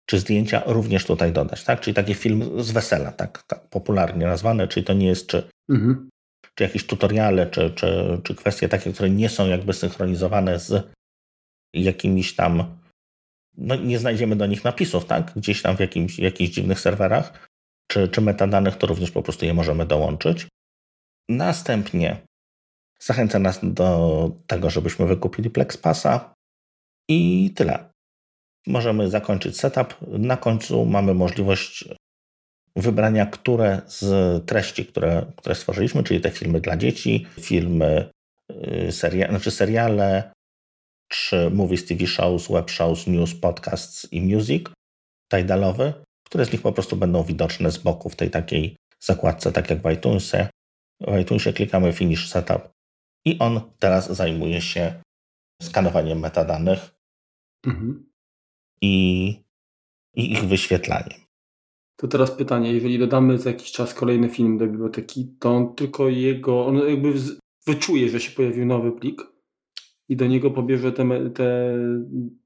czy 0.05 0.19
zdjęcia, 0.19 0.61
również 0.65 1.05
tutaj 1.05 1.31
dodać, 1.31 1.63
tak? 1.63 1.79
Czyli 1.81 1.93
taki 1.93 2.13
film 2.13 2.63
z 2.63 2.71
wesela, 2.71 3.11
tak, 3.11 3.43
tak 3.47 3.69
popularnie 3.69 4.25
nazwane, 4.25 4.67
czyli 4.67 4.85
to 4.85 4.93
nie 4.93 5.07
jest 5.07 5.27
czy, 5.27 5.43
mhm. 5.69 6.09
czy 6.55 6.63
jakieś 6.63 6.85
tutoriale, 6.85 7.47
czy, 7.47 7.69
czy, 7.69 8.21
czy 8.23 8.35
kwestie 8.35 8.69
takie, 8.69 8.93
które 8.93 9.09
nie 9.09 9.29
są 9.29 9.47
jakby 9.47 9.73
synchronizowane 9.73 10.59
z 10.59 10.95
jakimiś 11.83 12.35
tam, 12.35 12.77
no 13.57 13.75
nie 13.75 13.99
znajdziemy 13.99 14.35
do 14.35 14.45
nich 14.45 14.63
napisów, 14.63 15.05
tak? 15.05 15.31
Gdzieś 15.35 15.61
tam 15.61 15.77
w 15.77 15.79
jakimś, 15.79 16.19
jakichś 16.19 16.53
dziwnych 16.53 16.79
serwerach, 16.79 17.49
czy, 17.87 18.07
czy 18.07 18.21
metadanych, 18.21 18.75
to 18.75 18.87
również 18.87 19.11
po 19.11 19.23
prostu 19.23 19.45
je 19.45 19.53
możemy 19.53 19.85
dołączyć. 19.85 20.47
Następnie 21.29 22.17
zachęcę 22.99 23.39
nas 23.39 23.59
do 23.63 24.31
tego, 24.47 24.69
żebyśmy 24.69 25.05
wykupili 25.05 25.49
PlexPassa 25.49 26.33
i 27.09 27.51
tyle. 27.55 27.89
Możemy 28.67 29.09
zakończyć 29.09 29.59
setup. 29.59 29.95
Na 30.07 30.37
końcu 30.37 30.85
mamy 30.85 31.13
możliwość 31.13 31.85
wybrania, 32.75 33.25
które 33.25 33.81
z 33.87 34.45
treści, 34.45 34.85
które, 34.85 35.25
które 35.35 35.55
stworzyliśmy, 35.55 36.03
czyli 36.03 36.21
te 36.21 36.31
filmy 36.31 36.61
dla 36.61 36.77
dzieci, 36.77 37.25
filmy, 37.39 38.09
y, 38.87 38.91
seria, 38.91 39.29
znaczy 39.29 39.51
seriale, 39.51 40.31
czy 41.07 41.49
movies, 41.51 41.85
TV 41.85 42.07
shows, 42.07 42.47
web 42.51 42.69
shows, 42.69 43.07
news, 43.07 43.35
podcasts 43.35 44.13
i 44.13 44.21
music 44.21 44.65
tidalowy, 45.31 45.93
które 46.25 46.45
z 46.45 46.51
nich 46.51 46.61
po 46.61 46.71
prostu 46.71 46.95
będą 46.95 47.23
widoczne 47.23 47.71
z 47.71 47.77
boku 47.77 48.09
w 48.09 48.15
tej 48.15 48.31
takiej 48.31 48.75
zakładce, 48.99 49.51
tak 49.51 49.69
jak 49.69 49.81
w 49.81 49.91
iTunesie. 49.91 50.47
W 51.01 51.19
iTunesie 51.19 51.53
klikamy 51.53 51.93
Finish 51.93 52.29
Setup 52.29 52.69
i 53.25 53.39
on 53.39 53.61
teraz 53.79 54.11
zajmuje 54.11 54.61
się 54.61 55.01
skanowaniem 55.61 56.19
metadanych 56.19 56.95
mhm. 57.67 58.11
i, 58.81 59.27
i 60.15 60.31
ich 60.31 60.45
wyświetlaniem. 60.45 61.19
To 61.97 62.07
teraz 62.07 62.31
pytanie, 62.31 62.73
jeżeli 62.73 62.99
dodamy 62.99 63.39
za 63.39 63.49
jakiś 63.49 63.71
czas 63.71 63.93
kolejny 63.93 64.29
film 64.29 64.57
do 64.57 64.67
biblioteki, 64.67 65.35
to 65.39 65.55
on 65.55 65.75
tylko 65.75 66.09
jego, 66.09 66.65
on 66.65 66.77
jakby 66.89 67.13
wyczuje, 67.65 68.09
że 68.09 68.19
się 68.19 68.31
pojawił 68.31 68.65
nowy 68.65 68.91
plik, 68.91 69.21
i 70.09 70.15
do 70.15 70.27
niego 70.27 70.51
pobierze 70.51 70.91
te, 70.91 71.29
te 71.29 71.77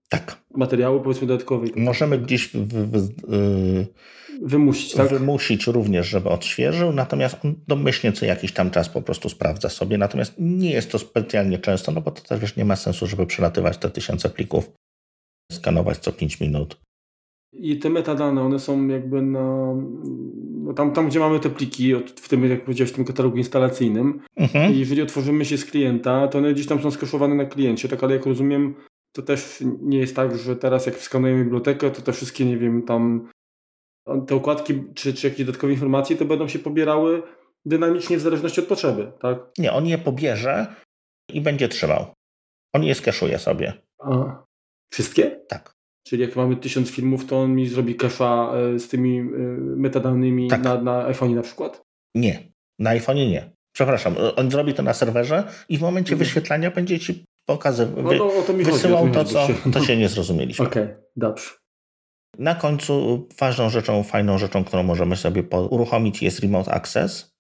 tak. 0.09 0.41
materiały, 0.55 1.01
powiedzmy, 1.01 1.27
dodatkowe. 1.27 1.67
Możemy 1.75 2.19
gdzieś 2.19 2.47
w, 2.47 2.57
w, 2.57 3.09
w, 3.27 3.85
wymusić, 4.41 4.93
tak? 4.93 5.09
wymusić 5.09 5.67
również, 5.67 6.07
żeby 6.07 6.29
odświeżył, 6.29 6.93
natomiast 6.93 7.37
on 7.45 7.55
domyślnie 7.67 8.13
co 8.13 8.25
jakiś 8.25 8.53
tam 8.53 8.71
czas 8.71 8.89
po 8.89 9.01
prostu 9.01 9.29
sprawdza 9.29 9.69
sobie, 9.69 9.97
natomiast 9.97 10.33
nie 10.37 10.71
jest 10.71 10.91
to 10.91 10.99
specjalnie 10.99 11.59
często, 11.59 11.91
no 11.91 12.01
bo 12.01 12.11
to 12.11 12.21
też 12.39 12.55
nie 12.55 12.65
ma 12.65 12.75
sensu, 12.75 13.07
żeby 13.07 13.25
przelatywać 13.25 13.77
te 13.77 13.89
tysiące 13.89 14.29
plików, 14.29 14.71
skanować 15.51 15.97
co 15.97 16.11
5 16.11 16.39
minut. 16.39 16.77
I 17.53 17.79
te 17.79 17.89
metadane, 17.89 18.41
one 18.41 18.59
są 18.59 18.87
jakby 18.87 19.21
na. 19.21 19.75
No 20.63 20.73
tam, 20.73 20.93
tam, 20.93 21.07
gdzie 21.07 21.19
mamy 21.19 21.39
te 21.39 21.49
pliki, 21.49 21.93
w 21.95 22.29
tym, 22.29 22.49
jak 22.49 22.63
powiedziałeś, 22.63 22.91
w 22.91 22.95
tym 22.95 23.05
katalogu 23.05 23.37
instalacyjnym. 23.37 24.21
Mhm. 24.35 24.73
I 24.73 24.79
jeżeli 24.79 25.01
otworzymy 25.01 25.45
się 25.45 25.57
z 25.57 25.65
klienta, 25.65 26.27
to 26.27 26.37
one 26.37 26.53
gdzieś 26.53 26.67
tam 26.67 26.81
są 26.81 26.91
skaszowane 26.91 27.35
na 27.35 27.45
kliencie, 27.45 27.87
tak, 27.89 28.03
ale 28.03 28.13
jak 28.13 28.25
rozumiem, 28.25 28.75
to 29.15 29.21
też 29.21 29.63
nie 29.81 29.97
jest 29.97 30.15
tak, 30.15 30.37
że 30.37 30.55
teraz 30.55 30.85
jak 30.85 30.95
skanujemy 30.95 31.43
bibliotekę, 31.43 31.91
to 31.91 32.01
te 32.01 32.13
wszystkie, 32.13 32.45
nie 32.45 32.57
wiem, 32.57 32.81
tam 32.81 33.29
te 34.27 34.35
układki 34.35 34.83
czy, 34.95 35.13
czy 35.13 35.27
jakieś 35.27 35.45
dodatkowe 35.45 35.73
informacje, 35.73 36.17
to 36.17 36.25
będą 36.25 36.47
się 36.47 36.59
pobierały 36.59 37.23
dynamicznie 37.65 38.17
w 38.17 38.21
zależności 38.21 38.61
od 38.61 38.67
potrzeby, 38.67 39.11
tak? 39.19 39.39
Nie, 39.57 39.71
on 39.71 39.87
je 39.87 39.97
pobierze 39.97 40.75
i 41.33 41.41
będzie 41.41 41.67
trzymał. 41.67 42.05
On 42.75 42.83
je 42.83 42.95
skaszuje 42.95 43.39
sobie. 43.39 43.73
A, 43.99 44.43
wszystkie? 44.93 45.41
Tak. 45.47 45.78
Czyli 46.07 46.21
jak 46.21 46.35
mamy 46.35 46.55
tysiąc 46.55 46.91
filmów, 46.91 47.25
to 47.25 47.41
on 47.41 47.55
mi 47.55 47.67
zrobi 47.67 47.95
cache'a 47.95 48.55
e, 48.55 48.79
z 48.79 48.87
tymi 48.87 49.19
e, 49.19 49.23
metadanymi 49.75 50.47
tak. 50.47 50.63
na, 50.63 50.81
na 50.81 51.05
iPhone 51.05 51.35
na 51.35 51.41
przykład? 51.41 51.81
Nie, 52.15 52.51
na 52.79 52.89
iPhone 52.89 53.17
nie. 53.17 53.51
Przepraszam, 53.75 54.15
on 54.35 54.51
zrobi 54.51 54.73
to 54.73 54.83
na 54.83 54.93
serwerze 54.93 55.43
i 55.69 55.77
w 55.77 55.81
momencie 55.81 56.13
mhm. 56.13 56.19
wyświetlania 56.19 56.71
będzie 56.71 56.99
ci 56.99 57.25
pokazywał, 57.49 58.03
no, 58.03 58.11
no, 58.11 58.43
to 58.47 58.53
wysyłał 58.53 59.03
chodzi, 59.13 59.13
to, 59.13 59.25
co 59.25 59.47
to 59.73 59.85
się 59.85 59.97
nie 59.97 60.09
zrozumieliśmy. 60.09 60.65
Okej, 60.65 60.83
okay, 60.83 61.03
dobrze. 61.15 61.49
Na 62.37 62.55
końcu 62.55 63.27
ważną 63.39 63.69
rzeczą, 63.69 64.03
fajną 64.03 64.37
rzeczą, 64.37 64.63
którą 64.63 64.83
możemy 64.83 65.15
sobie 65.15 65.43
uruchomić 65.69 66.21
jest 66.23 66.39
Remote 66.39 66.71
Access, 66.71 67.31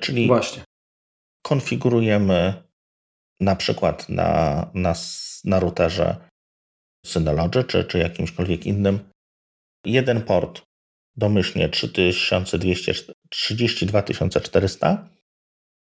czyli 0.00 0.26
Właśnie. 0.26 0.62
konfigurujemy 1.46 2.62
na 3.40 3.56
przykład 3.56 4.08
na, 4.08 4.70
na, 4.74 4.94
na 5.44 5.60
routerze 5.60 6.16
Synology 7.06 7.64
czy, 7.64 7.84
czy 7.84 7.98
jakimśkolwiek 7.98 8.66
innym, 8.66 9.10
jeden 9.84 10.22
port 10.22 10.62
domyślnie 11.16 11.68
32 11.68 14.02
400 14.42 15.08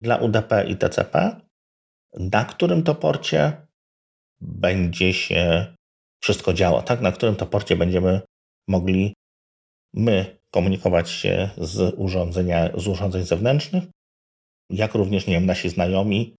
dla 0.01 0.17
UDP 0.17 0.65
i 0.69 0.77
TCP, 0.77 1.41
na 2.19 2.45
którym 2.45 2.83
to 2.83 2.95
porcie 2.95 3.67
będzie 4.41 5.13
się 5.13 5.67
wszystko 6.23 6.53
działo, 6.53 6.83
tak? 6.83 7.01
Na 7.01 7.13
którym 7.13 7.37
to 7.37 7.47
porcie 7.47 7.77
będziemy 7.77 8.21
mogli 8.69 9.15
my 9.95 10.39
komunikować 10.51 11.11
się 11.11 11.51
z, 11.59 11.95
urządzenia, 11.99 12.71
z 12.77 12.89
urządzeń 12.89 13.25
zewnętrznych, 13.25 13.85
jak 14.71 14.95
również, 14.95 15.27
nie 15.27 15.35
wiem, 15.35 15.47
nasi 15.47 15.69
znajomi 15.69 16.37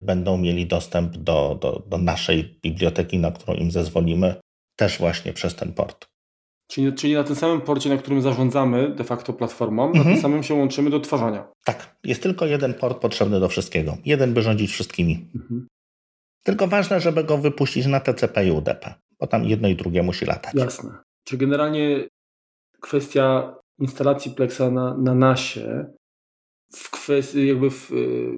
będą 0.00 0.38
mieli 0.38 0.66
dostęp 0.66 1.16
do, 1.16 1.58
do, 1.60 1.82
do 1.86 1.98
naszej 1.98 2.58
biblioteki, 2.62 3.18
na 3.18 3.30
którą 3.30 3.54
im 3.54 3.70
zezwolimy, 3.70 4.34
też 4.76 4.98
właśnie 4.98 5.32
przez 5.32 5.54
ten 5.54 5.72
port. 5.72 6.06
Czyli, 6.68 6.92
czyli 6.92 7.14
na 7.14 7.24
tym 7.24 7.36
samym 7.36 7.60
porcie, 7.60 7.90
na 7.90 7.96
którym 7.96 8.22
zarządzamy 8.22 8.94
de 8.94 9.04
facto 9.04 9.32
platformą, 9.32 9.86
mhm. 9.86 9.98
na 9.98 10.04
tym 10.04 10.12
mhm. 10.12 10.22
samym 10.22 10.42
się 10.42 10.54
łączymy 10.54 10.90
do 10.90 10.96
odtwarzania. 10.96 11.48
Tak, 11.64 11.96
jest 12.04 12.22
tylko 12.22 12.46
jeden 12.46 12.74
port 12.74 12.98
potrzebny 12.98 13.40
do 13.40 13.48
wszystkiego. 13.48 13.96
Jeden, 14.04 14.34
by 14.34 14.42
rządzić 14.42 14.70
wszystkimi. 14.70 15.30
Mhm. 15.34 15.66
Tylko 16.42 16.66
ważne, 16.66 17.00
żeby 17.00 17.24
go 17.24 17.38
wypuścić 17.38 17.86
na 17.86 18.00
TCP 18.00 18.46
i 18.46 18.50
UDP, 18.50 18.94
bo 19.20 19.26
tam 19.26 19.44
jedno 19.44 19.68
i 19.68 19.76
drugie 19.76 20.02
musi 20.02 20.26
latać. 20.26 20.54
Jasne. 20.54 20.90
Czy 21.24 21.36
generalnie 21.36 22.08
kwestia 22.80 23.54
instalacji 23.78 24.30
Plexa 24.30 24.70
na, 24.70 24.96
na 24.96 25.14
NASie 25.14 25.86
w 26.72 26.90
kwestii, 26.90 27.46
jakby 27.46 27.70
w, 27.70 27.90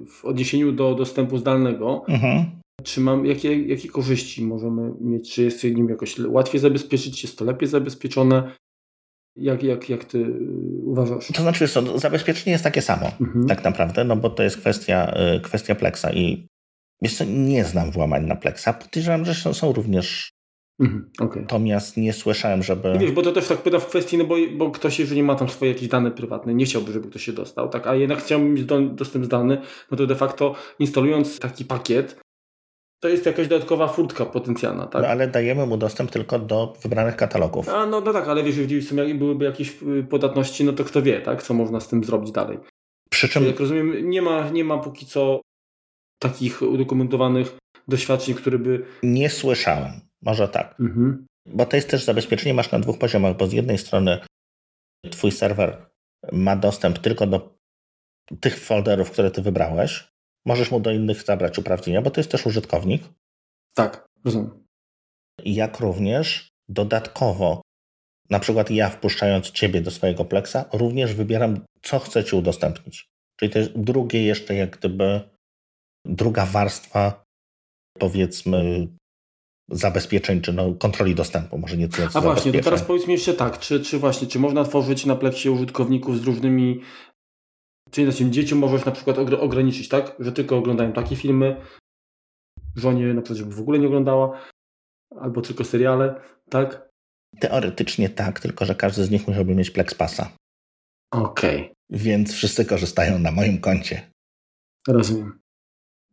w 0.07 0.25
odniesieniu 0.25 0.71
do 0.71 0.95
dostępu 0.95 1.37
zdalnego, 1.37 2.05
mhm. 2.07 2.45
czy 2.83 3.01
mam, 3.01 3.25
jakie, 3.25 3.61
jakie 3.61 3.89
korzyści 3.89 4.45
możemy 4.45 4.93
mieć? 5.01 5.33
Czy 5.33 5.43
jest 5.43 5.63
nim 5.63 5.89
jakoś 5.89 6.19
łatwiej 6.19 6.61
zabezpieczyć? 6.61 7.23
Jest 7.23 7.37
to 7.37 7.45
lepiej 7.45 7.69
zabezpieczone? 7.69 8.51
Jak, 9.35 9.63
jak, 9.63 9.89
jak 9.89 10.05
ty 10.05 10.33
uważasz? 10.83 11.27
To 11.27 11.41
znaczy, 11.41 11.67
co, 11.67 11.99
zabezpieczenie 11.99 12.51
jest 12.51 12.63
takie 12.63 12.81
samo, 12.81 13.11
mhm. 13.21 13.47
tak 13.47 13.63
naprawdę, 13.63 14.03
no 14.03 14.15
bo 14.15 14.29
to 14.29 14.43
jest 14.43 14.57
kwestia, 14.57 15.13
y, 15.37 15.41
kwestia 15.41 15.75
Plexa 15.75 16.05
i 16.13 16.47
wiesz 17.01 17.17
co, 17.17 17.23
nie 17.23 17.65
znam 17.65 17.91
włamań 17.91 18.25
na 18.25 18.35
Plexa. 18.35 18.73
Podejrzewam, 18.73 19.25
że 19.25 19.53
są 19.53 19.73
również 19.73 20.31
Mhm, 20.79 21.09
okay. 21.19 21.41
Natomiast 21.41 21.97
nie 21.97 22.13
słyszałem, 22.13 22.63
żeby. 22.63 22.97
Wiesz, 22.99 23.11
bo 23.11 23.21
to 23.21 23.31
też 23.31 23.47
tak 23.47 23.57
pyta 23.57 23.79
w 23.79 23.85
kwestii, 23.85 24.17
no 24.17 24.25
bo, 24.25 24.35
bo 24.57 24.71
ktoś, 24.71 24.99
jeżeli 24.99 25.23
ma 25.23 25.35
tam 25.35 25.49
swoje 25.49 25.71
jakieś 25.71 25.87
dane 25.87 26.11
prywatne, 26.11 26.53
nie 26.53 26.65
chciałby, 26.65 26.91
żeby 26.91 27.09
ktoś 27.09 27.23
się 27.23 27.33
dostał, 27.33 27.69
tak, 27.69 27.87
a 27.87 27.95
jednak 27.95 28.19
chciałbym 28.19 28.53
mieć 28.53 28.65
do, 28.65 28.81
dostęp 28.81 29.25
zdalny, 29.25 29.61
no 29.91 29.97
to 29.97 30.07
de 30.07 30.15
facto 30.15 30.55
instalując 30.79 31.39
taki 31.39 31.65
pakiet, 31.65 32.19
to 32.99 33.09
jest 33.09 33.25
jakaś 33.25 33.47
dodatkowa 33.47 33.87
furtka 33.87 34.25
potencjalna, 34.25 34.87
tak? 34.87 35.01
No 35.01 35.07
ale 35.07 35.27
dajemy 35.27 35.65
mu 35.65 35.77
dostęp 35.77 36.11
tylko 36.11 36.39
do 36.39 36.73
wybranych 36.81 37.15
katalogów. 37.15 37.69
A 37.69 37.85
no, 37.85 38.01
no 38.01 38.13
tak, 38.13 38.27
ale 38.27 38.43
wiesz, 38.43 38.57
jeżeli 38.57 39.15
byłyby 39.15 39.45
jakieś 39.45 39.83
y, 39.83 40.03
podatności, 40.09 40.63
no 40.63 40.73
to 40.73 40.83
kto 40.83 41.01
wie, 41.01 41.21
tak, 41.21 41.43
co 41.43 41.53
można 41.53 41.79
z 41.79 41.87
tym 41.87 42.03
zrobić 42.03 42.31
dalej. 42.31 42.57
Przy 43.09 43.29
czym... 43.29 43.45
Jak 43.45 43.59
rozumiem, 43.59 44.09
nie 44.09 44.21
ma, 44.21 44.49
nie 44.49 44.63
ma 44.63 44.77
póki 44.77 45.05
co 45.05 45.41
takich 46.19 46.61
udokumentowanych 46.61 47.57
doświadczeń, 47.87 48.35
które 48.35 48.59
by... 48.59 48.85
Nie 49.03 49.29
słyszałem. 49.29 50.08
Może 50.21 50.47
tak. 50.47 50.79
Mhm. 50.79 51.25
Bo 51.45 51.65
to 51.65 51.75
jest 51.75 51.89
też 51.89 52.03
zabezpieczenie 52.03 52.53
masz 52.53 52.71
na 52.71 52.79
dwóch 52.79 52.99
poziomach, 52.99 53.37
bo 53.37 53.47
z 53.47 53.53
jednej 53.53 53.77
strony 53.77 54.19
twój 55.11 55.31
serwer 55.31 55.85
ma 56.31 56.55
dostęp 56.55 56.99
tylko 56.99 57.27
do 57.27 57.55
tych 58.39 58.59
folderów, 58.59 59.11
które 59.11 59.31
ty 59.31 59.41
wybrałeś. 59.41 60.09
Możesz 60.45 60.71
mu 60.71 60.79
do 60.79 60.91
innych 60.91 61.23
zabrać 61.23 61.57
uprawnienia, 61.57 62.01
bo 62.01 62.11
to 62.11 62.19
jest 62.19 62.31
też 62.31 62.45
użytkownik. 62.45 63.03
Tak, 63.75 64.07
rozumiem. 64.25 64.65
Jak 65.45 65.79
również 65.79 66.49
dodatkowo, 66.69 67.61
na 68.29 68.39
przykład 68.39 68.71
ja 68.71 68.89
wpuszczając 68.89 69.51
Ciebie 69.51 69.81
do 69.81 69.91
swojego 69.91 70.25
Plexa, 70.25 70.57
również 70.73 71.13
wybieram, 71.13 71.65
co 71.81 71.99
chcę 71.99 72.23
Ci 72.23 72.35
udostępnić. 72.35 73.09
Czyli 73.39 73.51
to 73.51 73.59
jest 73.59 73.79
drugie 73.79 74.23
jeszcze 74.23 74.55
jak 74.55 74.77
gdyby 74.77 75.21
druga 76.05 76.45
warstwa, 76.45 77.23
powiedzmy, 77.99 78.87
zabezpieczeń, 79.71 80.41
czy 80.41 80.53
no, 80.53 80.73
kontroli 80.73 81.15
dostępu, 81.15 81.57
może 81.57 81.77
nie 81.77 81.87
tyle 81.87 82.07
A 82.13 82.21
właśnie, 82.21 82.51
to 82.51 82.59
teraz 82.59 82.83
powiedz 82.83 83.07
mi 83.07 83.13
jeszcze 83.13 83.33
tak, 83.33 83.59
czy, 83.59 83.79
czy 83.79 83.99
właśnie, 83.99 84.27
czy 84.27 84.39
można 84.39 84.63
tworzyć 84.63 85.05
na 85.05 85.15
pleksie 85.15 85.49
użytkowników 85.49 86.19
z 86.19 86.23
różnymi, 86.23 86.81
czyli 87.91 88.11
znaczy, 88.11 88.31
dzieciom 88.31 88.59
możesz 88.59 88.85
na 88.85 88.91
przykład 88.91 89.17
ograniczyć, 89.17 89.89
tak, 89.89 90.15
że 90.19 90.31
tylko 90.31 90.57
oglądają 90.57 90.93
takie 90.93 91.15
filmy, 91.15 91.61
żonie 92.75 93.13
na 93.13 93.21
przykład, 93.21 93.37
żeby 93.37 93.55
w 93.55 93.59
ogóle 93.59 93.79
nie 93.79 93.87
oglądała, 93.87 94.41
albo 95.19 95.41
tylko 95.41 95.63
seriale, 95.63 96.21
tak? 96.49 96.89
Teoretycznie 97.39 98.09
tak, 98.09 98.39
tylko 98.39 98.65
że 98.65 98.75
każdy 98.75 99.03
z 99.03 99.11
nich 99.11 99.27
musiałby 99.27 99.55
mieć 99.55 99.71
Plex 99.71 99.93
Passa. 99.93 100.31
Okej. 101.11 101.61
Okay. 101.61 101.75
Więc 101.89 102.33
wszyscy 102.33 102.65
korzystają 102.65 103.19
na 103.19 103.31
moim 103.31 103.61
koncie. 103.61 104.11
Rozumiem. 104.87 105.39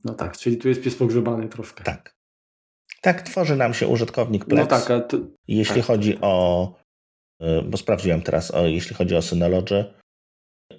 No 0.05 0.15
tak, 0.15 0.37
czyli 0.37 0.57
tu 0.57 0.69
jest 0.69 0.83
pies 0.83 0.97
pogrzebany 0.97 1.49
troszkę. 1.49 1.85
Tak. 1.85 2.16
Tak 3.07 3.23
tworzy 3.23 3.57
nam 3.57 3.75
się 3.75 3.89
użytkownik 3.89 4.45
Plex. 4.45 4.71
No 4.71 4.79
tak, 4.79 5.09
to, 5.09 5.19
jeśli 5.49 5.77
tak. 5.77 5.85
chodzi 5.85 6.19
o, 6.21 6.75
y, 7.43 7.63
bo 7.63 7.77
sprawdziłem 7.77 8.23
teraz, 8.23 8.51
o, 8.51 8.67
jeśli 8.67 8.97
chodzi 8.97 9.17
o 9.17 9.23
Synology 9.23 9.85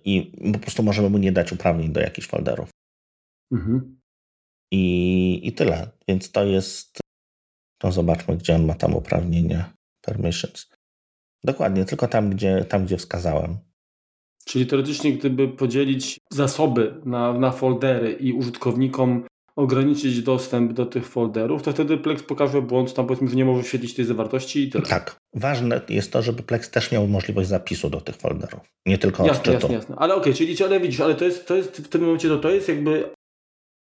i 0.05 0.31
po 0.53 0.59
prostu 0.59 0.83
możemy 0.83 1.09
mu 1.09 1.17
nie 1.17 1.31
dać 1.31 1.51
uprawnień 1.51 1.91
do 1.91 1.99
jakichś 1.99 2.27
folderów. 2.27 2.69
Mhm. 3.53 3.99
I, 4.71 5.47
I 5.47 5.53
tyle. 5.53 5.89
Więc 6.07 6.31
to 6.31 6.45
jest, 6.45 6.99
no 7.83 7.91
zobaczmy, 7.91 8.37
gdzie 8.37 8.55
on 8.55 8.65
ma 8.65 8.73
tam 8.73 8.95
uprawnienia, 8.95 9.73
permissions. 10.01 10.69
Dokładnie, 11.43 11.85
tylko 11.85 12.07
tam, 12.07 12.29
gdzie, 12.29 12.65
tam, 12.65 12.85
gdzie 12.85 12.97
wskazałem. 12.97 13.57
Czyli 14.45 14.67
teoretycznie, 14.67 15.13
gdyby 15.13 15.47
podzielić 15.47 16.19
zasoby 16.31 17.01
na, 17.05 17.33
na 17.33 17.51
foldery 17.51 18.11
i 18.11 18.33
użytkownikom 18.33 19.27
ograniczyć 19.57 20.21
dostęp 20.21 20.73
do 20.73 20.85
tych 20.85 21.07
folderów, 21.07 21.63
to 21.63 21.71
wtedy 21.71 21.97
Plex 21.97 22.23
pokaże 22.23 22.61
błąd, 22.61 22.93
tam 22.93 23.07
powiedzmy, 23.07 23.29
że 23.29 23.35
nie 23.35 23.45
może 23.45 23.63
świetlić 23.63 23.93
tej 23.93 24.05
zawartości 24.05 24.63
i 24.63 24.69
tyle. 24.69 24.85
Tak. 24.85 25.15
Ważne 25.35 25.81
jest 25.89 26.11
to, 26.11 26.21
żeby 26.21 26.43
Plex 26.43 26.69
też 26.69 26.91
miał 26.91 27.07
możliwość 27.07 27.49
zapisu 27.49 27.89
do 27.89 28.01
tych 28.01 28.15
folderów, 28.15 28.59
nie 28.85 28.97
tylko 28.97 29.25
jasne, 29.25 29.39
odczytu. 29.39 29.57
Jasne, 29.57 29.73
jasne. 29.73 29.95
Ale 29.95 30.15
okej, 30.15 30.33
okay, 30.33 30.47
czyli 30.47 30.63
ale 30.63 30.79
widzisz, 30.79 30.99
ale 30.99 31.15
to 31.15 31.25
jest, 31.25 31.47
to 31.47 31.55
jest 31.55 31.77
w 31.77 31.87
tym 31.87 32.01
momencie 32.01 32.29
to, 32.29 32.37
to 32.37 32.49
jest 32.49 32.67
jakby 32.67 33.09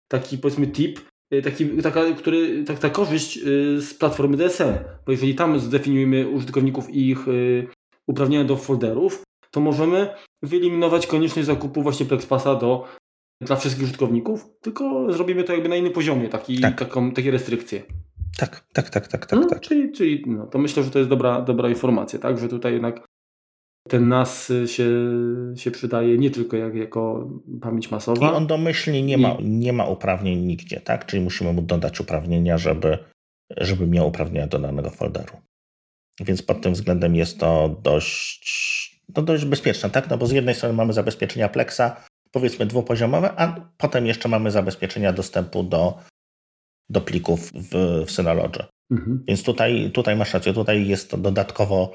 taki 0.08 0.38
powiedzmy 0.38 0.68
tip, 0.68 1.00
y, 1.34 1.42
taki, 1.42 1.70
taka, 1.70 2.12
który, 2.12 2.64
tak, 2.64 2.80
ta 2.80 2.90
korzyść 2.90 3.38
y, 3.38 3.82
z 3.82 3.94
platformy 3.94 4.38
DSM, 4.38 4.74
bo 5.06 5.12
jeżeli 5.12 5.36
tam 5.36 5.60
zdefiniujemy 5.60 6.28
użytkowników 6.28 6.90
i 6.90 7.10
ich 7.10 7.28
y, 7.28 7.68
uprawnienia 8.08 8.44
do 8.44 8.58
folderów, 8.58 9.24
to 9.52 9.60
możemy 9.60 10.10
wyeliminować 10.44 11.08
konieczność 11.08 11.48
zakupu 11.48 11.84
właśnie 11.84 12.06
PlexPassa 12.06 12.56
do, 12.56 12.88
dla 13.44 13.56
wszystkich 13.56 13.84
użytkowników, 13.84 14.50
tylko 14.62 15.14
zrobimy 15.14 15.44
to 15.44 15.54
jakby 15.54 15.70
na 15.70 15.76
innym 15.76 15.94
poziomie, 15.94 16.30
taki, 16.30 16.60
tak. 16.60 16.80
taką, 16.80 17.12
takie 17.12 17.32
restrykcje. 17.32 17.82
Tak, 18.38 18.66
tak, 18.74 18.90
tak, 18.90 19.08
tak, 19.08 19.26
tak. 19.26 19.40
No, 19.40 19.46
tak. 19.46 19.60
Czyli, 19.60 19.92
czyli 19.92 20.24
no, 20.28 20.48
to 20.48 20.60
myślę, 20.60 20.84
że 20.84 20.92
to 20.92 21.00
jest 21.00 21.10
dobra, 21.10 21.42
dobra 21.42 21.70
informacja, 21.70 22.20
tak, 22.20 22.40
że 22.40 22.50
tutaj 22.50 22.74
jednak 22.74 23.06
ten 23.90 24.08
NAS 24.08 24.52
się, 24.66 24.90
się 25.56 25.72
przydaje 25.72 26.18
nie 26.18 26.32
tylko 26.32 26.58
jak, 26.58 26.76
jako 26.76 27.30
pamięć 27.62 27.92
masowa. 27.92 28.32
I 28.32 28.34
on 28.34 28.48
domyślnie 28.48 29.04
nie, 29.04 29.18
ma, 29.18 29.38
nie 29.44 29.74
ma 29.74 29.86
uprawnień 29.86 30.40
nigdzie, 30.40 30.82
tak? 30.82 31.06
Czyli 31.06 31.24
musimy 31.24 31.54
mu 31.54 31.62
dodać 31.62 32.00
uprawnienia, 32.00 32.58
żeby, 32.58 32.98
żeby 33.58 33.88
miał 33.88 34.08
uprawnienia 34.08 34.48
do 34.48 34.60
danego 34.60 34.90
folderu. 34.90 35.38
Więc 36.20 36.42
pod 36.42 36.62
tym 36.62 36.74
względem 36.74 37.16
jest 37.16 37.40
to 37.40 37.80
dość, 37.84 39.02
no 39.16 39.24
dość 39.24 39.46
bezpieczne, 39.46 39.90
tak? 39.90 40.10
No 40.10 40.18
bo 40.18 40.26
z 40.26 40.32
jednej 40.32 40.56
strony 40.56 40.76
mamy 40.76 40.94
zabezpieczenia 40.94 41.50
Plexa, 41.50 41.96
powiedzmy 42.34 42.66
dwupoziomowe, 42.66 43.34
a 43.38 43.70
potem 43.78 44.06
jeszcze 44.06 44.30
mamy 44.30 44.52
zabezpieczenia 44.52 45.14
dostępu 45.14 45.64
do, 45.64 46.00
do 46.90 47.02
plików 47.02 47.52
w, 47.52 48.06
w 48.06 48.12
Synology. 48.12 48.64
Mhm. 48.92 49.24
Więc 49.28 49.44
tutaj, 49.44 49.92
tutaj 49.94 50.16
masz 50.16 50.34
rację, 50.34 50.54
tutaj 50.54 50.88
jest 50.88 51.12
to 51.12 51.18
dodatkowo 51.18 51.92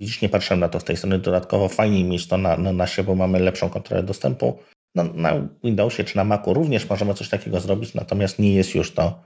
Widzisz, 0.00 0.22
nie 0.22 0.28
patrzyłem 0.28 0.60
na 0.60 0.68
to 0.68 0.80
z 0.80 0.84
tej 0.84 0.96
strony. 0.96 1.18
Dodatkowo 1.18 1.68
fajniej 1.68 2.04
mieć 2.04 2.28
to 2.28 2.38
na, 2.38 2.56
na 2.56 2.72
nasie, 2.72 3.02
bo 3.02 3.14
mamy 3.14 3.40
lepszą 3.40 3.70
kontrolę 3.70 4.02
dostępu. 4.02 4.58
No, 4.94 5.04
na 5.04 5.48
Windowsie 5.64 6.04
czy 6.04 6.16
na 6.16 6.24
Macu 6.24 6.54
również 6.54 6.88
możemy 6.88 7.14
coś 7.14 7.28
takiego 7.28 7.60
zrobić, 7.60 7.94
natomiast 7.94 8.38
nie 8.38 8.54
jest 8.54 8.74
już 8.74 8.94
to 8.94 9.22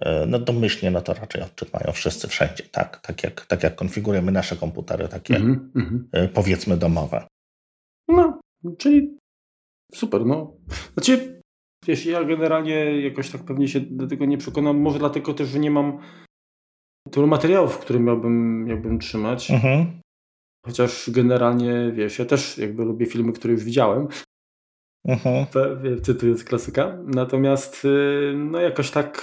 e, 0.00 0.26
no 0.26 0.38
domyślnie, 0.38 0.90
no 0.90 1.00
to 1.00 1.14
raczej 1.14 1.42
odczyt 1.42 1.72
mają 1.72 1.92
wszyscy 1.92 2.28
wszędzie, 2.28 2.64
tak? 2.64 3.00
Tak 3.00 3.22
jak, 3.22 3.46
tak 3.46 3.62
jak 3.62 3.74
konfigurujemy 3.74 4.32
nasze 4.32 4.56
komputery, 4.56 5.08
takie 5.08 5.36
mm 5.36 5.72
-hmm. 5.74 6.28
powiedzmy 6.28 6.76
domowe. 6.76 7.26
No, 8.08 8.40
czyli 8.78 9.18
super, 9.94 10.26
no. 10.26 10.56
Znaczy, 10.94 11.42
wiesz, 11.86 12.06
ja 12.06 12.24
generalnie 12.24 13.00
jakoś 13.00 13.30
tak 13.30 13.44
pewnie 13.44 13.68
się 13.68 13.80
do 13.80 14.06
tego 14.06 14.24
nie 14.24 14.38
przekonam, 14.38 14.80
może 14.80 14.98
dlatego 14.98 15.34
też, 15.34 15.48
że 15.48 15.58
nie 15.58 15.70
mam 15.70 15.98
tylu 17.10 17.26
materiałów, 17.26 17.78
które 17.78 18.00
miałbym, 18.00 18.64
miałbym 18.64 18.98
trzymać. 18.98 19.50
Mhm. 19.50 20.00
Chociaż 20.66 21.10
generalnie, 21.10 21.92
wiesz, 21.94 22.18
ja 22.18 22.24
też 22.24 22.58
jakby 22.58 22.84
lubię 22.84 23.06
filmy, 23.06 23.32
które 23.32 23.52
już 23.52 23.64
widziałem. 23.64 24.08
Mhm. 25.08 25.46
Cytując 26.02 26.44
klasyka. 26.44 26.98
Natomiast 27.06 27.84
y, 27.84 28.34
no 28.36 28.60
jakoś 28.60 28.90
tak 28.90 29.22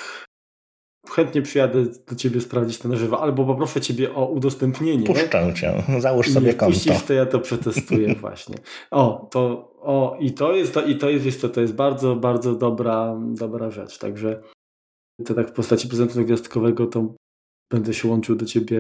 chętnie 1.08 1.42
przyjadę 1.42 1.86
do 2.08 2.16
ciebie 2.16 2.42
sprawdzić 2.42 2.78
to 2.78 2.90
na 2.90 2.96
żywo, 2.96 3.22
albo 3.22 3.46
poproszę 3.46 3.82
ciebie 3.82 4.14
o 4.14 4.26
udostępnienie. 4.26 5.06
Puszczę 5.06 5.54
cię, 5.56 5.84
załóż 6.00 6.30
sobie 6.30 6.54
konto. 6.54 6.74
Puścisz, 6.74 7.04
to 7.04 7.14
ja 7.14 7.26
to 7.26 7.40
przetestuję 7.40 8.16
właśnie. 8.22 8.56
O, 8.92 9.28
to, 9.32 9.72
o, 9.82 10.18
i 10.20 10.32
to 10.32 10.56
jest, 10.56 10.74
to, 10.74 10.86
i 10.86 10.98
to 10.98 11.10
jest, 11.10 11.26
jest 11.26 11.42
to, 11.42 11.50
to 11.50 11.62
jest 11.62 11.74
bardzo, 11.74 12.16
bardzo 12.16 12.56
dobra, 12.56 13.20
dobra 13.22 13.72
rzecz. 13.72 13.98
Także 13.98 14.42
to 15.26 15.34
tak 15.34 15.50
w 15.50 15.52
postaci 15.52 15.88
prezentu 15.88 16.26
gwiazdkowego 16.26 16.88
to 16.88 17.14
będę 17.72 17.94
się 17.94 18.08
łączył 18.08 18.36
do 18.36 18.46
ciebie 18.46 18.80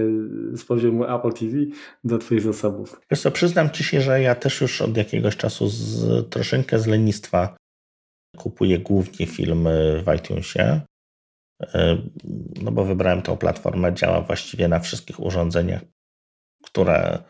z 0.53 0.65
poziomu 0.65 1.03
Apple 1.03 1.33
TV 1.33 1.57
do 2.03 2.17
twoich 2.17 2.41
zasobów. 2.41 3.01
Wiesz 3.11 3.21
co, 3.21 3.31
przyznam 3.31 3.69
ci 3.69 3.83
się, 3.83 4.01
że 4.01 4.21
ja 4.21 4.35
też 4.35 4.61
już 4.61 4.81
od 4.81 4.97
jakiegoś 4.97 5.37
czasu 5.37 5.67
z, 5.67 6.29
troszeczkę 6.29 6.79
z 6.79 6.87
lenistwa 6.87 7.57
kupuję 8.37 8.79
głównie 8.79 9.25
filmy 9.25 10.03
w 10.05 10.15
iTunesie, 10.15 10.81
no 12.61 12.71
bo 12.71 12.85
wybrałem 12.85 13.21
tą 13.21 13.37
platformę, 13.37 13.93
działa 13.93 14.21
właściwie 14.21 14.67
na 14.67 14.79
wszystkich 14.79 15.19
urządzeniach, 15.19 15.81
które, 16.63 17.23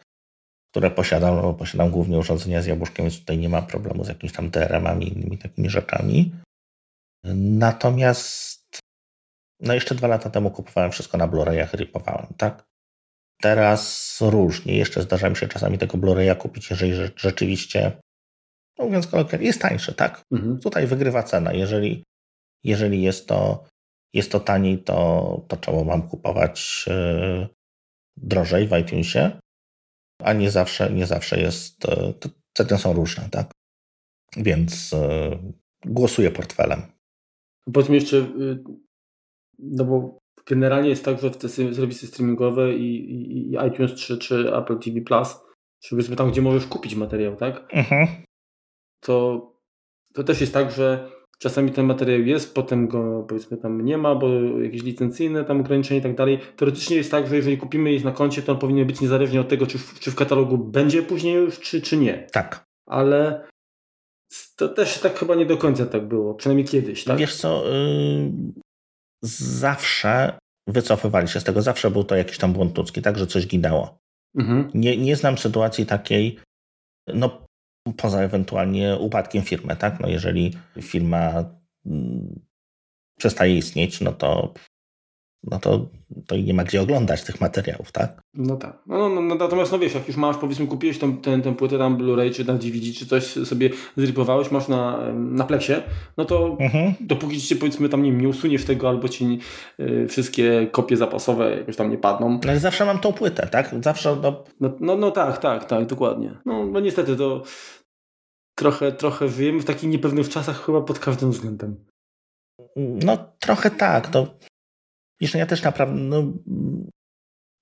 które 0.71 0.91
posiadam, 0.91 1.35
no 1.35 1.41
bo 1.41 1.53
posiadam 1.53 1.91
głównie 1.91 2.17
urządzenia 2.17 2.61
z 2.61 2.65
jabłuszkiem, 2.65 3.05
więc 3.05 3.19
tutaj 3.19 3.37
nie 3.37 3.49
ma 3.49 3.61
problemu 3.61 4.03
z 4.03 4.07
jakimiś 4.07 4.33
tam 4.33 4.49
DRM-ami 4.49 5.07
i 5.07 5.13
innymi 5.13 5.37
takimi 5.37 5.69
rzeczami. 5.69 6.31
Natomiast 7.35 8.79
no 9.59 9.73
jeszcze 9.73 9.95
dwa 9.95 10.07
lata 10.07 10.29
temu 10.29 10.51
kupowałem 10.51 10.91
wszystko 10.91 11.17
na 11.17 11.27
Blu-rayach, 11.27 11.73
ripowałem, 11.73 12.27
tak? 12.37 12.65
Teraz 13.41 14.17
różnie. 14.21 14.77
Jeszcze 14.77 15.01
zdarza 15.01 15.29
mi 15.29 15.35
się 15.35 15.47
czasami 15.47 15.77
tego 15.77 15.97
Blu-raya 15.97 16.37
kupić, 16.37 16.69
jeżeli 16.69 16.93
rzeczywiście, 17.15 17.91
no 18.77 18.85
mówiąc 18.85 19.07
kolokwialnie, 19.07 19.47
jest 19.47 19.61
tańsze, 19.61 19.93
tak? 19.93 20.21
Mhm. 20.31 20.59
Tutaj 20.59 20.87
wygrywa 20.87 21.23
cena. 21.23 21.53
Jeżeli, 21.53 22.03
jeżeli 22.63 23.01
jest, 23.01 23.27
to, 23.27 23.67
jest 24.13 24.31
to 24.31 24.39
taniej, 24.39 24.83
to, 24.83 25.45
to 25.47 25.57
czemu 25.57 25.85
mam 25.85 26.09
kupować 26.09 26.85
yy, 26.87 27.47
drożej 28.17 28.67
w 28.67 28.77
iTunesie? 28.77 29.39
A 30.23 30.33
nie 30.33 30.51
zawsze, 30.51 30.93
nie 30.93 31.05
zawsze 31.05 31.39
jest, 31.39 31.87
yy, 31.87 32.13
ceny 32.53 32.77
są 32.77 32.93
różne, 32.93 33.29
tak? 33.29 33.51
Więc 34.37 34.91
yy, 34.91 35.53
głosuję 35.85 36.31
portfelem. 36.31 36.81
Powiedz 37.73 37.89
mi 37.89 37.95
jeszcze, 37.95 38.17
y, 38.17 38.63
no 39.59 39.85
bo 39.85 40.19
generalnie 40.45 40.89
jest 40.89 41.05
tak, 41.05 41.19
że 41.19 41.29
w 41.29 41.37
te 41.37 41.49
serwisy 41.49 42.07
streamingowe 42.07 42.73
i, 42.73 43.11
i, 43.11 43.51
i 43.51 43.57
iTunes 43.67 43.93
czy, 43.93 44.17
czy 44.17 44.55
Apple 44.55 44.79
TV 44.79 45.01
Plus, 45.01 45.39
czy 45.79 45.89
powiedzmy 45.89 46.15
tam, 46.15 46.31
gdzie 46.31 46.41
możesz 46.41 46.67
kupić 46.67 46.95
materiał, 46.95 47.35
tak? 47.35 47.67
Mhm. 47.73 48.07
To, 48.99 49.45
to 50.13 50.23
też 50.23 50.41
jest 50.41 50.53
tak, 50.53 50.71
że 50.71 51.11
czasami 51.41 51.71
ten 51.71 51.85
materiał 51.85 52.21
jest, 52.21 52.55
potem 52.55 52.87
go 52.87 53.25
powiedzmy 53.29 53.57
tam 53.57 53.85
nie 53.85 53.97
ma, 53.97 54.15
bo 54.15 54.27
jakieś 54.61 54.83
licencyjne 54.83 55.45
tam 55.45 55.59
ograniczenia 55.59 55.99
i 55.99 56.03
tak 56.03 56.15
dalej. 56.15 56.39
Teoretycznie 56.55 56.97
jest 56.97 57.11
tak, 57.11 57.27
że 57.27 57.35
jeżeli 57.35 57.57
kupimy 57.57 57.93
je 57.93 57.99
na 57.99 58.11
koncie, 58.11 58.41
to 58.41 58.51
on 58.51 58.59
powinien 58.59 58.87
być 58.87 59.01
niezależnie 59.01 59.41
od 59.41 59.49
tego, 59.49 59.67
czy 59.67 59.77
w, 59.77 59.99
czy 59.99 60.11
w 60.11 60.15
katalogu 60.15 60.57
będzie 60.57 61.03
później 61.03 61.35
już, 61.35 61.59
czy, 61.59 61.81
czy 61.81 61.97
nie. 61.97 62.27
Tak. 62.31 62.63
Ale 62.89 63.47
to 64.55 64.69
też 64.69 64.99
tak 64.99 65.19
chyba 65.19 65.35
nie 65.35 65.45
do 65.45 65.57
końca 65.57 65.85
tak 65.85 66.07
było, 66.07 66.33
przynajmniej 66.33 66.67
kiedyś, 66.67 67.03
tak? 67.03 67.17
Wiesz 67.17 67.35
co, 67.35 67.63
yy, 67.69 68.31
zawsze 69.23 70.39
wycofywali 70.67 71.27
się 71.27 71.39
z 71.39 71.43
tego, 71.43 71.61
zawsze 71.61 71.91
był 71.91 72.03
to 72.03 72.15
jakiś 72.15 72.37
tam 72.37 72.53
błąd 72.53 72.77
ludzki, 72.77 73.01
tak, 73.01 73.17
że 73.17 73.27
coś 73.27 73.47
ginęło. 73.47 73.97
Mhm. 74.37 74.71
Nie, 74.73 74.97
nie 74.97 75.15
znam 75.15 75.37
sytuacji 75.37 75.85
takiej, 75.85 76.39
no 77.13 77.48
poza 77.97 78.21
ewentualnie 78.23 78.97
upadkiem 78.97 79.43
firmy, 79.43 79.75
tak, 79.75 79.99
no 79.99 80.07
jeżeli 80.07 80.53
firma 80.81 81.45
mm, 81.85 82.39
przestaje 83.17 83.57
istnieć, 83.57 84.01
no 84.01 84.11
to 84.11 84.53
no 85.43 85.59
to, 85.59 85.89
to 86.27 86.37
nie 86.37 86.53
ma 86.53 86.63
gdzie 86.63 86.81
oglądać 86.81 87.23
tych 87.23 87.41
materiałów, 87.41 87.91
tak? 87.91 88.21
No 88.33 88.55
tak. 88.55 88.77
No, 88.87 89.09
no, 89.09 89.21
no, 89.21 89.35
natomiast 89.35 89.71
no 89.71 89.79
wiesz, 89.79 89.93
jak 89.93 90.07
już 90.07 90.17
masz, 90.17 90.37
powiedzmy, 90.37 90.67
kupiłeś 90.67 90.99
tą, 90.99 91.17
ten, 91.17 91.41
tę 91.41 91.55
płytę 91.55 91.77
tam 91.77 91.97
Blu-ray, 91.97 92.33
czy 92.33 92.45
na 92.45 92.53
DVD, 92.53 92.93
czy 92.93 93.05
coś 93.05 93.23
sobie 93.25 93.69
zripowałeś, 93.97 94.51
masz 94.51 94.67
na, 94.67 95.13
na 95.13 95.43
pleksie, 95.43 95.73
no 96.17 96.25
to 96.25 96.57
mhm. 96.59 96.93
dopóki 97.01 97.41
ci 97.41 97.55
powiedzmy 97.55 97.89
tam 97.89 98.03
nie, 98.03 98.11
nie 98.11 98.29
usuniesz 98.29 98.65
tego, 98.65 98.89
albo 98.89 99.09
ci 99.09 99.39
y, 99.79 100.07
wszystkie 100.07 100.67
kopie 100.71 100.97
zapasowe 100.97 101.57
jakoś 101.57 101.75
tam 101.75 101.91
nie 101.91 101.97
padną. 101.97 102.29
No 102.29 102.39
ale 102.49 102.59
zawsze 102.59 102.85
mam 102.85 102.99
tą 102.99 103.13
płytę, 103.13 103.47
tak? 103.47 103.75
Zawsze. 103.81 104.17
No, 104.21 104.43
no, 104.59 104.71
no, 104.79 104.95
no 104.95 105.11
tak, 105.11 105.37
tak, 105.37 105.65
tak, 105.65 105.85
dokładnie. 105.85 106.37
No, 106.45 106.65
no 106.65 106.79
niestety 106.79 107.15
to 107.15 107.43
trochę, 108.55 108.91
trochę 108.91 109.29
żyjemy 109.29 109.59
w 109.59 109.65
takich 109.65 109.89
niepewnych 109.89 110.29
czasach 110.29 110.65
chyba 110.65 110.81
pod 110.81 110.99
każdym 110.99 111.31
względem. 111.31 111.85
No 112.75 113.17
trochę 113.39 113.71
tak. 113.71 114.07
To, 114.07 114.27
wiesz, 115.21 115.33
no 115.33 115.39
ja 115.39 115.45
też 115.45 115.63
naprawdę 115.63 116.01
no, 116.01 116.23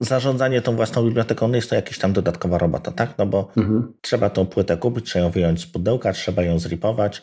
zarządzanie 0.01 0.61
tą 0.61 0.75
własną 0.75 1.03
biblioteką 1.03 1.47
no 1.47 1.55
jest 1.55 1.69
to 1.69 1.75
jakaś 1.75 1.97
tam 1.97 2.13
dodatkowa 2.13 2.57
robota, 2.57 2.91
tak? 2.91 3.17
No 3.17 3.25
bo 3.25 3.51
mhm. 3.57 3.93
trzeba 4.01 4.29
tą 4.29 4.45
płytę 4.45 4.77
kupić, 4.77 5.05
trzeba 5.05 5.25
ją 5.25 5.31
wyjąć 5.31 5.61
z 5.61 5.65
pudełka, 5.65 6.13
trzeba 6.13 6.43
ją 6.43 6.59
zripować, 6.59 7.21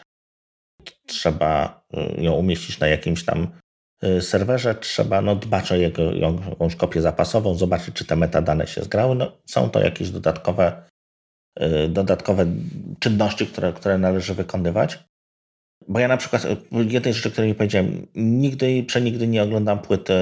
trzeba 1.06 1.82
y, 2.18 2.22
ją 2.22 2.32
umieścić 2.32 2.80
na 2.80 2.86
jakimś 2.86 3.24
tam 3.24 3.48
y, 4.04 4.22
serwerze, 4.22 4.74
trzeba 4.74 5.22
no, 5.22 5.36
dbać 5.36 5.72
o 5.72 5.76
jego, 5.76 6.12
jakąś 6.12 6.76
kopię 6.76 7.00
zapasową, 7.00 7.54
zobaczyć, 7.54 7.94
czy 7.94 8.04
te 8.04 8.16
metadane 8.16 8.66
się 8.66 8.82
zgrały. 8.82 9.14
No, 9.14 9.32
są 9.46 9.70
to 9.70 9.80
jakieś 9.80 10.10
dodatkowe, 10.10 10.82
y, 11.62 11.88
dodatkowe 11.88 12.46
czynności, 12.98 13.46
które, 13.46 13.72
które 13.72 13.98
należy 13.98 14.34
wykonywać. 14.34 15.04
Bo 15.88 15.98
ja 15.98 16.08
na 16.08 16.16
przykład, 16.16 16.44
y, 16.44 16.56
jednej 16.88 17.14
rzeczy, 17.14 17.30
której 17.30 17.48
nie 17.48 17.54
powiedziałem, 17.54 18.06
nigdy 18.14 18.72
i 18.72 18.82
przenigdy 18.82 19.26
nie 19.26 19.42
oglądam 19.42 19.78
płyty 19.78 20.12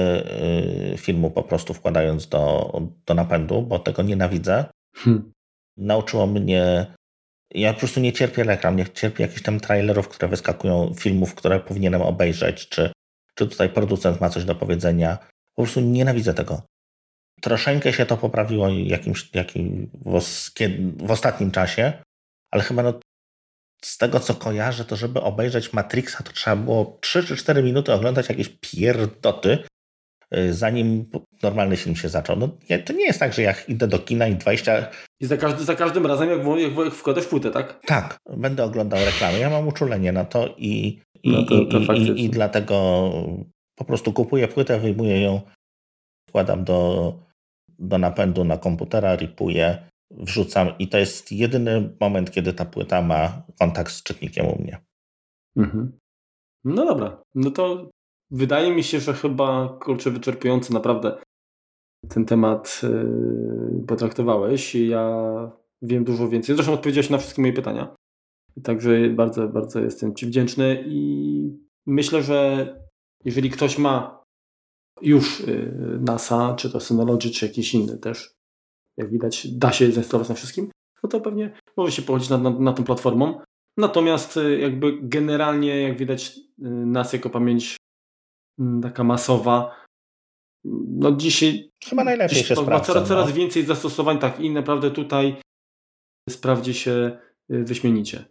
y, 0.93 0.97
filmu 0.97 1.31
po 1.31 1.43
prostu 1.43 1.73
wkładając 1.73 2.27
do, 2.27 2.71
do 3.05 3.13
napędu, 3.13 3.61
bo 3.61 3.79
tego 3.79 4.03
nienawidzę. 4.03 4.65
Hmm. 4.95 5.31
Nauczyło 5.77 6.27
mnie, 6.27 6.85
ja 7.53 7.73
po 7.73 7.79
prostu 7.79 7.99
nie 7.99 8.13
cierpię 8.13 8.43
reklam, 8.43 8.75
nie 8.75 8.85
cierpię 8.89 9.23
jakichś 9.23 9.41
tam 9.41 9.59
trailerów, 9.59 10.07
które 10.07 10.27
wyskakują, 10.27 10.93
filmów, 10.93 11.35
które 11.35 11.59
powinienem 11.59 12.01
obejrzeć, 12.01 12.69
czy, 12.69 12.91
czy 13.35 13.47
tutaj 13.47 13.69
producent 13.69 14.21
ma 14.21 14.29
coś 14.29 14.45
do 14.45 14.55
powiedzenia. 14.55 15.17
Po 15.55 15.63
prostu 15.63 15.81
nienawidzę 15.81 16.33
tego. 16.33 16.61
Troszeczkę 17.41 17.93
się 17.93 18.05
to 18.05 18.17
poprawiło 18.17 18.69
jakimś, 18.69 19.29
jakim, 19.35 19.89
w, 20.05 20.21
w 20.97 21.11
ostatnim 21.11 21.51
czasie, 21.51 21.93
ale 22.51 22.63
chyba 22.63 22.83
no, 22.83 22.99
z 23.85 23.97
tego 23.97 24.19
co 24.19 24.33
kojarzę, 24.33 24.85
to 24.85 24.95
żeby 24.95 25.21
obejrzeć 25.21 25.73
Matrixa, 25.73 26.23
to 26.23 26.33
trzeba 26.33 26.55
było 26.55 26.97
3 27.01 27.23
czy 27.23 27.35
4 27.35 27.63
minuty 27.63 27.93
oglądać 27.93 28.29
jakieś 28.29 28.49
pierdoty, 28.49 29.57
y, 30.37 30.53
zanim 30.53 31.09
normalny 31.43 31.77
film 31.77 31.95
się 31.95 32.09
zaczął. 32.09 32.35
No, 32.35 32.49
to 32.85 32.93
nie 32.93 33.05
jest 33.05 33.19
tak, 33.19 33.33
że 33.33 33.41
jak 33.41 33.69
idę 33.69 33.87
do 33.87 33.99
kina 33.99 34.27
i 34.27 34.35
20... 34.35 34.89
I 35.19 35.25
za, 35.25 35.37
każdy, 35.37 35.63
za 35.63 35.75
każdym 35.75 36.05
razem, 36.05 36.29
jak, 36.29 36.39
jak 36.85 36.93
wkładasz 36.93 37.25
płytę, 37.25 37.51
tak? 37.51 37.79
Tak, 37.85 38.17
będę 38.37 38.63
oglądał 38.63 38.99
reklamy. 39.05 39.39
Ja 39.39 39.49
mam 39.49 39.67
uczulenie 39.67 40.11
na 40.11 40.25
to 40.25 40.55
i, 40.57 41.01
i, 41.23 41.31
no 41.31 41.43
to, 41.43 41.65
to 41.65 41.93
i, 41.93 42.01
i, 42.01 42.25
i 42.25 42.29
dlatego 42.29 43.11
po 43.75 43.85
prostu 43.85 44.13
kupuję 44.13 44.47
płytę, 44.47 44.79
wyjmuję 44.79 45.21
ją, 45.21 45.41
wkładam 46.29 46.63
do, 46.63 47.13
do 47.79 47.97
napędu 47.97 48.43
na 48.43 48.57
komputera, 48.57 49.15
ripuję 49.15 49.92
wrzucam 50.17 50.67
i 50.79 50.87
to 50.87 50.97
jest 50.97 51.31
jedyny 51.31 51.95
moment, 52.01 52.31
kiedy 52.31 52.53
ta 52.53 52.65
płyta 52.65 53.01
ma 53.01 53.43
kontakt 53.59 53.91
z 53.91 54.03
czytnikiem 54.03 54.45
u 54.45 54.61
mnie. 54.61 54.77
Mhm. 55.57 55.99
No 56.63 56.85
dobra, 56.85 57.21
no 57.35 57.51
to 57.51 57.89
wydaje 58.31 58.75
mi 58.75 58.83
się, 58.83 58.99
że 58.99 59.13
chyba 59.13 59.77
kurczę 59.81 60.11
wyczerpujący 60.11 60.73
naprawdę 60.73 61.17
ten 62.09 62.25
temat 62.25 62.81
yy, 62.83 63.83
potraktowałeś. 63.87 64.75
Ja 64.75 65.51
wiem 65.81 66.03
dużo 66.03 66.29
więcej. 66.29 66.55
Zresztą 66.55 66.73
odpowiedziałeś 66.73 67.09
na 67.09 67.17
wszystkie 67.17 67.41
moje 67.41 67.53
pytania. 67.53 67.95
Także 68.63 69.09
bardzo, 69.09 69.47
bardzo 69.47 69.79
jestem 69.79 70.15
Ci 70.15 70.25
wdzięczny 70.25 70.83
i 70.87 71.57
myślę, 71.85 72.23
że 72.23 72.67
jeżeli 73.25 73.49
ktoś 73.49 73.77
ma 73.77 74.23
już 75.01 75.39
yy, 75.39 75.99
NASA, 76.01 76.55
czy 76.55 76.71
to 76.71 76.79
Synology, 76.79 77.29
czy 77.29 77.45
jakiś 77.45 77.73
inny 77.73 77.97
też 77.97 78.32
jak 78.97 79.11
widać, 79.11 79.47
da 79.47 79.71
się 79.71 79.91
zainstalować 79.91 80.29
na 80.29 80.35
wszystkim, 80.35 80.71
no 81.03 81.09
to 81.09 81.21
pewnie 81.21 81.53
może 81.77 81.91
się 81.91 82.01
pochodzić 82.01 82.29
nad, 82.29 82.41
nad, 82.41 82.59
nad 82.59 82.77
tą 82.77 82.83
platformą. 82.83 83.41
Natomiast 83.77 84.37
y, 84.37 84.59
jakby 84.59 84.97
generalnie, 85.01 85.81
jak 85.81 85.97
widać, 85.97 86.37
y, 86.37 86.41
nas 86.67 87.13
jako 87.13 87.29
pamięć 87.29 87.77
mm, 88.59 88.81
taka 88.81 89.03
masowa, 89.03 89.83
no 90.87 91.11
dzisiaj 91.11 91.69
chyba 91.85 92.03
najlepiej 92.03 92.37
dziś, 92.37 92.47
się 92.47 92.55
ma 92.55 92.79
coraz, 92.79 93.07
coraz 93.07 93.27
no. 93.27 93.35
więcej 93.35 93.63
zastosowań, 93.63 94.19
tak 94.19 94.39
i 94.39 94.51
naprawdę 94.51 94.91
tutaj 94.91 95.35
sprawdzi 96.29 96.73
się 96.73 97.17
y, 97.51 97.63
wyśmienicie. 97.63 98.25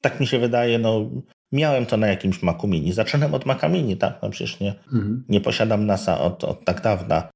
Tak 0.00 0.20
mi 0.20 0.26
się 0.26 0.38
wydaje, 0.38 0.78
no 0.78 1.10
miałem 1.52 1.86
to 1.86 1.96
na 1.96 2.06
jakimś 2.06 2.42
Macu 2.42 2.68
Mini. 2.68 2.92
Zaczynam 2.92 3.34
od 3.34 3.46
Maca 3.46 3.68
Mini, 3.68 3.96
tak? 3.96 4.18
No 4.22 4.30
przecież 4.30 4.60
nie, 4.60 4.70
mhm. 4.70 5.24
nie 5.28 5.40
posiadam 5.40 5.86
NASA 5.86 6.20
od, 6.20 6.44
od 6.44 6.64
tak 6.64 6.80
dawna. 6.80 7.30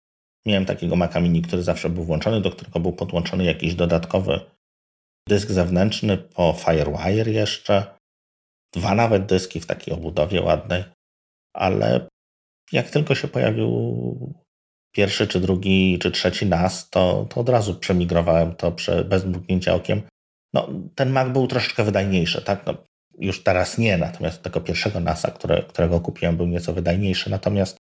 Miałem 0.46 0.66
takiego 0.66 0.96
Maca 0.96 1.20
Mini, 1.20 1.42
który 1.42 1.62
zawsze 1.62 1.90
był 1.90 2.04
włączony, 2.04 2.40
do 2.40 2.50
którego 2.50 2.80
był 2.80 2.92
podłączony 2.92 3.44
jakiś 3.44 3.74
dodatkowy 3.74 4.40
dysk 5.28 5.50
zewnętrzny 5.50 6.16
po 6.16 6.52
Firewire 6.52 7.30
jeszcze. 7.30 7.96
Dwa 8.74 8.94
nawet 8.94 9.26
dyski 9.26 9.60
w 9.60 9.66
takiej 9.66 9.94
obudowie 9.94 10.42
ładnej, 10.42 10.84
ale 11.54 12.08
jak 12.72 12.90
tylko 12.90 13.14
się 13.14 13.28
pojawił 13.28 14.36
pierwszy, 14.94 15.26
czy 15.26 15.40
drugi, 15.40 15.98
czy 15.98 16.10
trzeci 16.10 16.46
NAS, 16.46 16.90
to, 16.90 17.26
to 17.30 17.40
od 17.40 17.48
razu 17.48 17.74
przemigrowałem 17.74 18.54
to 18.54 18.72
prze, 18.72 19.04
bez 19.04 19.24
mrugnięcia 19.24 19.74
okiem. 19.74 20.02
No, 20.54 20.68
ten 20.94 21.10
Mac 21.10 21.28
był 21.28 21.46
troszeczkę 21.46 21.84
wydajniejszy, 21.84 22.42
tak? 22.42 22.66
No, 22.66 22.74
już 23.18 23.42
teraz 23.42 23.78
nie, 23.78 23.98
natomiast 23.98 24.42
tego 24.42 24.60
pierwszego 24.60 25.00
NASa, 25.00 25.30
które, 25.30 25.62
którego 25.62 26.00
kupiłem, 26.00 26.36
był 26.36 26.46
nieco 26.46 26.72
wydajniejszy. 26.72 27.30
Natomiast 27.30 27.76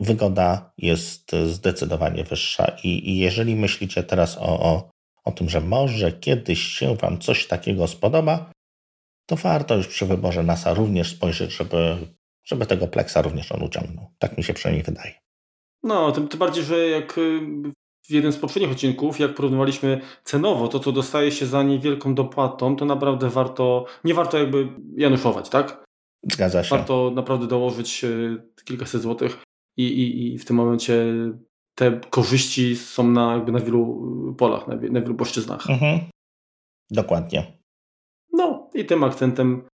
wygoda 0.00 0.72
jest 0.78 1.32
zdecydowanie 1.46 2.24
wyższa. 2.24 2.76
I, 2.84 3.10
i 3.10 3.18
jeżeli 3.18 3.56
myślicie 3.56 4.02
teraz 4.02 4.38
o, 4.38 4.60
o, 4.60 4.90
o 5.24 5.32
tym, 5.32 5.48
że 5.48 5.60
może 5.60 6.12
kiedyś 6.12 6.60
się 6.60 6.96
Wam 6.96 7.18
coś 7.18 7.46
takiego 7.46 7.86
spodoba, 7.86 8.52
to 9.26 9.36
warto 9.36 9.76
już 9.76 9.86
przy 9.86 10.06
wyborze 10.06 10.42
NASA 10.42 10.74
również 10.74 11.16
spojrzeć, 11.16 11.56
żeby, 11.56 11.96
żeby 12.44 12.66
tego 12.66 12.86
Plexa 12.86 13.16
również 13.22 13.52
on 13.52 13.62
uciągnął. 13.62 14.06
Tak 14.18 14.38
mi 14.38 14.44
się 14.44 14.54
przynajmniej 14.54 14.84
wydaje. 14.84 15.14
No, 15.82 16.12
tym, 16.12 16.28
tym 16.28 16.38
bardziej, 16.38 16.64
że 16.64 16.88
jak 16.88 17.20
w 18.08 18.10
jednym 18.10 18.32
z 18.32 18.36
poprzednich 18.36 18.72
odcinków, 18.72 19.20
jak 19.20 19.34
porównywaliśmy 19.34 20.00
cenowo 20.24 20.68
to, 20.68 20.80
co 20.80 20.92
dostaje 20.92 21.32
się 21.32 21.46
za 21.46 21.62
niewielką 21.62 22.14
dopłatą, 22.14 22.76
to 22.76 22.84
naprawdę 22.84 23.30
warto, 23.30 23.86
nie 24.04 24.14
warto 24.14 24.38
jakby 24.38 24.68
januszować, 24.96 25.48
tak? 25.48 25.84
Zgadza 26.32 26.64
się. 26.64 26.76
Warto 26.76 27.12
naprawdę 27.14 27.46
dołożyć 27.46 28.04
y, 28.04 28.42
kilkaset 28.64 29.02
złotych 29.02 29.47
i, 29.78 29.84
i, 29.84 30.34
i 30.34 30.38
w 30.38 30.44
tym 30.44 30.56
momencie 30.56 31.04
te 31.74 32.00
korzyści 32.10 32.76
są 32.76 33.08
na, 33.08 33.34
jakby 33.34 33.52
na 33.52 33.60
wielu 33.60 34.34
polach, 34.38 34.68
na, 34.68 34.74
na 34.74 35.00
wielu 35.00 35.14
płaszczyznach. 35.14 35.70
Mhm. 35.70 36.00
Dokładnie. 36.90 37.58
No 38.32 38.70
i 38.74 38.84
tym 38.84 39.04
akcentem 39.04 39.68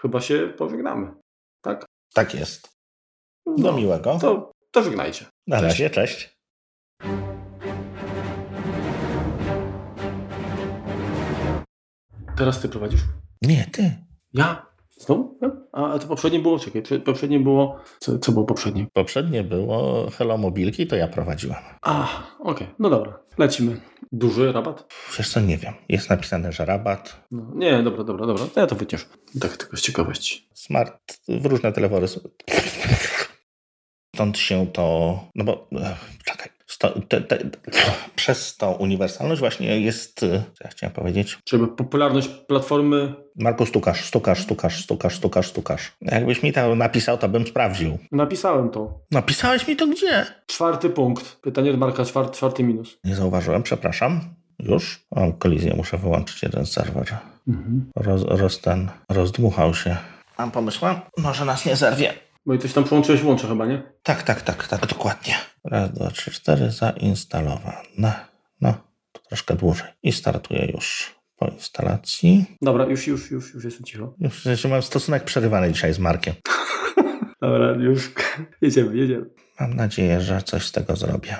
chyba 0.00 0.20
się 0.20 0.54
pożegnamy, 0.58 1.14
tak? 1.64 1.84
Tak 2.14 2.34
jest. 2.34 2.68
Do 3.46 3.72
no, 3.72 3.72
miłego. 3.72 4.18
To, 4.18 4.52
to 4.70 4.82
żegnajcie. 4.82 5.26
Na 5.46 5.60
razie, 5.60 5.90
cześć. 5.90 6.36
Teraz 12.36 12.60
ty 12.60 12.68
prowadzisz? 12.68 13.00
Nie, 13.42 13.64
ty. 13.72 13.96
Ja? 14.32 14.66
Znowu? 14.96 15.38
A 15.72 15.98
to 15.98 16.06
poprzednie 16.08 16.38
było, 16.38 16.58
czekaj, 16.58 16.82
poprzednie 17.04 17.40
było, 17.40 17.80
co, 17.98 18.18
co 18.18 18.32
było 18.32 18.44
poprzednie? 18.44 18.86
Poprzednie 18.92 19.44
było 19.44 20.10
Hello 20.10 20.38
Mobilki, 20.38 20.86
to 20.86 20.96
ja 20.96 21.08
prowadziłem. 21.08 21.58
A, 21.82 22.02
okej, 22.38 22.52
okay. 22.52 22.66
no 22.78 22.90
dobra, 22.90 23.18
lecimy. 23.38 23.80
Duży 24.12 24.52
rabat? 24.52 24.94
Wiesz 25.18 25.28
co, 25.28 25.40
nie 25.40 25.58
wiem. 25.58 25.74
Jest 25.88 26.10
napisane, 26.10 26.52
że 26.52 26.64
rabat. 26.64 27.26
No, 27.30 27.42
nie, 27.54 27.82
dobra, 27.82 28.04
dobra, 28.04 28.26
dobra, 28.26 28.44
ja 28.56 28.66
to 28.66 28.74
wyciesz. 28.76 29.08
Tak 29.40 29.56
tylko 29.56 29.76
z 29.76 29.80
ciekawości. 29.80 30.48
Smart, 30.54 31.18
w 31.28 31.46
różne 31.46 31.72
telefory. 31.72 32.06
Stąd 34.14 34.38
się 34.38 34.66
to, 34.66 35.18
no 35.34 35.44
bo, 35.44 35.68
czekaj, 36.24 36.48
Sto, 36.48 36.55
te, 36.78 37.20
te, 37.20 37.38
przez 38.16 38.56
tą 38.56 38.72
uniwersalność 38.72 39.40
właśnie 39.40 39.80
jest, 39.80 40.20
co 40.20 40.64
ja 40.64 40.70
chciałem 40.70 40.94
powiedzieć? 40.94 41.38
Żeby 41.48 41.68
popularność 41.68 42.28
platformy... 42.28 43.14
Marku, 43.36 43.66
stukasz, 43.66 44.04
stukasz, 44.04 44.42
stukasz, 44.42 44.84
stukasz, 44.84 45.16
stukasz, 45.16 45.48
stukasz. 45.48 45.92
Jakbyś 46.00 46.42
mi 46.42 46.52
to 46.52 46.74
napisał, 46.74 47.18
to 47.18 47.28
bym 47.28 47.46
sprawdził. 47.46 47.98
Napisałem 48.12 48.70
to. 48.70 49.00
Napisałeś 49.10 49.68
mi 49.68 49.76
to 49.76 49.86
gdzie? 49.86 50.26
Czwarty 50.46 50.90
punkt. 50.90 51.36
Pytanie 51.40 51.70
od 51.70 51.78
Marka, 51.78 52.04
czwarty, 52.04 52.36
czwarty 52.36 52.62
minus. 52.62 52.98
Nie 53.04 53.14
zauważyłem, 53.14 53.62
przepraszam. 53.62 54.20
Już? 54.58 55.06
O, 55.10 55.32
kolizję, 55.32 55.74
muszę 55.76 55.98
wyłączyć 55.98 56.42
jeden 56.42 56.66
serwer. 56.66 57.16
Mhm. 57.48 57.90
Roz, 57.96 58.22
roz 58.22 58.60
ten, 58.60 58.88
rozdmuchał 59.08 59.74
się. 59.74 59.96
Mam 60.38 60.50
pomysł, 60.50 60.86
może 61.18 61.44
nas 61.44 61.66
nie 61.66 61.76
zerwie. 61.76 62.12
Bo 62.46 62.54
i 62.54 62.58
coś 62.58 62.72
tam 62.72 62.84
połączyłeś 62.84 63.22
łącze 63.22 63.48
chyba, 63.48 63.66
nie? 63.66 63.82
Tak, 64.02 64.22
tak, 64.22 64.42
tak, 64.42 64.68
tak, 64.68 64.86
dokładnie. 64.86 65.34
Raz, 65.64 65.92
dwa, 65.92 66.10
trzy, 66.10 66.30
cztery, 66.30 66.70
zainstalowane. 66.70 68.14
No, 68.60 68.74
to 69.12 69.20
troszkę 69.28 69.54
dłużej. 69.54 69.86
I 70.02 70.12
startuję 70.12 70.72
już 70.72 71.14
po 71.36 71.48
instalacji. 71.48 72.44
Dobra, 72.62 72.84
już, 72.84 73.06
już, 73.06 73.30
już, 73.30 73.54
już 73.54 73.64
jestem 73.64 73.84
cicho. 73.84 74.14
Już, 74.18 74.44
już 74.44 74.64
mam 74.64 74.82
stosunek 74.82 75.24
przerywany 75.24 75.72
dzisiaj 75.72 75.94
z 75.94 75.98
Markiem. 75.98 76.34
Dobra, 77.42 77.70
już 77.70 78.10
jedziemy, 78.62 78.96
jedziemy. 78.96 79.26
Mam 79.60 79.74
nadzieję, 79.74 80.20
że 80.20 80.42
coś 80.42 80.66
z 80.66 80.72
tego 80.72 80.96
zrobię. 80.96 81.36